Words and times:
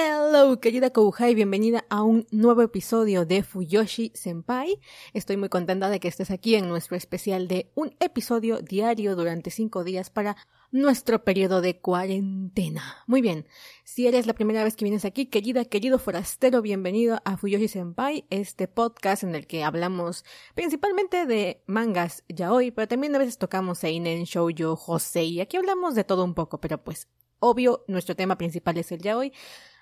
Hello, 0.00 0.60
querida 0.60 0.90
Kouhai, 0.90 1.34
bienvenida 1.34 1.84
a 1.88 2.02
un 2.02 2.24
nuevo 2.30 2.62
episodio 2.62 3.26
de 3.26 3.42
Fuyoshi 3.42 4.12
Senpai. 4.14 4.78
Estoy 5.12 5.36
muy 5.36 5.48
contenta 5.48 5.90
de 5.90 5.98
que 5.98 6.06
estés 6.06 6.30
aquí 6.30 6.54
en 6.54 6.68
nuestro 6.68 6.96
especial 6.96 7.48
de 7.48 7.72
un 7.74 7.96
episodio 7.98 8.60
diario 8.60 9.16
durante 9.16 9.50
cinco 9.50 9.82
días 9.82 10.08
para 10.08 10.36
nuestro 10.70 11.24
periodo 11.24 11.60
de 11.62 11.80
cuarentena. 11.80 13.02
Muy 13.08 13.22
bien, 13.22 13.48
si 13.82 14.06
eres 14.06 14.28
la 14.28 14.34
primera 14.34 14.62
vez 14.62 14.76
que 14.76 14.84
vienes 14.84 15.04
aquí, 15.04 15.26
querida, 15.26 15.64
querido 15.64 15.98
forastero, 15.98 16.62
bienvenido 16.62 17.20
a 17.24 17.36
Fuyoshi 17.36 17.66
Senpai, 17.66 18.24
este 18.30 18.68
podcast 18.68 19.24
en 19.24 19.34
el 19.34 19.48
que 19.48 19.64
hablamos 19.64 20.24
principalmente 20.54 21.26
de 21.26 21.64
mangas 21.66 22.22
ya 22.28 22.52
hoy, 22.52 22.70
pero 22.70 22.86
también 22.86 23.16
a 23.16 23.18
veces 23.18 23.36
tocamos 23.36 23.78
Seinen, 23.78 24.22
Shoujo, 24.24 24.76
Josei, 24.76 25.40
aquí 25.40 25.56
hablamos 25.56 25.96
de 25.96 26.04
todo 26.04 26.22
un 26.22 26.34
poco, 26.34 26.60
pero 26.60 26.84
pues 26.84 27.08
obvio, 27.40 27.84
nuestro 27.88 28.14
tema 28.14 28.38
principal 28.38 28.78
es 28.78 28.92
el 28.92 29.00
ya 29.00 29.16
hoy 29.16 29.32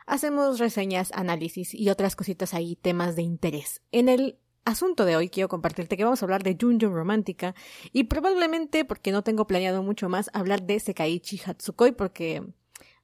hacemos 0.07 0.59
reseñas, 0.59 1.11
análisis 1.13 1.75
y 1.75 1.91
otras 1.91 2.17
cositas 2.17 2.55
ahí, 2.55 2.77
temas 2.77 3.17
de 3.17 3.23
interés. 3.23 3.83
En 3.93 4.09
el 4.09 4.39
asunto 4.65 5.05
de 5.05 5.17
hoy 5.17 5.29
quiero 5.29 5.49
compartirte 5.49 5.97
que 5.97 6.05
vamos 6.05 6.23
a 6.23 6.27
hablar 6.27 6.43
de 6.43 6.57
Junjun 6.61 6.93
Romántica 6.93 7.55
y 7.93 8.05
probablemente, 8.05 8.85
porque 8.85 9.13
no 9.13 9.23
tengo 9.23 9.47
planeado 9.47 9.83
mucho 9.83 10.09
más, 10.09 10.31
hablar 10.33 10.63
de 10.63 10.81
Sekaiichi 10.81 11.41
Hatsukoi 11.45 11.93
porque, 11.93 12.43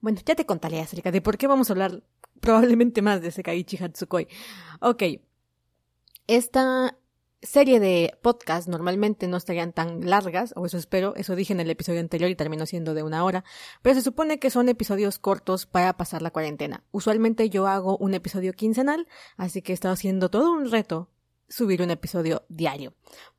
bueno, 0.00 0.20
ya 0.24 0.34
te 0.34 0.46
contaré 0.46 0.80
acerca 0.80 1.10
de 1.10 1.20
por 1.20 1.38
qué 1.38 1.46
vamos 1.46 1.70
a 1.70 1.72
hablar 1.74 2.02
probablemente 2.40 3.02
más 3.02 3.20
de 3.20 3.30
Sekaiichi 3.30 3.82
Hatsukoi. 3.82 4.28
Ok. 4.80 5.02
Esta 6.26 6.96
serie 7.42 7.80
de 7.80 8.16
podcast 8.22 8.68
normalmente 8.68 9.26
no 9.26 9.36
estarían 9.36 9.72
tan 9.72 10.08
largas, 10.08 10.52
o 10.56 10.66
eso 10.66 10.78
espero, 10.78 11.14
eso 11.16 11.34
dije 11.34 11.52
en 11.52 11.60
el 11.60 11.70
episodio 11.70 12.00
anterior 12.00 12.30
y 12.30 12.36
terminó 12.36 12.66
siendo 12.66 12.94
de 12.94 13.02
una 13.02 13.24
hora, 13.24 13.44
pero 13.82 13.94
se 13.94 14.02
supone 14.02 14.38
que 14.38 14.50
son 14.50 14.68
episodios 14.68 15.18
cortos 15.18 15.66
para 15.66 15.96
pasar 15.96 16.22
la 16.22 16.30
cuarentena. 16.30 16.84
Usualmente 16.92 17.50
yo 17.50 17.66
hago 17.66 17.96
un 17.98 18.14
episodio 18.14 18.52
quincenal, 18.52 19.08
así 19.36 19.62
que 19.62 19.72
he 19.72 19.74
estado 19.74 19.94
haciendo 19.94 20.30
todo 20.30 20.52
un 20.52 20.70
reto 20.70 21.10
subir 21.52 21.82
un 21.82 21.90
episodio 21.90 22.44
diario. 22.48 22.94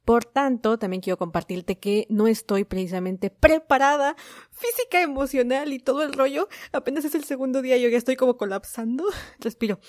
Por 0.06 0.24
tanto, 0.26 0.78
también 0.78 1.02
quiero 1.02 1.18
compartirte 1.18 1.80
que 1.80 2.06
no 2.10 2.28
estoy 2.28 2.64
precisamente 2.64 3.32
preparada 3.32 4.16
física, 4.52 5.02
emocional 5.02 5.74
y 5.74 5.80
todo 5.80 6.04
el 6.04 6.14
rollo. 6.14 6.48
Apenas 6.72 7.06
es 7.06 7.16
el 7.16 7.24
segundo 7.24 7.62
día, 7.62 7.78
yo 7.78 7.90
ya 7.90 7.98
estoy 7.98 8.16
como 8.16 8.38
colapsando. 8.38 9.06
Respiro, 9.40 9.80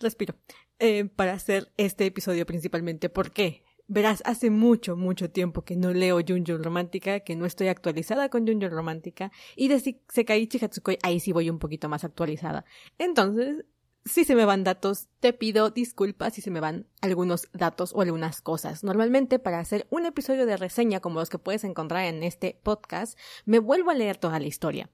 respiro. 0.00 0.34
Eh, 0.80 1.06
para 1.06 1.32
hacer 1.32 1.72
este 1.76 2.06
episodio 2.06 2.46
principalmente. 2.46 3.08
¿Por 3.08 3.32
qué? 3.32 3.64
Verás, 3.88 4.22
hace 4.26 4.50
mucho, 4.50 4.96
mucho 4.96 5.30
tiempo 5.30 5.64
que 5.64 5.74
no 5.74 5.92
leo 5.92 6.20
Junjo 6.26 6.58
Romántica, 6.58 7.20
que 7.20 7.36
no 7.36 7.46
estoy 7.46 7.68
actualizada 7.68 8.28
con 8.28 8.46
Junjo 8.46 8.68
Romántica, 8.68 9.32
y 9.56 9.68
de 9.68 9.80
Sekaiichi 10.08 10.62
Hatsukoi 10.62 10.98
ahí 11.02 11.20
sí 11.20 11.32
voy 11.32 11.48
un 11.50 11.58
poquito 11.58 11.88
más 11.88 12.04
actualizada. 12.04 12.64
Entonces, 12.98 13.64
si 14.08 14.24
se 14.24 14.34
me 14.34 14.44
van 14.44 14.64
datos, 14.64 15.08
te 15.20 15.32
pido 15.32 15.70
disculpas 15.70 16.34
si 16.34 16.40
se 16.40 16.50
me 16.50 16.60
van 16.60 16.86
algunos 17.00 17.48
datos 17.52 17.92
o 17.94 18.02
algunas 18.02 18.40
cosas. 18.40 18.82
Normalmente 18.82 19.38
para 19.38 19.60
hacer 19.60 19.86
un 19.90 20.06
episodio 20.06 20.46
de 20.46 20.56
reseña 20.56 21.00
como 21.00 21.20
los 21.20 21.30
que 21.30 21.38
puedes 21.38 21.64
encontrar 21.64 22.06
en 22.06 22.22
este 22.22 22.58
podcast, 22.62 23.18
me 23.44 23.58
vuelvo 23.58 23.90
a 23.90 23.94
leer 23.94 24.16
toda 24.16 24.40
la 24.40 24.46
historia. 24.46 24.90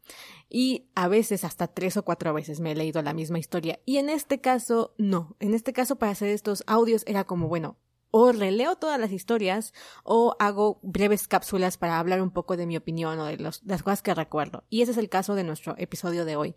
Y 0.49 0.89
a 0.95 1.09
veces 1.09 1.45
hasta 1.45 1.69
tres 1.69 1.97
o 1.97 2.05
cuatro 2.05 2.35
veces 2.35 2.61
me 2.61 2.73
he 2.73 2.77
leído 2.77 3.03
la 3.03 3.15
misma 3.15 3.39
historia. 3.39 3.81
Y 3.87 3.99
en 3.99 4.11
este 4.11 4.41
caso, 4.41 4.95
no. 4.99 5.37
En 5.41 5.55
este 5.55 5.73
caso 5.73 5.97
para 5.97 6.13
hacer 6.13 6.29
estos 6.29 6.65
audios 6.67 7.05
era 7.07 7.25
como, 7.25 7.49
bueno, 7.49 7.77
o 8.17 8.31
releo 8.31 8.77
todas 8.77 9.01
las 9.01 9.11
historias 9.11 9.75
o 10.05 10.37
hago 10.39 10.79
breves 10.83 11.27
cápsulas 11.27 11.79
para 11.79 11.99
hablar 11.99 12.23
un 12.23 12.31
poco 12.31 12.57
de 12.57 12.65
mi 12.65 12.77
opinión 12.77 13.19
o 13.19 13.25
de 13.25 13.39
las 13.39 13.83
cosas 13.83 14.03
que 14.03 14.15
recuerdo. 14.15 14.63
Y 14.71 14.83
ese 14.83 14.93
es 14.93 14.99
el 14.99 15.09
caso 15.09 15.35
de 15.35 15.43
nuestro 15.43 15.75
episodio 15.79 16.25
de 16.25 16.37
hoy. 16.37 16.55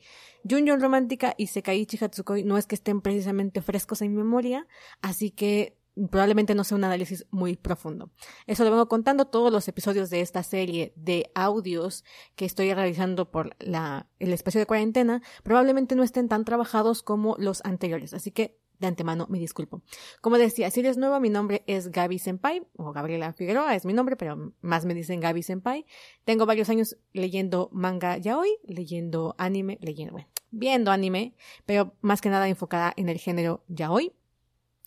Junjun 0.47 0.79
Romántica 0.79 1.33
y 1.35 1.47
Sekaiichi 1.47 1.97
Hatsukoi 1.99 2.43
no 2.43 2.59
es 2.59 2.67
que 2.67 2.75
estén 2.75 3.01
precisamente 3.01 3.63
frescos 3.63 4.03
en 4.03 4.15
memoria, 4.15 4.67
así 5.01 5.31
que 5.31 5.75
probablemente 6.11 6.53
no 6.53 6.63
sea 6.63 6.77
un 6.77 6.83
análisis 6.83 7.25
muy 7.31 7.55
profundo. 7.55 8.11
Eso 8.45 8.63
lo 8.63 8.69
vengo 8.69 8.87
contando 8.87 9.25
todos 9.25 9.51
los 9.51 9.67
episodios 9.67 10.11
de 10.11 10.21
esta 10.21 10.43
serie 10.43 10.93
de 10.95 11.31
audios 11.33 12.05
que 12.35 12.45
estoy 12.45 12.71
realizando 12.71 13.31
por 13.31 13.55
el 13.57 14.31
espacio 14.31 14.59
de 14.59 14.67
cuarentena, 14.67 15.23
probablemente 15.41 15.95
no 15.95 16.03
estén 16.03 16.29
tan 16.29 16.45
trabajados 16.45 17.01
como 17.01 17.35
los 17.39 17.65
anteriores. 17.65 18.13
Así 18.13 18.29
que 18.29 18.59
de 18.79 18.87
antemano 18.87 19.27
me 19.29 19.39
disculpo. 19.39 19.81
Como 20.21 20.37
decía, 20.37 20.69
si 20.71 20.81
eres 20.81 20.97
nueva, 20.97 21.19
mi 21.19 21.29
nombre 21.29 21.63
es 21.67 21.91
Gaby 21.91 22.19
Senpai, 22.19 22.67
o 22.75 22.91
Gabriela 22.91 23.33
Figueroa 23.33 23.75
es 23.75 23.85
mi 23.85 23.93
nombre, 23.93 24.15
pero 24.15 24.53
más 24.61 24.85
me 24.85 24.93
dicen 24.93 25.19
Gaby 25.19 25.43
Senpai. 25.43 25.85
Tengo 26.25 26.45
varios 26.45 26.69
años 26.69 26.97
leyendo 27.13 27.69
manga 27.71 28.17
ya 28.17 28.37
hoy, 28.37 28.49
leyendo 28.63 29.35
anime, 29.37 29.77
leyendo, 29.81 30.13
bueno, 30.13 30.27
viendo 30.51 30.91
anime, 30.91 31.33
pero 31.65 31.93
más 32.01 32.21
que 32.21 32.29
nada 32.29 32.47
enfocada 32.47 32.93
en 32.95 33.09
el 33.09 33.17
género 33.17 33.63
ya 33.67 33.91
hoy. 33.91 34.13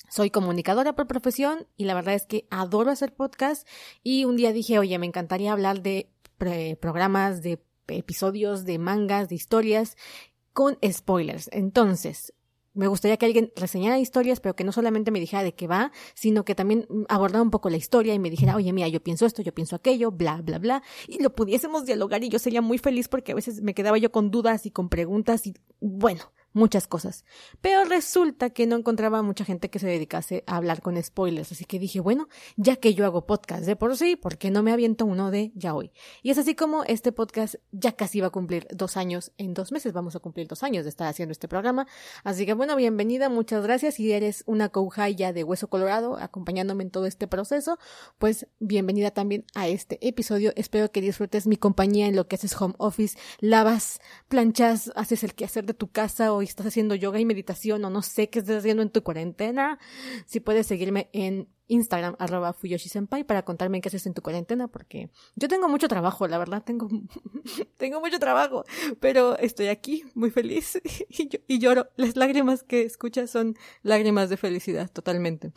Soy 0.09 0.31
comunicadora 0.31 0.97
por 0.97 1.07
profesión 1.07 1.69
y 1.77 1.85
la 1.85 1.95
verdad 1.95 2.15
es 2.15 2.27
que 2.27 2.47
adoro 2.51 2.91
hacer 2.91 3.15
podcast 3.15 3.67
y 4.03 4.25
un 4.25 4.37
día 4.37 4.53
dije, 4.53 4.79
oye, 4.79 4.99
me 4.99 5.07
encantaría 5.07 5.53
hablar 5.53 5.83
de 5.83 6.11
programas, 6.81 7.43
de 7.43 7.63
episodios, 7.87 8.65
de 8.65 8.79
mangas, 8.79 9.29
de 9.29 9.37
historias 9.37 9.97
con 10.53 10.79
spoilers. 10.85 11.49
Entonces, 11.53 12.35
me 12.75 12.87
gustaría 12.87 13.17
que 13.17 13.27
alguien 13.27 13.53
reseñara 13.57 13.99
historias, 13.99 14.41
pero 14.41 14.55
que 14.55 14.65
no 14.65 14.73
solamente 14.73 15.11
me 15.11 15.21
dijera 15.21 15.43
de 15.43 15.55
qué 15.55 15.67
va, 15.67 15.93
sino 16.15 16.45
que 16.45 16.55
también 16.55 16.87
abordara 17.09 17.43
un 17.43 17.51
poco 17.51 17.71
la 17.71 17.77
historia 17.77 18.15
y 18.15 18.19
me 18.19 18.31
dijera, 18.31 18.57
oye, 18.57 18.73
mira, 18.73 18.89
yo 18.89 19.03
pienso 19.03 19.27
esto, 19.27 19.43
yo 19.43 19.53
pienso 19.53 19.77
aquello, 19.77 20.11
bla, 20.11 20.41
bla, 20.43 20.59
bla, 20.59 20.83
y 21.09 21.23
lo 21.23 21.35
pudiésemos 21.35 21.85
dialogar 21.85 22.23
y 22.23 22.29
yo 22.29 22.39
sería 22.39 22.63
muy 22.63 22.79
feliz 22.79 23.09
porque 23.09 23.33
a 23.33 23.35
veces 23.35 23.61
me 23.63 23.75
quedaba 23.75 23.99
yo 23.99 24.13
con 24.13 24.31
dudas 24.31 24.67
y 24.67 24.71
con 24.71 24.89
preguntas 24.89 25.47
y 25.47 25.55
bueno, 25.81 26.33
muchas 26.53 26.87
cosas. 26.87 27.25
Pero 27.61 27.85
resulta 27.85 28.51
que 28.51 28.67
no 28.67 28.77
encontraba 28.77 29.23
mucha 29.23 29.45
gente 29.45 29.71
que 29.71 29.79
se 29.79 29.87
dedicase 29.87 30.45
a 30.47 30.57
hablar 30.57 30.83
con 30.83 31.01
spoilers, 31.03 31.53
así 31.53 31.65
que 31.65 31.79
dije, 31.79 32.01
bueno, 32.01 32.29
ya 32.57 32.77
que 32.77 32.95
yo 32.95 33.05
hago 33.05 33.27
podcast 33.27 33.65
de 33.65 33.77
por 33.77 33.97
sí, 33.97 34.17
¿por 34.17 34.39
qué 34.39 34.51
no 34.51 34.63
me 34.63 34.73
aviento 34.73 35.07
uno 35.07 35.31
de 35.31 35.53
ya 35.55 35.75
hoy? 35.75 35.93
Y 36.23 36.31
es 36.31 36.39
así 36.39 36.55
como 36.55 36.85
este 36.85 37.13
podcast 37.13 37.57
ya 37.73 37.93
casi 37.93 38.21
va 38.21 38.29
a 38.29 38.31
cumplir 38.31 38.67
dos 38.73 38.97
años, 38.97 39.33
en 39.39 39.55
dos 39.55 39.73
meses. 39.73 39.93
Vamos 39.93 40.17
a 40.17 40.21
cumplir 40.21 40.49
dos 40.49 40.63
años 40.63 40.85
de 40.85 40.91
estar 40.91 41.07
haciendo 41.07 41.33
este 41.33 41.49
programa, 41.49 41.87
así 42.25 42.47
que 42.47 42.55
bueno, 42.55 42.77
bienvenida, 42.77 43.29
muchas 43.29 43.63
gracias, 43.63 43.95
si 43.95 44.13
eres 44.13 44.43
una 44.47 44.71
ya 45.17 45.33
de 45.33 45.45
hueso 45.45 45.69
colorado 45.69 46.17
acompañándome 46.17 46.85
en 46.85 46.91
todo 46.91 47.07
este 47.07 47.27
proceso, 47.29 47.79
pues 48.19 48.47
bienvenida 48.59 49.11
también 49.11 49.45
a 49.55 49.69
este 49.69 49.99
episodio, 50.07 50.53
espero 50.57 50.91
que 50.91 51.01
disfrutes 51.01 51.47
mi 51.47 51.57
compañía 51.57 52.07
en 52.07 52.17
lo 52.17 52.27
que 52.27 52.37
haces 52.37 52.61
home 52.61 52.75
office, 52.79 53.19
lavas, 53.41 54.01
planchas, 54.29 54.93
haces 54.97 55.23
el 55.25 55.35
quehacer 55.35 55.67
de 55.67 55.75
tu 55.75 55.89
casa 55.89 56.33
o 56.33 56.40
estás 56.47 56.67
haciendo 56.67 56.95
yoga 56.95 57.21
y 57.21 57.25
meditación 57.25 57.85
o 57.85 57.91
no 57.91 58.03
sé 58.03 58.31
qué 58.31 58.39
estás 58.39 58.59
haciendo 58.59 58.83
en 58.83 58.91
tu 58.91 59.03
cuarentena, 59.03 59.79
si 60.27 60.41
puedes 60.41 60.67
seguirme 60.67 61.09
en 61.13 61.49
Instagram, 61.69 62.17
arroba 62.19 62.53
Fuyoshi 62.53 62.89
Senpai, 62.89 63.25
para 63.25 63.45
contarme 63.45 63.81
qué 63.81 63.89
haces 63.89 64.07
en 64.07 64.15
tu 64.15 64.23
cuarentena, 64.23 64.69
porque 64.69 65.11
yo 65.37 65.49
tengo 65.49 65.69
mucho 65.69 65.87
trabajo, 65.89 66.27
la 66.27 66.39
verdad, 66.39 66.63
tengo, 66.65 66.89
tengo 67.77 68.01
mucho 68.01 68.19
trabajo, 68.19 68.65
pero 68.99 69.39
estoy 69.39 69.69
aquí 69.69 70.05
muy 70.15 70.31
feliz 70.31 70.81
y, 71.09 71.31
y 71.47 71.59
lloro. 71.59 71.89
Las 71.97 72.17
lágrimas 72.17 72.63
que 72.65 72.83
escuchas 72.83 73.31
son 73.31 73.57
lágrimas 73.83 74.29
de 74.31 74.37
felicidad, 74.37 74.91
totalmente. 74.91 75.53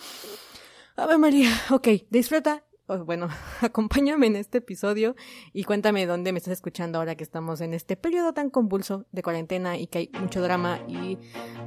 A 0.96 1.18
María, 1.18 1.50
ok, 1.72 1.88
disfruta 2.12 2.64
bueno, 3.06 3.30
acompáñame 3.62 4.28
en 4.28 4.36
este 4.36 4.60
episodio 4.60 5.16
y 5.54 5.64
cuéntame 5.64 6.06
dónde 6.06 6.32
me 6.32 6.38
estás 6.38 6.54
escuchando 6.54 7.00
ahora 7.00 7.16
que 7.16 7.24
estamos 7.24 7.62
en 7.62 7.74
este 7.74 7.96
periodo 7.96 8.34
tan 8.34 8.50
convulso 8.50 9.06
de 9.12 9.24
cuarentena 9.24 9.78
y 9.78 9.88
que 9.88 10.00
hay 10.00 10.12
mucho 10.20 10.42
drama 10.42 10.80
y 10.88 11.18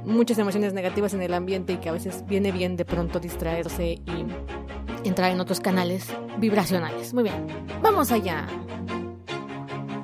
muchas 0.05 0.37
emociones 0.37 0.73
negativas 0.73 1.13
en 1.13 1.21
el 1.21 1.33
ambiente 1.33 1.73
y 1.73 1.77
que 1.77 1.89
a 1.89 1.93
veces 1.93 2.25
viene 2.25 2.51
bien 2.51 2.75
de 2.77 2.85
pronto 2.85 3.19
distraerse 3.19 3.93
y 3.93 4.25
entrar 5.03 5.31
en 5.31 5.39
otros 5.39 5.59
canales 5.59 6.07
vibracionales. 6.37 7.13
Muy 7.13 7.23
bien, 7.23 7.47
vamos 7.81 8.11
allá. 8.11 8.47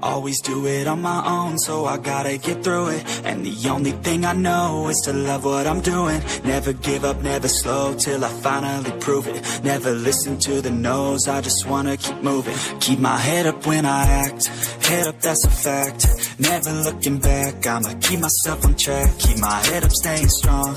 Always 0.03 0.41
do 0.41 0.67
it 0.67 0.85
on 0.85 1.01
my 1.01 1.25
own, 1.25 1.57
so 1.57 1.85
I 1.85 1.95
gotta 1.97 2.37
get 2.37 2.61
through 2.61 2.87
it. 2.89 3.21
And 3.23 3.45
the 3.45 3.69
only 3.69 3.91
thing 3.91 4.25
I 4.25 4.33
know 4.33 4.89
is 4.89 4.99
to 5.05 5.13
love 5.13 5.45
what 5.45 5.65
I'm 5.65 5.79
doing. 5.79 6.21
Never 6.43 6.73
give 6.73 7.05
up, 7.05 7.21
never 7.21 7.47
slow 7.47 7.95
till 7.95 8.21
I 8.25 8.27
finally 8.27 8.91
prove 8.99 9.27
it. 9.27 9.63
Never 9.63 9.91
listen 9.91 10.37
to 10.39 10.61
the 10.61 10.71
no's, 10.71 11.29
I 11.29 11.39
just 11.39 11.65
wanna 11.65 11.95
keep 11.95 12.21
moving. 12.21 12.57
Keep 12.81 12.99
my 12.99 13.15
head 13.15 13.45
up 13.47 13.65
when 13.65 13.85
I 13.85 14.03
act, 14.25 14.47
head 14.87 15.07
up, 15.07 15.21
that's 15.21 15.45
a 15.45 15.49
fact. 15.49 16.05
Never 16.37 16.71
looking 16.83 17.19
back, 17.19 17.65
I'ma 17.65 17.93
keep 18.01 18.19
myself 18.19 18.65
on 18.65 18.75
track. 18.75 19.09
Keep 19.19 19.37
my 19.37 19.59
head 19.67 19.85
up, 19.85 19.91
staying 19.91 20.27
strong, 20.27 20.75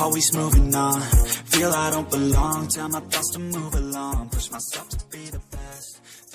always 0.00 0.32
moving 0.32 0.74
on. 0.74 1.02
Feel 1.52 1.72
I 1.72 1.90
don't 1.90 2.10
belong, 2.10 2.68
tell 2.68 2.88
my 2.88 3.00
thoughts 3.00 3.32
to 3.32 3.38
move 3.38 3.74
along. 3.74 4.30
Push 4.30 4.50
myself 4.50 4.88
to 4.88 4.98
be 5.10 5.26
the. 5.26 5.51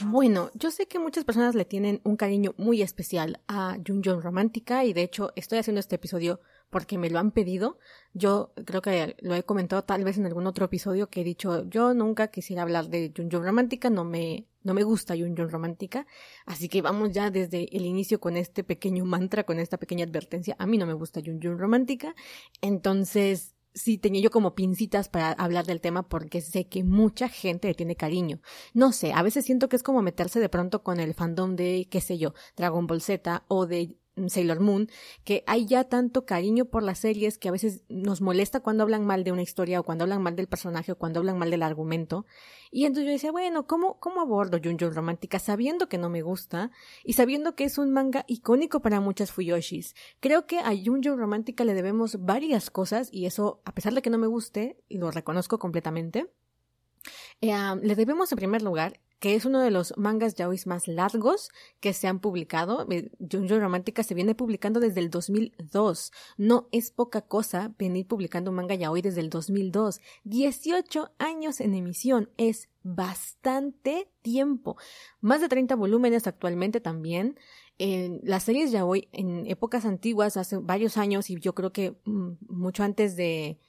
Bueno, 0.05 0.51
yo 0.53 0.69
sé 0.69 0.87
que 0.87 0.99
muchas 0.99 1.23
personas 1.23 1.55
le 1.55 1.65
tienen 1.65 2.01
un 2.03 2.17
cariño 2.17 2.53
muy 2.57 2.81
especial 2.81 3.41
a 3.47 3.77
Junjun 3.85 4.21
Romántica 4.21 4.85
y 4.85 4.93
de 4.93 5.01
hecho 5.01 5.31
estoy 5.35 5.57
haciendo 5.57 5.79
este 5.79 5.95
episodio 5.95 6.39
porque 6.69 6.97
me 6.97 7.09
lo 7.09 7.17
han 7.17 7.31
pedido. 7.31 7.79
Yo 8.13 8.53
creo 8.65 8.81
que 8.81 9.15
lo 9.21 9.33
he 9.33 9.43
comentado 9.43 9.83
tal 9.83 10.03
vez 10.03 10.17
en 10.17 10.25
algún 10.27 10.45
otro 10.45 10.65
episodio 10.65 11.09
que 11.09 11.21
he 11.21 11.23
dicho 11.23 11.67
yo 11.69 11.93
nunca 11.95 12.27
quisiera 12.27 12.61
hablar 12.61 12.89
de 12.89 13.11
Junjun 13.15 13.43
Romántica, 13.43 13.89
no 13.89 14.03
me, 14.03 14.45
no 14.63 14.75
me 14.75 14.83
gusta 14.83 15.15
Junjun 15.15 15.49
Romántica, 15.49 16.05
así 16.45 16.69
que 16.69 16.81
vamos 16.83 17.11
ya 17.11 17.31
desde 17.31 17.75
el 17.75 17.85
inicio 17.85 18.19
con 18.19 18.37
este 18.37 18.63
pequeño 18.63 19.03
mantra, 19.05 19.45
con 19.45 19.59
esta 19.59 19.77
pequeña 19.77 20.05
advertencia. 20.05 20.55
A 20.59 20.67
mí 20.67 20.77
no 20.77 20.85
me 20.85 20.93
gusta 20.93 21.21
Junjun 21.25 21.57
Romántica, 21.57 22.13
entonces 22.61 23.56
sí 23.77 23.97
tenía 23.97 24.21
yo 24.21 24.31
como 24.31 24.55
pincitas 24.55 25.09
para 25.09 25.31
hablar 25.31 25.65
del 25.65 25.81
tema 25.81 26.07
porque 26.09 26.41
sé 26.41 26.67
que 26.67 26.83
mucha 26.83 27.29
gente 27.29 27.67
le 27.67 27.75
tiene 27.75 27.95
cariño. 27.95 28.41
No 28.73 28.91
sé, 28.91 29.13
a 29.13 29.21
veces 29.21 29.45
siento 29.45 29.69
que 29.69 29.75
es 29.75 29.83
como 29.83 30.01
meterse 30.01 30.39
de 30.39 30.49
pronto 30.49 30.83
con 30.83 30.99
el 30.99 31.13
fandom 31.13 31.55
de, 31.55 31.87
qué 31.89 32.01
sé 32.01 32.17
yo, 32.17 32.33
Dragon 32.55 32.87
Ball 32.87 33.01
Z 33.01 33.43
o 33.47 33.65
de 33.65 33.95
Sailor 34.27 34.59
Moon, 34.59 34.89
que 35.23 35.43
hay 35.47 35.65
ya 35.65 35.83
tanto 35.85 36.25
cariño 36.25 36.65
por 36.65 36.83
las 36.83 36.99
series 36.99 37.37
que 37.37 37.49
a 37.49 37.51
veces 37.51 37.83
nos 37.89 38.21
molesta 38.21 38.59
cuando 38.59 38.83
hablan 38.83 39.05
mal 39.05 39.23
de 39.23 39.31
una 39.31 39.41
historia 39.41 39.79
o 39.79 39.83
cuando 39.83 40.03
hablan 40.03 40.21
mal 40.21 40.35
del 40.35 40.47
personaje 40.47 40.91
o 40.91 40.97
cuando 40.97 41.19
hablan 41.19 41.37
mal 41.37 41.51
del 41.51 41.63
argumento. 41.63 42.25
Y 42.71 42.85
entonces 42.85 43.05
yo 43.05 43.11
decía, 43.11 43.31
bueno, 43.31 43.67
¿cómo, 43.67 43.99
cómo 43.99 44.21
abordo 44.21 44.59
Junjun 44.63 44.93
Romántica 44.93 45.39
sabiendo 45.39 45.87
que 45.87 45.97
no 45.97 46.09
me 46.09 46.21
gusta 46.21 46.71
y 47.03 47.13
sabiendo 47.13 47.55
que 47.55 47.63
es 47.63 47.77
un 47.77 47.91
manga 47.91 48.25
icónico 48.27 48.81
para 48.81 48.99
muchas 48.99 49.31
Fuyoshis? 49.31 49.95
Creo 50.19 50.47
que 50.47 50.59
a 50.59 50.71
Junjun 50.75 51.17
Romántica 51.17 51.63
le 51.63 51.73
debemos 51.73 52.17
varias 52.23 52.69
cosas 52.69 53.09
y 53.11 53.25
eso, 53.25 53.61
a 53.65 53.73
pesar 53.73 53.93
de 53.93 54.01
que 54.01 54.09
no 54.09 54.17
me 54.17 54.27
guste, 54.27 54.77
lo 54.89 55.11
reconozco 55.11 55.59
completamente. 55.59 56.31
Eh, 57.41 57.53
le 57.81 57.95
debemos 57.95 58.31
en 58.31 58.37
primer 58.37 58.61
lugar 58.61 58.99
que 59.19 59.35
es 59.35 59.45
uno 59.45 59.61
de 59.61 59.71
los 59.71 59.93
mangas 59.97 60.35
yaois 60.35 60.67
más 60.67 60.87
largos 60.87 61.49
que 61.79 61.93
se 61.93 62.07
han 62.07 62.19
publicado. 62.19 62.85
Eh, 62.91 63.09
Junjo 63.31 63.59
Romántica 63.59 64.03
se 64.03 64.13
viene 64.13 64.35
publicando 64.35 64.79
desde 64.79 64.99
el 64.99 65.09
2002. 65.09 66.11
No 66.37 66.67
es 66.71 66.91
poca 66.91 67.21
cosa 67.21 67.73
venir 67.79 68.07
publicando 68.07 68.51
un 68.51 68.57
manga 68.57 68.75
yaoi 68.75 69.01
desde 69.01 69.21
el 69.21 69.29
2002. 69.29 70.01
18 70.25 71.11
años 71.17 71.61
en 71.61 71.73
emisión 71.73 72.29
es 72.37 72.69
bastante 72.83 74.11
tiempo. 74.21 74.77
Más 75.19 75.41
de 75.41 75.49
30 75.49 75.75
volúmenes 75.75 76.27
actualmente 76.27 76.79
también. 76.79 77.39
En 77.79 78.19
las 78.23 78.43
series 78.43 78.71
yaoi 78.71 79.09
en 79.11 79.47
épocas 79.47 79.85
antiguas, 79.85 80.37
hace 80.37 80.57
varios 80.57 80.97
años, 80.97 81.29
y 81.29 81.39
yo 81.39 81.53
creo 81.53 81.71
que 81.71 81.95
mm, 82.05 82.33
mucho 82.47 82.83
antes 82.83 83.15
de 83.15 83.59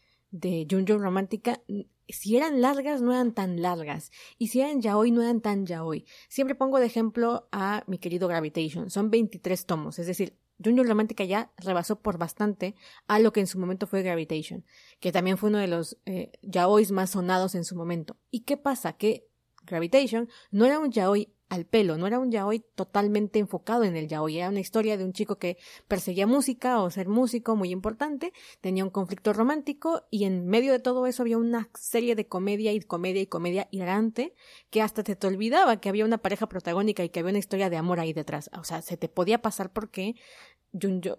Junjo 0.70 0.98
Romántica, 0.98 1.60
si 2.08 2.36
eran 2.36 2.60
largas, 2.60 3.02
no 3.02 3.12
eran 3.12 3.32
tan 3.32 3.62
largas. 3.62 4.10
Y 4.38 4.48
si 4.48 4.60
eran 4.60 4.80
yaoi, 4.80 5.10
no 5.10 5.22
eran 5.22 5.40
tan 5.40 5.66
yaoi. 5.66 6.04
Siempre 6.28 6.54
pongo 6.54 6.78
de 6.78 6.86
ejemplo 6.86 7.48
a 7.52 7.84
mi 7.86 7.98
querido 7.98 8.28
Gravitation. 8.28 8.90
Son 8.90 9.10
23 9.10 9.66
tomos. 9.66 9.98
Es 9.98 10.06
decir, 10.06 10.38
Junior 10.62 10.86
Romántica 10.86 11.24
ya 11.24 11.52
rebasó 11.56 12.00
por 12.00 12.18
bastante 12.18 12.74
a 13.06 13.18
lo 13.18 13.32
que 13.32 13.40
en 13.40 13.46
su 13.46 13.58
momento 13.58 13.86
fue 13.86 14.02
Gravitation. 14.02 14.64
Que 15.00 15.12
también 15.12 15.38
fue 15.38 15.50
uno 15.50 15.58
de 15.58 15.68
los 15.68 15.98
eh, 16.06 16.32
yaois 16.42 16.90
más 16.90 17.10
sonados 17.10 17.54
en 17.54 17.64
su 17.64 17.76
momento. 17.76 18.16
¿Y 18.30 18.40
qué 18.40 18.56
pasa? 18.56 18.94
Que 18.94 19.28
Gravitation 19.64 20.28
no 20.50 20.64
era 20.64 20.78
un 20.78 20.90
yaoi 20.90 21.32
al 21.48 21.64
pelo, 21.64 21.96
no 21.96 22.06
era 22.06 22.18
un 22.18 22.30
yaoi 22.30 22.60
totalmente 22.74 23.38
enfocado 23.38 23.84
en 23.84 23.96
el 23.96 24.08
yaoi, 24.08 24.38
era 24.38 24.48
una 24.48 24.60
historia 24.60 24.96
de 24.96 25.04
un 25.04 25.12
chico 25.12 25.38
que 25.38 25.56
perseguía 25.86 26.26
música 26.26 26.80
o 26.80 26.90
ser 26.90 27.08
músico 27.08 27.56
muy 27.56 27.70
importante, 27.70 28.32
tenía 28.60 28.84
un 28.84 28.90
conflicto 28.90 29.32
romántico 29.32 30.06
y 30.10 30.24
en 30.24 30.46
medio 30.46 30.72
de 30.72 30.78
todo 30.78 31.06
eso 31.06 31.22
había 31.22 31.38
una 31.38 31.70
serie 31.74 32.14
de 32.14 32.26
comedia 32.26 32.72
y 32.72 32.80
comedia 32.80 33.22
y 33.22 33.26
comedia 33.26 33.68
hilarante 33.70 34.34
que 34.70 34.82
hasta 34.82 35.02
te, 35.02 35.16
te 35.16 35.26
olvidaba 35.26 35.80
que 35.80 35.88
había 35.88 36.04
una 36.04 36.18
pareja 36.18 36.48
protagónica 36.48 37.02
y 37.02 37.08
que 37.08 37.20
había 37.20 37.30
una 37.30 37.38
historia 37.38 37.70
de 37.70 37.76
amor 37.76 38.00
ahí 38.00 38.12
detrás, 38.12 38.50
o 38.58 38.64
sea, 38.64 38.82
se 38.82 38.96
te 38.96 39.08
podía 39.08 39.40
pasar 39.40 39.72
porque 39.72 40.16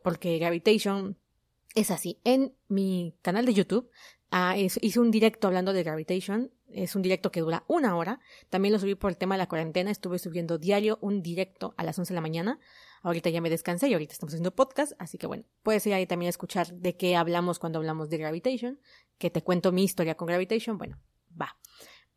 porque 0.04 0.38
Gravitation 0.38 1.18
es 1.76 1.92
así. 1.92 2.20
En 2.24 2.54
mi 2.68 3.16
canal 3.22 3.46
de 3.46 3.54
YouTube 3.54 3.90
ah, 4.32 4.58
hice 4.58 5.00
un 5.00 5.12
directo 5.12 5.48
hablando 5.48 5.74
de 5.74 5.84
Gravitation 5.84 6.52
es 6.72 6.96
un 6.96 7.02
directo 7.02 7.32
que 7.32 7.42
dura 7.42 7.64
una 7.68 7.96
hora. 7.96 8.20
También 8.50 8.74
lo 8.74 8.80
subí 8.80 8.96
por 8.96 9.12
el 9.12 9.18
tema 9.18 9.36
de 9.36 9.40
la 9.40 9.48
cuarentena. 9.48 9.92
Estuve 9.92 10.20
subiendo 10.20 10.58
diario 10.58 10.98
un 11.02 11.22
directo 11.22 11.74
a 11.78 11.84
las 11.84 11.98
11 11.98 12.14
de 12.14 12.16
la 12.16 12.22
mañana. 12.22 12.60
Ahorita 13.02 13.30
ya 13.30 13.42
me 13.42 13.50
descansé 13.50 13.90
y 13.90 13.94
ahorita 13.94 14.14
estamos 14.14 14.34
haciendo 14.34 14.54
podcast. 14.54 14.94
Así 15.00 15.18
que 15.18 15.28
bueno, 15.28 15.46
puedes 15.64 15.86
ir 15.88 15.94
ahí 15.94 16.06
también 16.06 16.28
a 16.28 16.30
escuchar 16.32 16.74
de 16.74 16.96
qué 16.96 17.16
hablamos 17.16 17.60
cuando 17.60 17.80
hablamos 17.80 18.10
de 18.10 18.18
Gravitation. 18.18 18.80
Que 19.18 19.30
te 19.30 19.42
cuento 19.42 19.72
mi 19.72 19.84
historia 19.84 20.16
con 20.16 20.28
Gravitation. 20.28 20.78
Bueno, 20.78 21.00
va. 21.40 21.58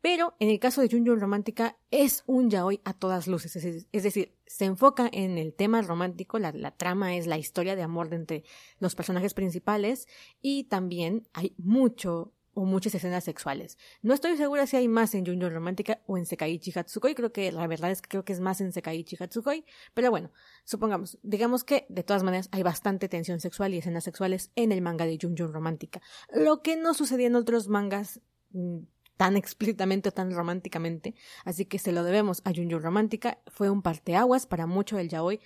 Pero 0.03 0.35
en 0.41 0.49
el 0.49 0.59
caso 0.59 0.81
de 0.81 0.89
Junjun 0.89 1.21
Romántica 1.21 1.77
es 1.89 2.25
un 2.27 2.49
yaoi 2.49 2.81
a 2.83 2.93
todas 2.93 3.25
luces. 3.25 3.55
Es 3.55 4.03
decir, 4.03 4.35
se 4.45 4.65
enfoca 4.65 5.09
en 5.09 5.37
el 5.37 5.53
tema 5.53 5.81
romántico. 5.81 6.39
La, 6.39 6.71
trama 6.71 7.15
es 7.15 7.25
la 7.25 7.37
historia 7.37 7.77
de 7.77 7.83
amor 7.83 8.09
de 8.09 8.17
entre 8.17 8.43
los 8.79 8.95
personajes 8.95 9.33
principales. 9.33 10.09
Y 10.41 10.65
también 10.65 11.29
hay 11.31 11.55
mucho 11.57 12.33
o 12.53 12.65
muchas 12.65 12.95
escenas 12.95 13.23
sexuales. 13.23 13.77
No 14.01 14.13
estoy 14.13 14.35
segura 14.35 14.67
si 14.67 14.75
hay 14.75 14.89
más 14.89 15.15
en 15.15 15.25
Junior 15.25 15.53
Romántica 15.53 16.01
o 16.05 16.17
en 16.17 16.25
Sekaiichi 16.25 16.77
Hatsukoi, 16.77 17.15
creo 17.15 17.31
que 17.31 17.53
la 17.53 17.65
verdad 17.65 17.89
es 17.89 18.01
que 18.01 18.09
creo 18.09 18.25
que 18.25 18.33
es 18.33 18.41
más 18.41 18.59
en 18.59 18.73
Sekaiichi 18.73 19.15
Hatsukoi, 19.17 19.65
pero 19.95 20.11
bueno, 20.11 20.31
supongamos, 20.63 21.17
digamos 21.23 21.63
que 21.63 21.87
de 21.89 22.03
todas 22.03 22.21
maneras 22.21 22.49
hay 22.51 22.61
bastante 22.61 23.09
tensión 23.09 23.39
sexual 23.39 23.73
y 23.73 23.79
escenas 23.79 24.03
sexuales 24.03 24.51
en 24.55 24.71
el 24.71 24.83
manga 24.83 25.07
de 25.07 25.17
Junior 25.19 25.51
Romántica, 25.51 25.99
lo 26.31 26.61
que 26.61 26.75
no 26.75 26.93
sucedía 26.93 27.25
en 27.25 27.35
otros 27.35 27.69
mangas 27.69 28.21
mm, 28.51 28.81
tan 29.17 29.37
explícitamente 29.37 30.09
o 30.09 30.11
tan 30.11 30.33
románticamente, 30.33 31.15
así 31.45 31.65
que 31.65 31.79
se 31.79 31.91
lo 31.91 32.03
debemos 32.03 32.41
a 32.45 32.51
Junior 32.53 32.81
Romántica, 32.81 33.39
fue 33.47 33.69
un 33.69 33.81
parteaguas 33.81 34.45
para 34.45 34.67
mucho 34.67 34.97
del 34.97 35.09
yaoi, 35.09 35.39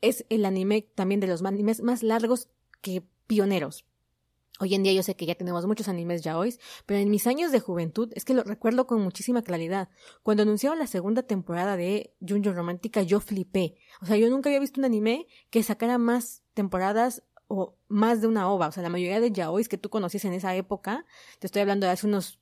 es 0.00 0.24
el 0.28 0.44
anime 0.44 0.88
también 0.94 1.20
de 1.20 1.26
los 1.26 1.44
animes 1.44 1.82
más 1.82 2.02
largos 2.02 2.48
que 2.80 3.02
pioneros, 3.26 3.84
Hoy 4.62 4.74
en 4.74 4.82
día 4.82 4.92
yo 4.92 5.02
sé 5.02 5.16
que 5.16 5.24
ya 5.24 5.34
tenemos 5.34 5.64
muchos 5.64 5.88
animes 5.88 6.20
ya 6.20 6.36
hoy, 6.36 6.54
pero 6.84 7.00
en 7.00 7.10
mis 7.10 7.26
años 7.26 7.50
de 7.50 7.60
juventud 7.60 8.12
es 8.14 8.26
que 8.26 8.34
lo 8.34 8.42
recuerdo 8.42 8.86
con 8.86 9.00
muchísima 9.00 9.40
claridad. 9.40 9.88
Cuando 10.22 10.42
anunciaron 10.42 10.78
la 10.78 10.86
segunda 10.86 11.22
temporada 11.22 11.78
de 11.78 12.14
Junjo 12.20 12.52
Romántica 12.52 13.00
yo 13.00 13.20
flipé. 13.20 13.76
O 14.02 14.06
sea, 14.06 14.18
yo 14.18 14.28
nunca 14.28 14.50
había 14.50 14.60
visto 14.60 14.78
un 14.78 14.84
anime 14.84 15.26
que 15.48 15.62
sacara 15.62 15.96
más 15.96 16.42
temporadas 16.52 17.22
o 17.48 17.74
más 17.88 18.20
de 18.20 18.26
una 18.26 18.50
ova. 18.50 18.68
O 18.68 18.72
sea, 18.72 18.82
la 18.82 18.90
mayoría 18.90 19.18
de 19.18 19.32
yaois 19.32 19.66
que 19.66 19.78
tú 19.78 19.88
conocías 19.88 20.26
en 20.26 20.34
esa 20.34 20.54
época, 20.54 21.06
te 21.38 21.46
estoy 21.46 21.62
hablando 21.62 21.86
de 21.86 21.92
hace 21.92 22.06
unos 22.06 22.38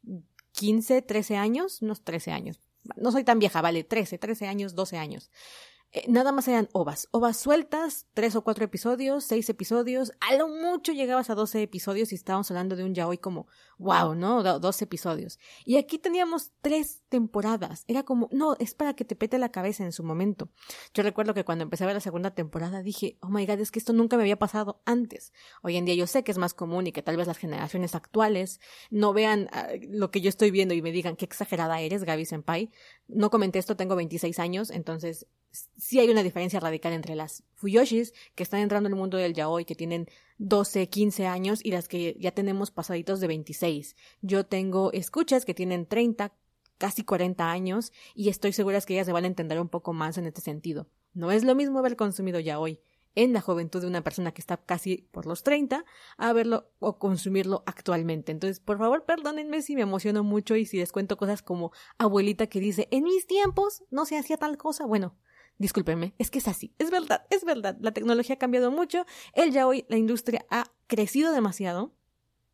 15, 0.58 1.02
13 1.02 1.36
años, 1.36 1.82
unos 1.82 2.02
13 2.02 2.32
años. 2.32 2.60
No 2.96 3.12
soy 3.12 3.22
tan 3.22 3.38
vieja, 3.38 3.62
vale, 3.62 3.84
13, 3.84 4.18
13 4.18 4.48
años, 4.48 4.74
12 4.74 4.98
años. 4.98 5.30
Eh, 5.92 6.04
nada 6.06 6.32
más 6.32 6.46
eran 6.48 6.68
ovas, 6.72 7.08
ovas 7.12 7.38
sueltas, 7.38 8.06
tres 8.12 8.36
o 8.36 8.42
cuatro 8.42 8.62
episodios, 8.62 9.24
seis 9.24 9.48
episodios, 9.48 10.12
a 10.20 10.34
lo 10.34 10.48
mucho 10.48 10.92
llegabas 10.92 11.30
a 11.30 11.34
doce 11.34 11.62
episodios 11.62 12.12
y 12.12 12.14
estábamos 12.14 12.50
hablando 12.50 12.76
de 12.76 12.84
un 12.84 12.94
yaoi 12.94 13.16
como, 13.16 13.46
wow, 13.78 14.14
¿no? 14.14 14.42
Dos 14.42 14.82
episodios. 14.82 15.38
Y 15.64 15.78
aquí 15.78 15.98
teníamos 15.98 16.52
tres 16.60 17.04
temporadas, 17.08 17.84
era 17.88 18.02
como, 18.02 18.28
no, 18.32 18.54
es 18.58 18.74
para 18.74 18.92
que 18.92 19.06
te 19.06 19.16
pete 19.16 19.38
la 19.38 19.50
cabeza 19.50 19.82
en 19.82 19.92
su 19.92 20.04
momento. 20.04 20.50
Yo 20.92 21.02
recuerdo 21.02 21.32
que 21.32 21.44
cuando 21.44 21.62
empecé 21.62 21.84
a 21.84 21.86
ver 21.86 21.96
la 21.96 22.00
segunda 22.00 22.34
temporada 22.34 22.82
dije, 22.82 23.16
oh 23.22 23.30
my 23.30 23.46
god, 23.46 23.60
es 23.60 23.70
que 23.70 23.78
esto 23.78 23.94
nunca 23.94 24.18
me 24.18 24.24
había 24.24 24.38
pasado 24.38 24.82
antes. 24.84 25.32
Hoy 25.62 25.78
en 25.78 25.86
día 25.86 25.94
yo 25.94 26.06
sé 26.06 26.22
que 26.22 26.32
es 26.32 26.38
más 26.38 26.52
común 26.52 26.86
y 26.86 26.92
que 26.92 27.02
tal 27.02 27.16
vez 27.16 27.26
las 27.26 27.38
generaciones 27.38 27.94
actuales 27.94 28.60
no 28.90 29.14
vean 29.14 29.48
ah, 29.52 29.68
lo 29.88 30.10
que 30.10 30.20
yo 30.20 30.28
estoy 30.28 30.50
viendo 30.50 30.74
y 30.74 30.82
me 30.82 30.92
digan 30.92 31.16
qué 31.16 31.24
exagerada 31.24 31.80
eres, 31.80 32.04
Gaby 32.04 32.26
Senpai. 32.26 32.70
No 33.08 33.30
comenté 33.30 33.58
esto, 33.58 33.76
tengo 33.76 33.96
26 33.96 34.38
años, 34.38 34.70
entonces 34.70 35.26
sí 35.76 35.98
hay 35.98 36.10
una 36.10 36.22
diferencia 36.22 36.60
radical 36.60 36.92
entre 36.92 37.16
las 37.16 37.42
Fuyoshis 37.54 38.12
que 38.34 38.42
están 38.42 38.60
entrando 38.60 38.88
en 38.88 38.92
el 38.92 38.98
mundo 38.98 39.16
del 39.16 39.32
yaoi 39.34 39.64
que 39.64 39.74
tienen 39.74 40.08
12, 40.36 40.88
15 40.88 41.26
años 41.26 41.60
y 41.64 41.70
las 41.70 41.88
que 41.88 42.16
ya 42.20 42.32
tenemos 42.32 42.70
pasaditos 42.70 43.20
de 43.20 43.26
26. 43.26 43.96
Yo 44.20 44.44
tengo 44.44 44.92
escuchas 44.92 45.44
que 45.44 45.54
tienen 45.54 45.86
30, 45.86 46.32
casi 46.76 47.02
40 47.02 47.50
años 47.50 47.92
y 48.14 48.28
estoy 48.28 48.52
segura 48.52 48.80
que 48.82 48.94
ellas 48.94 49.06
se 49.06 49.12
van 49.12 49.24
a 49.24 49.28
entender 49.28 49.58
un 49.60 49.68
poco 49.68 49.92
más 49.94 50.18
en 50.18 50.26
este 50.26 50.42
sentido. 50.42 50.86
No 51.14 51.32
es 51.32 51.44
lo 51.44 51.54
mismo 51.54 51.78
haber 51.78 51.96
consumido 51.96 52.40
yaoi 52.40 52.80
en 53.18 53.32
la 53.32 53.40
juventud 53.40 53.80
de 53.80 53.88
una 53.88 54.04
persona 54.04 54.32
que 54.32 54.40
está 54.40 54.56
casi 54.58 55.08
por 55.10 55.26
los 55.26 55.42
30 55.42 55.84
a 56.18 56.32
verlo 56.32 56.70
o 56.78 57.00
consumirlo 57.00 57.64
actualmente. 57.66 58.30
Entonces, 58.30 58.60
por 58.60 58.78
favor, 58.78 59.06
perdónenme 59.06 59.60
si 59.60 59.74
me 59.74 59.82
emociono 59.82 60.22
mucho 60.22 60.54
y 60.54 60.66
si 60.66 60.78
les 60.78 60.92
cuento 60.92 61.16
cosas 61.16 61.42
como 61.42 61.72
abuelita 61.98 62.46
que 62.46 62.60
dice, 62.60 62.86
en 62.92 63.02
mis 63.02 63.26
tiempos 63.26 63.82
no 63.90 64.04
se 64.04 64.16
hacía 64.16 64.36
tal 64.36 64.56
cosa. 64.56 64.86
Bueno, 64.86 65.16
Discúlpenme, 65.60 66.14
es 66.18 66.30
que 66.30 66.38
es 66.38 66.46
así. 66.46 66.72
Es 66.78 66.92
verdad, 66.92 67.26
es 67.30 67.44
verdad. 67.44 67.76
La 67.80 67.90
tecnología 67.90 68.36
ha 68.36 68.38
cambiado 68.38 68.70
mucho. 68.70 69.04
El 69.32 69.50
ya 69.50 69.66
hoy, 69.66 69.84
la 69.88 69.96
industria 69.96 70.46
ha 70.50 70.70
crecido 70.86 71.32
demasiado. 71.32 71.96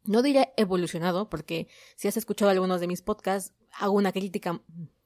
No 0.04 0.22
diré 0.22 0.54
evolucionado, 0.56 1.28
porque 1.28 1.68
si 1.96 2.08
has 2.08 2.16
escuchado 2.16 2.50
algunos 2.50 2.80
de 2.80 2.86
mis 2.86 3.02
podcasts, 3.02 3.52
hago 3.78 3.92
una 3.92 4.10
crítica 4.10 4.62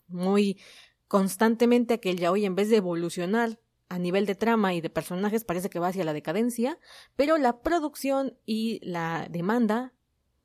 muy 0.06 0.60
constantemente 1.08 1.94
a 1.94 1.98
que 1.98 2.10
el 2.10 2.20
yaoi 2.20 2.44
en 2.44 2.54
vez 2.54 2.70
de 2.70 2.76
evolucionar 2.76 3.58
a 3.88 3.98
nivel 3.98 4.26
de 4.26 4.34
trama 4.34 4.74
y 4.74 4.80
de 4.80 4.90
personajes 4.90 5.44
parece 5.44 5.70
que 5.70 5.78
va 5.78 5.88
hacia 5.88 6.04
la 6.04 6.12
decadencia, 6.12 6.78
pero 7.16 7.38
la 7.38 7.60
producción 7.60 8.36
y 8.44 8.80
la 8.82 9.26
demanda 9.30 9.94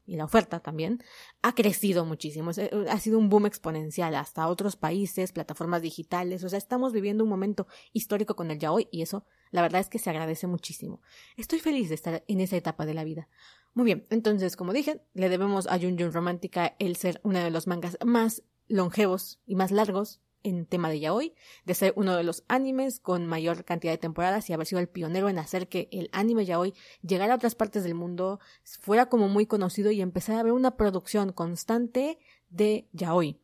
y 0.06 0.18
la 0.18 0.26
oferta 0.26 0.60
también 0.60 1.02
ha 1.42 1.56
crecido 1.56 2.06
muchísimo. 2.06 2.52
Eh, 2.58 2.70
ha 2.90 3.00
sido 3.00 3.18
un 3.18 3.30
boom 3.30 3.46
exponencial 3.46 4.16
hasta 4.16 4.48
otros 4.48 4.76
países, 4.76 5.32
plataformas 5.32 5.82
digitales. 5.82 6.44
O 6.44 6.50
sea, 6.50 6.58
estamos 6.58 6.92
viviendo 6.92 7.24
un 7.24 7.30
momento 7.30 7.68
histórico 7.94 8.36
con 8.36 8.52
el 8.52 8.60
yaoi 8.60 8.90
y 8.92 9.02
eso, 9.02 9.26
la 9.52 9.62
verdad 9.62 9.82
es 9.82 9.90
que 9.90 10.00
se 10.00 10.10
agradece 10.10 10.48
muchísimo. 10.48 11.02
Estoy 11.38 11.60
feliz 11.60 11.90
de 11.90 11.96
estar 11.96 12.24
en 12.28 12.42
esa 12.42 12.58
etapa 12.58 12.86
de 12.86 12.94
la 12.94 13.04
vida. 13.04 13.30
Muy 13.74 13.86
bien, 13.86 14.06
entonces, 14.10 14.56
como 14.56 14.74
dije, 14.74 15.02
le 15.14 15.30
debemos 15.30 15.68
a 15.68 15.80
Jun 15.80 15.98
Jun 15.98 16.12
Romántica 16.12 16.76
el 16.80 16.96
ser 16.96 17.20
uno 17.24 17.40
de 17.40 17.50
los 17.50 17.66
mangas 17.66 17.98
más 18.06 18.44
longevos 18.68 19.40
y 19.46 19.56
más 19.56 19.72
largos 19.72 20.22
en 20.44 20.66
tema 20.66 20.90
de 20.90 21.00
yaoi, 21.00 21.34
de 21.66 21.74
ser 21.74 21.94
uno 21.96 22.16
de 22.16 22.24
los 22.24 22.44
animes 22.48 23.00
con 23.00 23.26
mayor 23.26 23.66
cantidad 23.66 23.94
de 23.94 23.98
temporadas 23.98 24.50
y 24.50 24.54
haber 24.54 24.68
sido 24.68 24.80
el 24.80 24.90
pionero 24.90 25.30
en 25.30 25.40
hacer 25.40 25.68
que 25.68 25.90
el 25.92 26.10
anime 26.12 26.46
yaoi 26.46 26.74
llegara 27.02 27.34
a 27.34 27.38
otras 27.38 27.56
partes 27.56 27.84
del 27.84 27.96
mundo, 27.96 28.40
fuera 28.64 29.08
como 29.08 29.30
muy 29.30 29.46
conocido 29.46 29.92
y 29.92 30.02
empezar 30.02 30.38
a 30.38 30.44
ver 30.44 30.54
una 30.54 30.78
producción 30.78 31.32
constante 31.32 32.20
de 32.50 32.88
yaoi. 32.92 33.40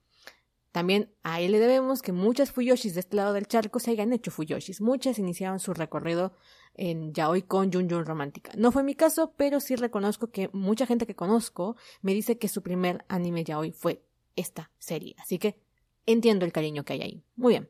También 0.71 1.11
a 1.23 1.41
él 1.41 1.51
le 1.51 1.59
debemos 1.59 2.01
que 2.01 2.11
muchas 2.11 2.51
Fuyoshis 2.51 2.93
de 2.93 2.99
este 2.99 3.15
lado 3.15 3.33
del 3.33 3.47
charco 3.47 3.79
se 3.79 3.89
hayan 3.91 4.13
hecho 4.13 4.29
Fuyoshis. 4.29 4.81
Muchas 4.81 5.17
iniciaron 5.17 5.59
su 5.59 5.73
recorrido 5.73 6.33
en 6.75 7.11
yaoi 7.11 7.41
con 7.41 7.71
Jun 7.73 7.89
Jun 7.89 8.05
Romántica. 8.05 8.51
No 8.55 8.71
fue 8.71 8.83
mi 8.83 8.93
caso, 8.93 9.33
pero 9.35 9.59
sí 9.59 9.75
reconozco 9.75 10.29
que 10.29 10.49
mucha 10.53 10.85
gente 10.85 11.07
que 11.07 11.15
conozco 11.15 11.75
me 12.01 12.13
dice 12.13 12.37
que 12.37 12.47
su 12.47 12.61
primer 12.61 13.03
anime 13.07 13.43
yaoi 13.43 13.71
fue 13.71 14.05
esta 14.35 14.71
serie. 14.77 15.15
Así 15.17 15.39
que 15.39 15.59
entiendo 16.05 16.45
el 16.45 16.51
cariño 16.51 16.83
que 16.83 16.93
hay 16.93 17.01
ahí. 17.01 17.23
Muy 17.35 17.53
bien. 17.53 17.69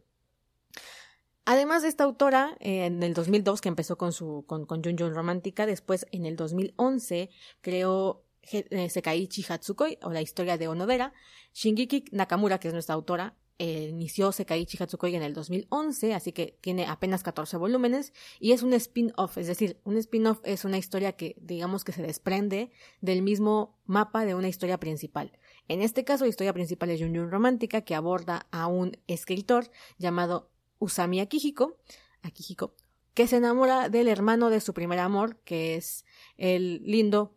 Además 1.51 1.81
de 1.81 1.87
esta 1.87 2.03
autora, 2.03 2.55
eh, 2.59 2.85
en 2.85 3.01
el 3.01 3.15
2002 3.15 3.59
que 3.59 3.69
empezó 3.69 3.97
con 3.97 4.13
su 4.13 4.45
con, 4.45 4.67
Jun 4.67 4.97
Jun 4.97 5.15
Romántica, 5.15 5.65
después 5.65 6.05
en 6.11 6.27
el 6.27 6.35
2011 6.35 7.31
creó 7.61 8.23
eh, 8.51 8.89
Sekaiichi 8.89 9.43
Hatsukoi 9.49 9.97
o 10.03 10.11
la 10.11 10.21
historia 10.21 10.59
de 10.59 10.67
Onodera. 10.67 11.11
Shingeki 11.53 12.05
Nakamura, 12.11 12.59
que 12.59 12.67
es 12.67 12.73
nuestra 12.73 12.93
autora, 12.93 13.35
eh, 13.57 13.87
inició 13.89 14.31
Sekaiichi 14.31 14.77
Hatsukoi 14.81 15.15
en 15.15 15.23
el 15.23 15.33
2011, 15.33 16.13
así 16.13 16.31
que 16.33 16.57
tiene 16.61 16.85
apenas 16.85 17.23
14 17.23 17.57
volúmenes 17.57 18.13
y 18.39 18.51
es 18.51 18.63
un 18.63 18.73
spin-off, 18.73 19.37
es 19.37 19.47
decir, 19.47 19.81
un 19.83 19.97
spin-off 19.97 20.39
es 20.43 20.65
una 20.65 20.77
historia 20.77 21.13
que 21.13 21.35
digamos 21.41 21.83
que 21.83 21.91
se 21.91 22.01
desprende 22.03 22.71
del 23.01 23.21
mismo 23.21 23.77
mapa 23.85 24.23
de 24.23 24.35
una 24.35 24.47
historia 24.49 24.79
principal. 24.79 25.38
En 25.69 25.83
este 25.83 26.03
caso, 26.03 26.25
historia 26.25 26.51
principal 26.51 26.89
es 26.89 26.99
Yun 26.99 27.29
Romántica, 27.29 27.81
que 27.81 27.93
aborda 27.93 28.47
a 28.49 28.65
un 28.65 28.97
escritor 29.05 29.69
llamado 29.99 30.49
Usami 30.79 31.19
Akihiko, 31.19 31.77
Akihiko, 32.23 32.73
que 33.13 33.27
se 33.27 33.37
enamora 33.37 33.87
del 33.87 34.07
hermano 34.07 34.49
de 34.49 34.61
su 34.61 34.73
primer 34.73 34.97
amor, 34.97 35.37
que 35.45 35.75
es 35.75 36.05
el 36.37 36.81
lindo 36.85 37.35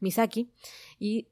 Misaki, 0.00 0.50
y 0.98 1.28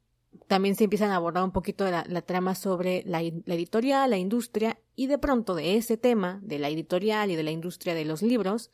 también 0.46 0.74
se 0.74 0.84
empiezan 0.84 1.10
a 1.10 1.16
abordar 1.16 1.44
un 1.44 1.52
poquito 1.52 1.84
de 1.84 1.90
la, 1.90 2.22
trama 2.22 2.54
sobre 2.54 3.02
la, 3.04 3.20
editorial, 3.20 4.08
la 4.08 4.16
industria, 4.16 4.80
y 4.96 5.06
de 5.06 5.18
pronto 5.18 5.54
de 5.54 5.76
ese 5.76 5.98
tema, 5.98 6.40
de 6.42 6.58
la 6.58 6.70
editorial 6.70 7.30
y 7.30 7.36
de 7.36 7.42
la 7.42 7.50
industria 7.50 7.94
de 7.94 8.06
los 8.06 8.22
libros, 8.22 8.70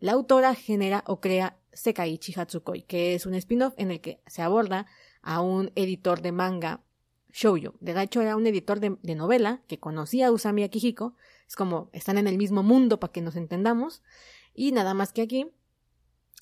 la 0.00 0.12
autora 0.12 0.54
genera 0.54 1.04
o 1.06 1.20
crea 1.20 1.58
Sekaiichi 1.74 2.32
Hatsukoi, 2.34 2.82
que 2.84 3.14
es 3.14 3.26
un 3.26 3.34
spin-off 3.34 3.74
en 3.76 3.90
el 3.90 4.00
que 4.00 4.22
se 4.26 4.40
aborda 4.40 4.86
a 5.22 5.40
un 5.40 5.72
editor 5.74 6.20
de 6.20 6.32
manga 6.32 6.82
shoujo. 7.32 7.74
De 7.80 8.00
hecho, 8.02 8.20
era 8.20 8.36
un 8.36 8.46
editor 8.46 8.80
de, 8.80 9.14
novela 9.14 9.62
que 9.66 9.78
conocía 9.78 10.26
a 10.26 10.32
Usami 10.32 10.64
Akihiko. 10.64 11.14
Es 11.48 11.56
como 11.56 11.88
están 11.92 12.18
en 12.18 12.26
el 12.26 12.36
mismo 12.36 12.62
mundo 12.62 13.00
para 13.00 13.12
que 13.12 13.22
nos 13.22 13.36
entendamos. 13.36 14.02
Y 14.54 14.72
nada 14.72 14.94
más 14.94 15.12
que 15.12 15.22
aquí, 15.22 15.50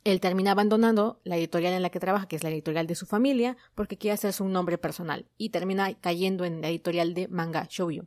él 0.02 0.20
termina 0.20 0.52
abandonando 0.52 1.20
la 1.24 1.36
editorial 1.36 1.74
en 1.74 1.82
la 1.82 1.90
que 1.90 2.00
trabaja, 2.00 2.26
que 2.26 2.36
es 2.36 2.42
la 2.42 2.50
editorial 2.50 2.86
de 2.86 2.94
su 2.94 3.06
familia, 3.06 3.56
porque 3.74 3.98
quiere 3.98 4.14
hacerse 4.14 4.42
un 4.42 4.52
nombre 4.52 4.78
personal. 4.78 5.26
Y 5.36 5.50
termina 5.50 5.94
cayendo 5.94 6.44
en 6.44 6.60
la 6.60 6.68
editorial 6.68 7.14
de 7.14 7.28
manga 7.28 7.66
shoujo. 7.70 8.06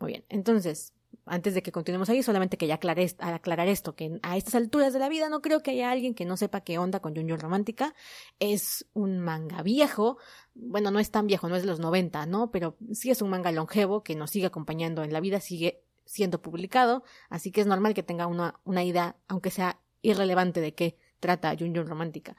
Muy 0.00 0.12
bien. 0.12 0.24
Entonces, 0.28 0.93
antes 1.26 1.54
de 1.54 1.62
que 1.62 1.72
continuemos 1.72 2.08
ahí, 2.08 2.22
solamente 2.22 2.56
que 2.56 2.66
ya 2.66 2.74
aclarar 2.74 3.68
esto, 3.68 3.94
que 3.94 4.18
a 4.22 4.36
estas 4.36 4.54
alturas 4.54 4.92
de 4.92 4.98
la 4.98 5.08
vida 5.08 5.28
no 5.28 5.42
creo 5.42 5.62
que 5.62 5.72
haya 5.72 5.90
alguien 5.90 6.14
que 6.14 6.24
no 6.24 6.36
sepa 6.36 6.62
qué 6.62 6.78
onda 6.78 7.00
con 7.00 7.14
Junior 7.14 7.40
Romántica. 7.40 7.94
Es 8.38 8.86
un 8.92 9.20
manga 9.20 9.62
viejo, 9.62 10.18
bueno, 10.54 10.90
no 10.90 10.98
es 10.98 11.10
tan 11.10 11.26
viejo, 11.26 11.48
no 11.48 11.56
es 11.56 11.62
de 11.62 11.68
los 11.68 11.80
90, 11.80 12.26
¿no? 12.26 12.50
Pero 12.50 12.76
sí 12.92 13.10
es 13.10 13.22
un 13.22 13.30
manga 13.30 13.52
longevo 13.52 14.02
que 14.02 14.14
nos 14.14 14.30
sigue 14.30 14.46
acompañando 14.46 15.02
en 15.02 15.12
la 15.12 15.20
vida, 15.20 15.40
sigue 15.40 15.82
siendo 16.04 16.42
publicado, 16.42 17.02
así 17.30 17.50
que 17.50 17.60
es 17.60 17.66
normal 17.66 17.94
que 17.94 18.02
tenga 18.02 18.26
una, 18.26 18.60
una 18.64 18.84
idea, 18.84 19.16
aunque 19.28 19.50
sea 19.50 19.80
irrelevante 20.02 20.60
de 20.60 20.74
qué 20.74 20.98
trata 21.18 21.56
Junior 21.58 21.86
Romántica. 21.88 22.36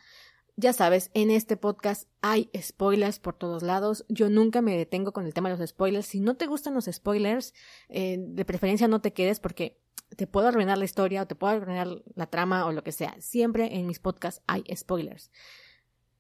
Ya 0.58 0.72
sabes, 0.72 1.12
en 1.14 1.32
este 1.32 1.58
podcast 1.58 2.08
hay 2.22 2.50
spoilers 2.58 3.20
por 3.20 3.36
todos 3.36 3.62
lados. 3.62 4.06
Yo 4.08 4.30
nunca 4.30 4.62
me 4.62 4.78
detengo 4.78 5.12
con 5.12 5.26
el 5.26 5.34
tema 5.34 5.50
de 5.50 5.58
los 5.58 5.70
spoilers. 5.70 6.06
Si 6.06 6.22
no 6.22 6.38
te 6.38 6.48
gustan 6.48 6.74
los 6.74 6.86
spoilers, 6.86 7.54
eh, 7.90 8.18
de 8.20 8.46
preferencia 8.46 8.88
no 8.88 9.02
te 9.02 9.12
quedes 9.12 9.42
porque 9.42 9.78
te 10.16 10.28
puedo 10.28 10.48
arruinar 10.48 10.78
la 10.78 10.86
historia 10.86 11.24
o 11.24 11.28
te 11.28 11.36
puedo 11.36 11.54
arruinar 11.54 11.90
la 12.16 12.28
trama 12.28 12.66
o 12.66 12.72
lo 12.72 12.84
que 12.84 12.94
sea. 12.94 13.16
Siempre 13.20 13.76
en 13.76 13.86
mis 13.86 14.00
podcasts 14.00 14.42
hay 14.48 14.64
spoilers. 14.74 15.30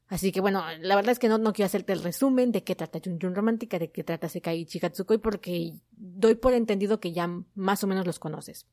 Así 0.07 0.33
que 0.33 0.41
bueno, 0.41 0.63
la 0.81 0.95
verdad 0.97 1.13
es 1.13 1.19
que 1.19 1.29
no, 1.29 1.37
no 1.37 1.53
quiero 1.53 1.67
hacerte 1.67 1.93
el 1.93 2.03
resumen 2.03 2.51
de 2.51 2.63
qué 2.63 2.75
trata 2.75 2.99
Jun 3.03 3.19
Jun 3.19 3.35
Romántica, 3.35 3.79
de 3.79 3.89
qué 3.89 4.03
trata 4.03 4.27
Sekai 4.27 4.65
Chigatsukoi, 4.65 5.17
porque 5.17 5.75
doy 5.91 6.35
por 6.35 6.53
entendido 6.53 6.99
que 6.99 7.13
ya 7.13 7.29
más 7.55 7.83
o 7.85 7.87
menos 7.87 8.05
los 8.05 8.19
conoces. 8.19 8.67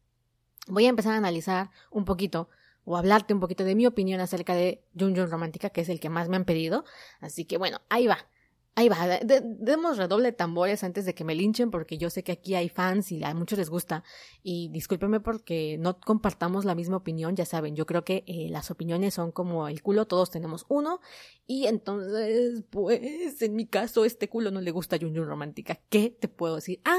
Voy 0.66 0.86
a 0.86 0.90
empezar 0.90 1.14
a 1.14 1.18
analizar 1.18 1.70
un 1.90 2.04
poquito 2.04 2.48
o 2.84 2.96
hablarte 2.96 3.34
un 3.34 3.40
poquito 3.40 3.64
de 3.64 3.74
mi 3.74 3.86
opinión 3.86 4.20
acerca 4.20 4.54
de 4.54 4.82
Jun 4.98 5.14
Jun 5.16 5.30
Romántica, 5.30 5.70
que 5.70 5.82
es 5.82 5.88
el 5.88 6.00
que 6.00 6.08
más 6.08 6.28
me 6.28 6.36
han 6.36 6.44
pedido. 6.44 6.84
Así 7.20 7.44
que 7.44 7.58
bueno, 7.58 7.80
ahí 7.88 8.06
va. 8.06 8.26
Ahí 8.74 8.88
va, 8.88 8.96
demos 9.22 9.98
redoble 9.98 10.30
de 10.30 10.32
tambores 10.32 10.82
antes 10.82 11.04
de 11.04 11.14
que 11.14 11.24
me 11.24 11.34
linchen 11.34 11.70
porque 11.70 11.98
yo 11.98 12.08
sé 12.08 12.24
que 12.24 12.32
aquí 12.32 12.54
hay 12.54 12.70
fans 12.70 13.12
y 13.12 13.22
a 13.22 13.34
muchos 13.34 13.58
les 13.58 13.68
gusta 13.68 14.02
y 14.42 14.70
discúlpenme 14.70 15.20
porque 15.20 15.76
no 15.78 16.00
compartamos 16.00 16.64
la 16.64 16.74
misma 16.74 16.96
opinión, 16.96 17.36
ya 17.36 17.44
saben, 17.44 17.76
yo 17.76 17.84
creo 17.84 18.02
que 18.02 18.24
eh, 18.26 18.48
las 18.48 18.70
opiniones 18.70 19.12
son 19.12 19.30
como 19.30 19.68
el 19.68 19.82
culo, 19.82 20.06
todos 20.06 20.30
tenemos 20.30 20.64
uno 20.70 21.00
y 21.46 21.66
entonces 21.66 22.64
pues 22.70 23.42
en 23.42 23.56
mi 23.56 23.66
caso 23.66 24.06
este 24.06 24.30
culo 24.30 24.50
no 24.50 24.62
le 24.62 24.70
gusta 24.70 24.96
a 24.96 24.98
Jun 24.98 25.14
Jun 25.14 25.26
Romántica, 25.26 25.78
¿qué 25.90 26.08
te 26.08 26.28
puedo 26.28 26.54
decir? 26.54 26.80
Ah, 26.86 26.96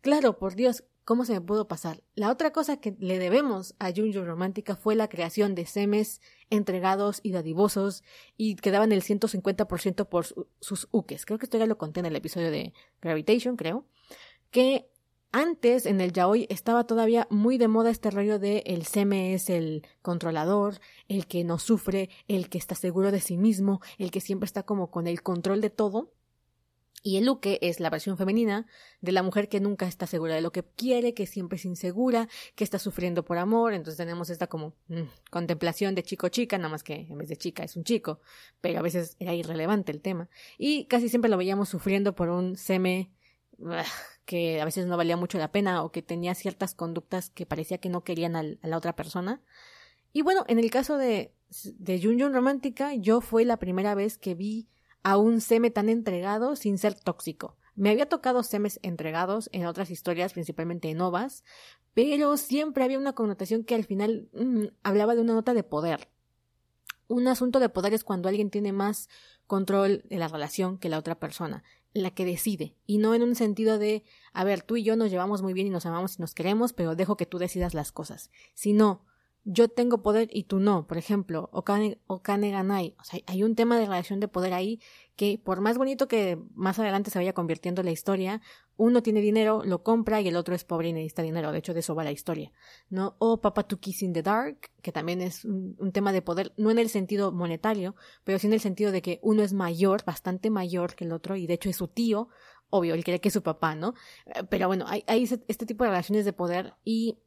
claro, 0.00 0.38
por 0.38 0.54
Dios, 0.54 0.84
¿Cómo 1.04 1.24
se 1.24 1.32
me 1.32 1.40
pudo 1.40 1.66
pasar? 1.66 2.02
La 2.14 2.30
otra 2.30 2.52
cosa 2.52 2.78
que 2.78 2.94
le 2.98 3.18
debemos 3.18 3.74
a 3.78 3.90
Junjo 3.92 4.24
Romántica 4.24 4.76
fue 4.76 4.94
la 4.94 5.08
creación 5.08 5.54
de 5.54 5.66
semes 5.66 6.20
entregados 6.50 7.20
y 7.22 7.32
dadivosos 7.32 8.04
y 8.36 8.56
que 8.56 8.70
daban 8.70 8.92
el 8.92 9.02
150% 9.02 10.08
por 10.08 10.26
sus 10.60 10.88
uques. 10.92 11.26
Creo 11.26 11.38
que 11.38 11.46
esto 11.46 11.58
ya 11.58 11.66
lo 11.66 11.78
conté 11.78 12.00
en 12.00 12.06
el 12.06 12.16
episodio 12.16 12.50
de 12.50 12.74
Gravitation, 13.00 13.56
creo. 13.56 13.86
Que 14.50 14.90
antes 15.32 15.86
en 15.86 16.00
el 16.00 16.12
yaoi 16.12 16.46
estaba 16.50 16.84
todavía 16.84 17.28
muy 17.30 17.56
de 17.56 17.68
moda 17.68 17.90
este 17.90 18.10
rollo 18.10 18.40
de 18.40 18.64
el 18.66 18.84
seme 18.84 19.32
es 19.32 19.48
el 19.48 19.86
controlador, 20.02 20.80
el 21.06 21.28
que 21.28 21.44
no 21.44 21.60
sufre, 21.60 22.10
el 22.26 22.48
que 22.48 22.58
está 22.58 22.74
seguro 22.74 23.12
de 23.12 23.20
sí 23.20 23.36
mismo, 23.36 23.80
el 23.98 24.10
que 24.10 24.20
siempre 24.20 24.46
está 24.46 24.64
como 24.64 24.90
con 24.90 25.06
el 25.06 25.22
control 25.22 25.60
de 25.60 25.70
todo. 25.70 26.12
Y 27.02 27.16
el 27.16 27.24
Luque 27.24 27.58
es 27.62 27.80
la 27.80 27.88
versión 27.88 28.18
femenina 28.18 28.66
de 29.00 29.12
la 29.12 29.22
mujer 29.22 29.48
que 29.48 29.58
nunca 29.58 29.86
está 29.86 30.06
segura 30.06 30.34
de 30.34 30.42
lo 30.42 30.52
que 30.52 30.64
quiere, 30.64 31.14
que 31.14 31.26
siempre 31.26 31.56
es 31.56 31.64
insegura, 31.64 32.28
que 32.54 32.64
está 32.64 32.78
sufriendo 32.78 33.24
por 33.24 33.38
amor. 33.38 33.72
Entonces 33.72 33.96
tenemos 33.96 34.28
esta 34.28 34.48
como 34.48 34.74
mm, 34.88 35.04
contemplación 35.30 35.94
de 35.94 36.02
chico-chica, 36.02 36.58
nada 36.58 36.68
más 36.68 36.82
que 36.82 37.06
en 37.08 37.16
vez 37.16 37.28
de 37.28 37.36
chica 37.36 37.64
es 37.64 37.76
un 37.76 37.84
chico, 37.84 38.20
pero 38.60 38.78
a 38.78 38.82
veces 38.82 39.16
era 39.18 39.32
irrelevante 39.32 39.92
el 39.92 40.02
tema. 40.02 40.28
Y 40.58 40.84
casi 40.86 41.08
siempre 41.08 41.30
lo 41.30 41.38
veíamos 41.38 41.70
sufriendo 41.70 42.14
por 42.14 42.28
un 42.28 42.56
seme 42.56 43.10
que 44.24 44.60
a 44.60 44.64
veces 44.64 44.86
no 44.86 44.96
valía 44.96 45.16
mucho 45.16 45.38
la 45.38 45.52
pena 45.52 45.82
o 45.82 45.92
que 45.92 46.02
tenía 46.02 46.34
ciertas 46.34 46.74
conductas 46.74 47.30
que 47.30 47.46
parecía 47.46 47.78
que 47.78 47.88
no 47.88 48.04
querían 48.04 48.36
a 48.36 48.42
la 48.42 48.76
otra 48.76 48.94
persona. 48.94 49.40
Y 50.12 50.22
bueno, 50.22 50.44
en 50.48 50.58
el 50.58 50.70
caso 50.70 50.98
de, 50.98 51.32
de 51.64 52.00
Jun 52.00 52.20
Jun 52.20 52.32
Romántica, 52.32 52.94
yo 52.94 53.20
fue 53.20 53.44
la 53.44 53.58
primera 53.58 53.94
vez 53.94 54.18
que 54.18 54.34
vi 54.34 54.68
a 55.02 55.16
un 55.16 55.40
seme 55.40 55.70
tan 55.70 55.88
entregado 55.88 56.56
sin 56.56 56.78
ser 56.78 56.94
tóxico. 56.94 57.56
Me 57.74 57.90
había 57.90 58.08
tocado 58.08 58.42
semes 58.42 58.78
entregados 58.82 59.48
en 59.52 59.66
otras 59.66 59.90
historias, 59.90 60.32
principalmente 60.32 60.90
en 60.90 61.00
ovas, 61.00 61.44
pero 61.94 62.36
siempre 62.36 62.84
había 62.84 62.98
una 62.98 63.14
connotación 63.14 63.64
que 63.64 63.74
al 63.74 63.84
final 63.84 64.28
mm, 64.32 64.66
hablaba 64.82 65.14
de 65.14 65.22
una 65.22 65.34
nota 65.34 65.54
de 65.54 65.62
poder. 65.62 66.08
Un 67.08 67.26
asunto 67.26 67.58
de 67.58 67.68
poder 67.68 67.94
es 67.94 68.04
cuando 68.04 68.28
alguien 68.28 68.50
tiene 68.50 68.72
más 68.72 69.08
control 69.46 70.04
de 70.08 70.18
la 70.18 70.28
relación 70.28 70.78
que 70.78 70.88
la 70.88 70.98
otra 70.98 71.18
persona, 71.18 71.64
la 71.92 72.12
que 72.12 72.24
decide 72.24 72.76
y 72.86 72.98
no 72.98 73.14
en 73.14 73.22
un 73.22 73.34
sentido 73.34 73.78
de, 73.78 74.04
a 74.32 74.44
ver, 74.44 74.62
tú 74.62 74.76
y 74.76 74.84
yo 74.84 74.94
nos 74.94 75.10
llevamos 75.10 75.42
muy 75.42 75.52
bien 75.52 75.66
y 75.66 75.70
nos 75.70 75.86
amamos 75.86 76.18
y 76.18 76.20
nos 76.20 76.34
queremos, 76.34 76.72
pero 76.72 76.94
dejo 76.94 77.16
que 77.16 77.26
tú 77.26 77.38
decidas 77.38 77.74
las 77.74 77.90
cosas, 77.90 78.30
sino 78.54 79.04
yo 79.44 79.68
tengo 79.68 80.02
poder 80.02 80.28
y 80.32 80.44
tú 80.44 80.60
no. 80.60 80.86
Por 80.86 80.98
ejemplo, 80.98 81.48
Okane, 81.52 81.98
Okane 82.06 82.50
Ganai. 82.50 82.94
O 83.00 83.04
sea, 83.04 83.20
hay 83.26 83.42
un 83.42 83.54
tema 83.54 83.78
de 83.78 83.86
relación 83.86 84.20
de 84.20 84.28
poder 84.28 84.52
ahí 84.52 84.80
que, 85.16 85.40
por 85.42 85.60
más 85.60 85.78
bonito 85.78 86.08
que 86.08 86.38
más 86.54 86.78
adelante 86.78 87.10
se 87.10 87.18
vaya 87.18 87.32
convirtiendo 87.32 87.82
la 87.82 87.90
historia, 87.90 88.42
uno 88.76 89.02
tiene 89.02 89.20
dinero, 89.20 89.62
lo 89.64 89.82
compra 89.82 90.20
y 90.20 90.28
el 90.28 90.36
otro 90.36 90.54
es 90.54 90.64
pobre 90.64 90.88
y 90.88 90.92
necesita 90.92 91.22
dinero. 91.22 91.52
De 91.52 91.58
hecho, 91.58 91.74
de 91.74 91.80
eso 91.80 91.94
va 91.94 92.04
la 92.04 92.12
historia. 92.12 92.52
¿No? 92.90 93.16
O 93.18 93.40
Papa 93.40 93.64
to 93.64 93.78
Kiss 93.80 94.02
in 94.02 94.12
the 94.12 94.22
Dark, 94.22 94.70
que 94.82 94.92
también 94.92 95.20
es 95.22 95.44
un, 95.44 95.92
tema 95.92 96.12
de 96.12 96.22
poder, 96.22 96.52
no 96.56 96.70
en 96.70 96.78
el 96.78 96.88
sentido 96.88 97.32
monetario, 97.32 97.94
pero 98.24 98.38
sí 98.38 98.46
en 98.46 98.52
el 98.52 98.60
sentido 98.60 98.92
de 98.92 99.02
que 99.02 99.20
uno 99.22 99.42
es 99.42 99.52
mayor, 99.52 100.04
bastante 100.04 100.50
mayor 100.50 100.94
que 100.94 101.04
el 101.04 101.12
otro, 101.12 101.36
y 101.36 101.46
de 101.46 101.54
hecho 101.54 101.70
es 101.70 101.76
su 101.76 101.88
tío. 101.88 102.28
Obvio, 102.68 102.94
él 102.94 103.04
cree 103.04 103.20
que 103.20 103.28
es 103.28 103.34
su 103.34 103.42
papá, 103.42 103.74
¿no? 103.74 103.94
Eh, 104.26 104.44
pero 104.48 104.68
bueno, 104.68 104.86
hay 104.88 105.24
este 105.48 105.66
tipo 105.66 105.84
de 105.84 105.90
relaciones 105.90 106.24
de 106.24 106.32
poder 106.32 106.74
y 106.84 107.18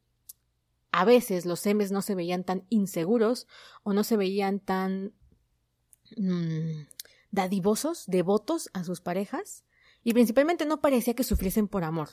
a 0.93 1.05
veces 1.05 1.45
los 1.45 1.59
semes 1.59 1.91
no 1.91 2.03
se 2.03 2.13
veían 2.13 2.43
tan 2.43 2.65
inseguros 2.69 3.47
o 3.81 3.93
no 3.93 4.03
se 4.03 4.15
veían 4.15 4.59
tan 4.59 5.13
mmm, 6.15 6.83
dadivosos, 7.31 8.05
devotos 8.05 8.69
a 8.73 8.83
sus 8.83 9.01
parejas, 9.01 9.65
y 10.03 10.13
principalmente 10.13 10.67
no 10.67 10.81
parecía 10.81 11.15
que 11.15 11.23
sufriesen 11.23 11.67
por 11.67 11.83
amor. 11.83 12.09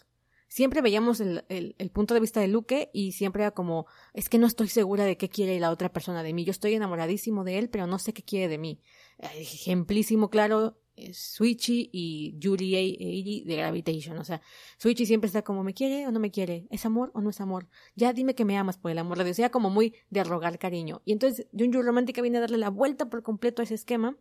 Siempre 0.48 0.80
veíamos 0.80 1.20
el, 1.20 1.44
el, 1.48 1.90
punto 1.90 2.14
de 2.14 2.20
vista 2.20 2.40
de 2.40 2.48
Luke 2.48 2.90
y 2.92 3.12
siempre 3.12 3.42
era 3.42 3.50
como, 3.50 3.86
es 4.14 4.28
que 4.30 4.38
no 4.38 4.46
estoy 4.46 4.68
segura 4.68 5.04
de 5.04 5.16
qué 5.16 5.28
quiere 5.28 5.60
la 5.60 5.70
otra 5.70 5.92
persona 5.92 6.22
de 6.22 6.32
mí. 6.32 6.44
Yo 6.44 6.50
estoy 6.50 6.74
enamoradísimo 6.74 7.44
de 7.44 7.58
él, 7.58 7.68
pero 7.68 7.86
no 7.86 7.98
sé 7.98 8.12
qué 8.14 8.24
quiere 8.24 8.48
de 8.48 8.58
mí. 8.58 8.80
Ejemplísimo, 9.18 10.30
claro, 10.30 10.80
Switchy 11.12 11.90
y 11.92 12.38
Julie 12.42 12.76
Eiri 12.76 13.44
de 13.44 13.56
Gravitation. 13.56 14.18
O 14.18 14.24
sea, 14.24 14.40
Switchy 14.78 15.06
siempre 15.06 15.26
está 15.26 15.42
como, 15.42 15.64
¿me 15.64 15.74
quiere 15.74 16.06
o 16.06 16.12
no 16.12 16.20
me 16.20 16.30
quiere? 16.30 16.66
¿Es 16.70 16.84
amor 16.86 17.10
o 17.14 17.20
no 17.20 17.30
es 17.30 17.40
amor? 17.40 17.68
Ya 17.96 18.12
dime 18.12 18.34
que 18.34 18.44
me 18.44 18.56
amas 18.56 18.78
por 18.78 18.90
el 18.90 18.98
amor. 18.98 19.18
Le 19.18 19.24
decía 19.24 19.50
como 19.50 19.70
muy 19.70 19.94
de 20.10 20.24
rogar 20.24 20.58
cariño. 20.58 21.02
Y 21.04 21.12
entonces 21.12 21.46
Junju 21.56 21.82
Romántica 21.82 22.22
viene 22.22 22.38
a 22.38 22.42
darle 22.42 22.58
la 22.58 22.70
vuelta 22.70 23.10
por 23.10 23.22
completo 23.22 23.62
a 23.62 23.64
ese 23.64 23.74
esquema 23.74 24.16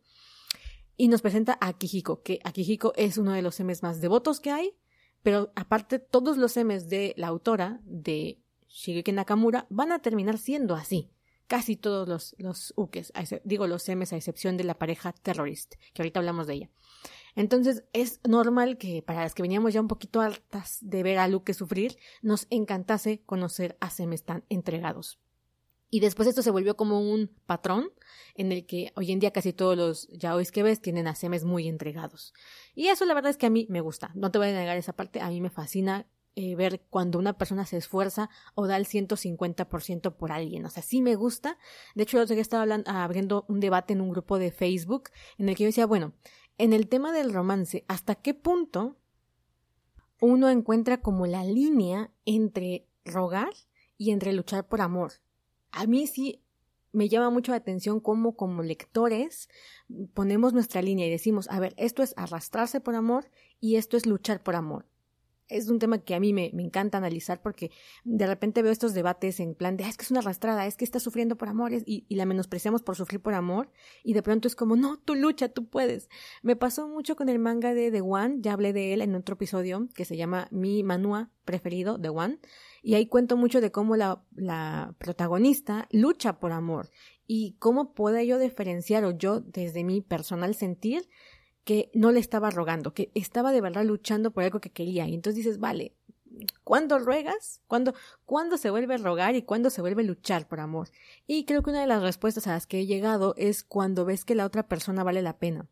y 0.97 1.07
nos 1.07 1.21
presenta 1.21 1.57
a 1.61 1.69
Akihiko, 1.69 2.23
que 2.23 2.39
Akihiko 2.43 2.93
es 2.95 3.17
uno 3.17 3.31
de 3.31 3.41
los 3.41 3.59
M's 3.59 3.83
más 3.83 4.01
devotos 4.01 4.41
que 4.41 4.51
hay, 4.51 4.75
pero 5.23 5.51
aparte 5.55 5.97
todos 5.97 6.37
los 6.37 6.57
M's 6.57 6.89
de 6.89 7.13
la 7.15 7.27
autora 7.27 7.79
de 7.85 8.41
Shigeki 8.67 9.13
Nakamura 9.13 9.65
van 9.69 9.91
a 9.91 9.99
terminar 9.99 10.37
siendo 10.37 10.75
así 10.75 11.09
casi 11.49 11.75
todos 11.75 12.07
los, 12.07 12.35
los 12.37 12.73
ukes, 12.77 13.11
digo 13.43 13.67
los 13.67 13.89
M's 13.89 14.13
a 14.13 14.17
excepción 14.17 14.55
de 14.55 14.63
la 14.63 14.77
pareja 14.77 15.11
terrorista, 15.11 15.77
que 15.93 16.03
ahorita 16.03 16.19
hablamos 16.19 16.47
de 16.47 16.53
ella. 16.53 16.69
Entonces 17.35 17.83
es 17.91 18.21
normal 18.27 18.77
que 18.77 19.01
para 19.01 19.23
las 19.23 19.33
que 19.33 19.41
veníamos 19.41 19.73
ya 19.73 19.81
un 19.81 19.87
poquito 19.87 20.21
hartas 20.21 20.77
de 20.81 21.03
ver 21.03 21.17
a 21.17 21.27
Luke 21.27 21.53
sufrir, 21.53 21.97
nos 22.21 22.45
encantase 22.51 23.23
conocer 23.25 23.77
a 23.81 23.89
Semes 23.89 24.23
tan 24.23 24.45
entregados. 24.49 25.19
Y 25.89 26.01
después 26.01 26.27
esto 26.27 26.43
se 26.43 26.51
volvió 26.51 26.77
como 26.77 27.01
un 27.01 27.31
patrón 27.47 27.91
en 28.35 28.51
el 28.51 28.67
que 28.67 28.93
hoy 28.95 29.11
en 29.11 29.19
día 29.19 29.31
casi 29.31 29.53
todos 29.53 29.75
los 29.75 30.07
yaois 30.09 30.51
que 30.51 30.61
ves 30.61 30.81
tienen 30.81 31.07
a 31.07 31.15
semes 31.15 31.45
muy 31.45 31.67
entregados. 31.67 32.33
Y 32.75 32.89
eso 32.89 33.05
la 33.05 33.15
verdad 33.15 33.31
es 33.31 33.37
que 33.37 33.47
a 33.47 33.49
mí 33.49 33.65
me 33.69 33.81
gusta. 33.81 34.11
No 34.13 34.29
te 34.29 34.37
voy 34.37 34.49
a 34.49 34.51
negar 34.51 34.77
esa 34.77 34.93
parte, 34.93 35.19
a 35.19 35.29
mí 35.29 35.41
me 35.41 35.49
fascina 35.49 36.05
eh, 36.41 36.55
ver 36.55 36.79
cuando 36.89 37.19
una 37.19 37.37
persona 37.37 37.65
se 37.65 37.75
esfuerza 37.75 38.29
o 38.55 38.65
da 38.65 38.77
el 38.77 38.85
150% 38.85 40.15
por 40.15 40.31
alguien. 40.31 40.65
O 40.65 40.69
sea, 40.69 40.81
sí 40.81 41.01
me 41.01 41.15
gusta. 41.15 41.57
De 41.95 42.03
hecho, 42.03 42.23
yo 42.23 42.33
estaba 42.35 42.63
hablando, 42.63 42.89
abriendo 42.89 43.43
un 43.49 43.59
debate 43.59 43.91
en 43.91 43.99
un 43.99 44.09
grupo 44.09 44.39
de 44.39 44.53
Facebook 44.53 45.09
en 45.37 45.49
el 45.49 45.57
que 45.57 45.63
yo 45.63 45.67
decía, 45.67 45.85
bueno, 45.85 46.13
en 46.57 46.71
el 46.71 46.87
tema 46.87 47.11
del 47.11 47.33
romance, 47.33 47.83
¿hasta 47.89 48.15
qué 48.15 48.33
punto 48.33 48.95
uno 50.21 50.49
encuentra 50.49 51.01
como 51.01 51.27
la 51.27 51.43
línea 51.43 52.09
entre 52.23 52.87
rogar 53.03 53.51
y 53.97 54.11
entre 54.11 54.31
luchar 54.31 54.65
por 54.69 54.79
amor? 54.79 55.11
A 55.73 55.87
mí 55.87 56.07
sí 56.07 56.41
me 56.93 57.09
llama 57.09 57.31
mucho 57.31 57.51
la 57.51 57.57
atención 57.57 57.99
cómo 57.99 58.37
como 58.37 58.63
lectores 58.63 59.49
ponemos 60.13 60.53
nuestra 60.53 60.81
línea 60.81 61.05
y 61.05 61.11
decimos, 61.11 61.49
a 61.49 61.59
ver, 61.59 61.73
esto 61.75 62.01
es 62.01 62.13
arrastrarse 62.15 62.79
por 62.79 62.95
amor 62.95 63.29
y 63.59 63.75
esto 63.75 63.97
es 63.97 64.05
luchar 64.05 64.41
por 64.41 64.55
amor 64.55 64.85
es 65.49 65.69
un 65.69 65.79
tema 65.79 65.99
que 65.99 66.15
a 66.15 66.19
mí 66.19 66.31
me, 66.31 66.51
me, 66.53 66.63
encanta 66.63 66.97
analizar 66.97 67.41
porque 67.41 67.71
de 68.03 68.27
repente 68.27 68.61
veo 68.61 68.71
estos 68.71 68.93
debates 68.93 69.39
en 69.39 69.55
plan 69.55 69.77
de, 69.77 69.83
ah, 69.83 69.89
es 69.89 69.97
que 69.97 70.03
es 70.03 70.11
una 70.11 70.21
arrastrada, 70.21 70.65
es 70.65 70.77
que 70.77 70.85
está 70.85 70.99
sufriendo 70.99 71.37
por 71.37 71.49
amores 71.49 71.83
y, 71.85 72.05
la 72.15 72.25
menospreciamos 72.25 72.83
por 72.83 72.95
sufrir 72.95 73.21
por 73.21 73.33
amor 73.33 73.71
y 74.03 74.13
de 74.13 74.21
pronto 74.21 74.47
es 74.47 74.55
como, 74.55 74.75
no, 74.75 74.97
tú 74.97 75.15
lucha, 75.15 75.49
tú 75.49 75.67
puedes. 75.67 76.09
Me 76.43 76.55
pasó 76.55 76.87
mucho 76.87 77.15
con 77.15 77.29
el 77.29 77.39
manga 77.39 77.73
de 77.73 77.91
The 77.91 78.01
One, 78.01 78.37
ya 78.39 78.53
hablé 78.53 78.73
de 78.73 78.93
él 78.93 79.01
en 79.01 79.15
otro 79.15 79.33
episodio 79.33 79.87
que 79.95 80.05
se 80.05 80.17
llama 80.17 80.47
Mi 80.51 80.83
Manua 80.83 81.31
preferido, 81.45 81.99
The 81.99 82.09
One, 82.09 82.39
y 82.83 82.93
ahí 82.95 83.07
cuento 83.07 83.35
mucho 83.35 83.61
de 83.61 83.71
cómo 83.71 83.95
la, 83.95 84.23
la 84.35 84.95
protagonista 84.99 85.87
lucha 85.91 86.39
por 86.39 86.51
amor 86.51 86.89
y 87.25 87.55
cómo 87.59 87.93
puedo 87.93 88.21
yo 88.21 88.39
diferenciar 88.39 89.05
o 89.05 89.11
yo 89.11 89.39
desde 89.41 89.83
mi 89.83 90.01
personal 90.01 90.55
sentir 90.55 91.07
que 91.69 91.91
no 91.93 92.11
le 92.11 92.19
estaba 92.19 92.49
rogando, 92.49 92.95
que 92.95 93.11
estaba 93.13 93.51
de 93.51 93.61
verdad 93.61 93.85
luchando 93.85 94.31
por 94.31 94.43
algo 94.43 94.59
que 94.59 94.71
quería. 94.71 95.07
Y 95.07 95.13
entonces 95.13 95.35
dices, 95.45 95.59
vale, 95.59 95.93
¿cuándo 96.63 96.97
ruegas? 96.97 97.61
¿Cuándo, 97.67 97.93
¿Cuándo 98.25 98.57
se 98.57 98.71
vuelve 98.71 98.95
a 98.95 98.97
rogar 98.97 99.35
y 99.35 99.43
cuándo 99.43 99.69
se 99.69 99.81
vuelve 99.81 100.01
a 100.01 100.05
luchar 100.05 100.47
por 100.47 100.61
amor? 100.61 100.89
Y 101.27 101.45
creo 101.45 101.61
que 101.61 101.69
una 101.69 101.81
de 101.81 101.85
las 101.85 102.01
respuestas 102.01 102.47
a 102.47 102.53
las 102.53 102.65
que 102.65 102.79
he 102.79 102.85
llegado 102.87 103.35
es 103.37 103.63
cuando 103.63 104.03
ves 104.03 104.25
que 104.25 104.33
la 104.33 104.47
otra 104.47 104.67
persona 104.67 105.03
vale 105.03 105.21
la 105.21 105.37
pena. 105.37 105.67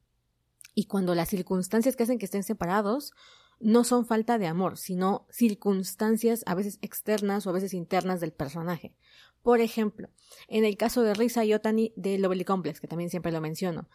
Y 0.76 0.86
cuando 0.86 1.16
las 1.16 1.30
circunstancias 1.30 1.96
que 1.96 2.04
hacen 2.04 2.20
que 2.20 2.26
estén 2.26 2.44
separados 2.44 3.12
no 3.60 3.84
son 3.84 4.06
falta 4.06 4.38
de 4.38 4.46
amor, 4.46 4.78
sino 4.78 5.26
circunstancias 5.32 6.44
a 6.46 6.54
veces 6.54 6.78
externas 6.84 7.48
o 7.48 7.50
a 7.50 7.54
veces 7.54 7.74
internas 7.74 8.22
del 8.22 8.34
personaje. 8.34 8.94
Por 9.42 9.62
ejemplo, 9.62 10.10
en 10.48 10.64
el 10.64 10.78
caso 10.78 11.02
de 11.02 11.16
Risa 11.16 11.44
y 11.44 11.56
Otani 11.56 11.92
de 11.96 12.20
Lovely 12.20 12.46
Complex, 12.46 12.80
que 12.80 12.88
también 12.88 13.10
siempre 13.10 13.32
lo 13.32 13.42
menciono, 13.42 13.90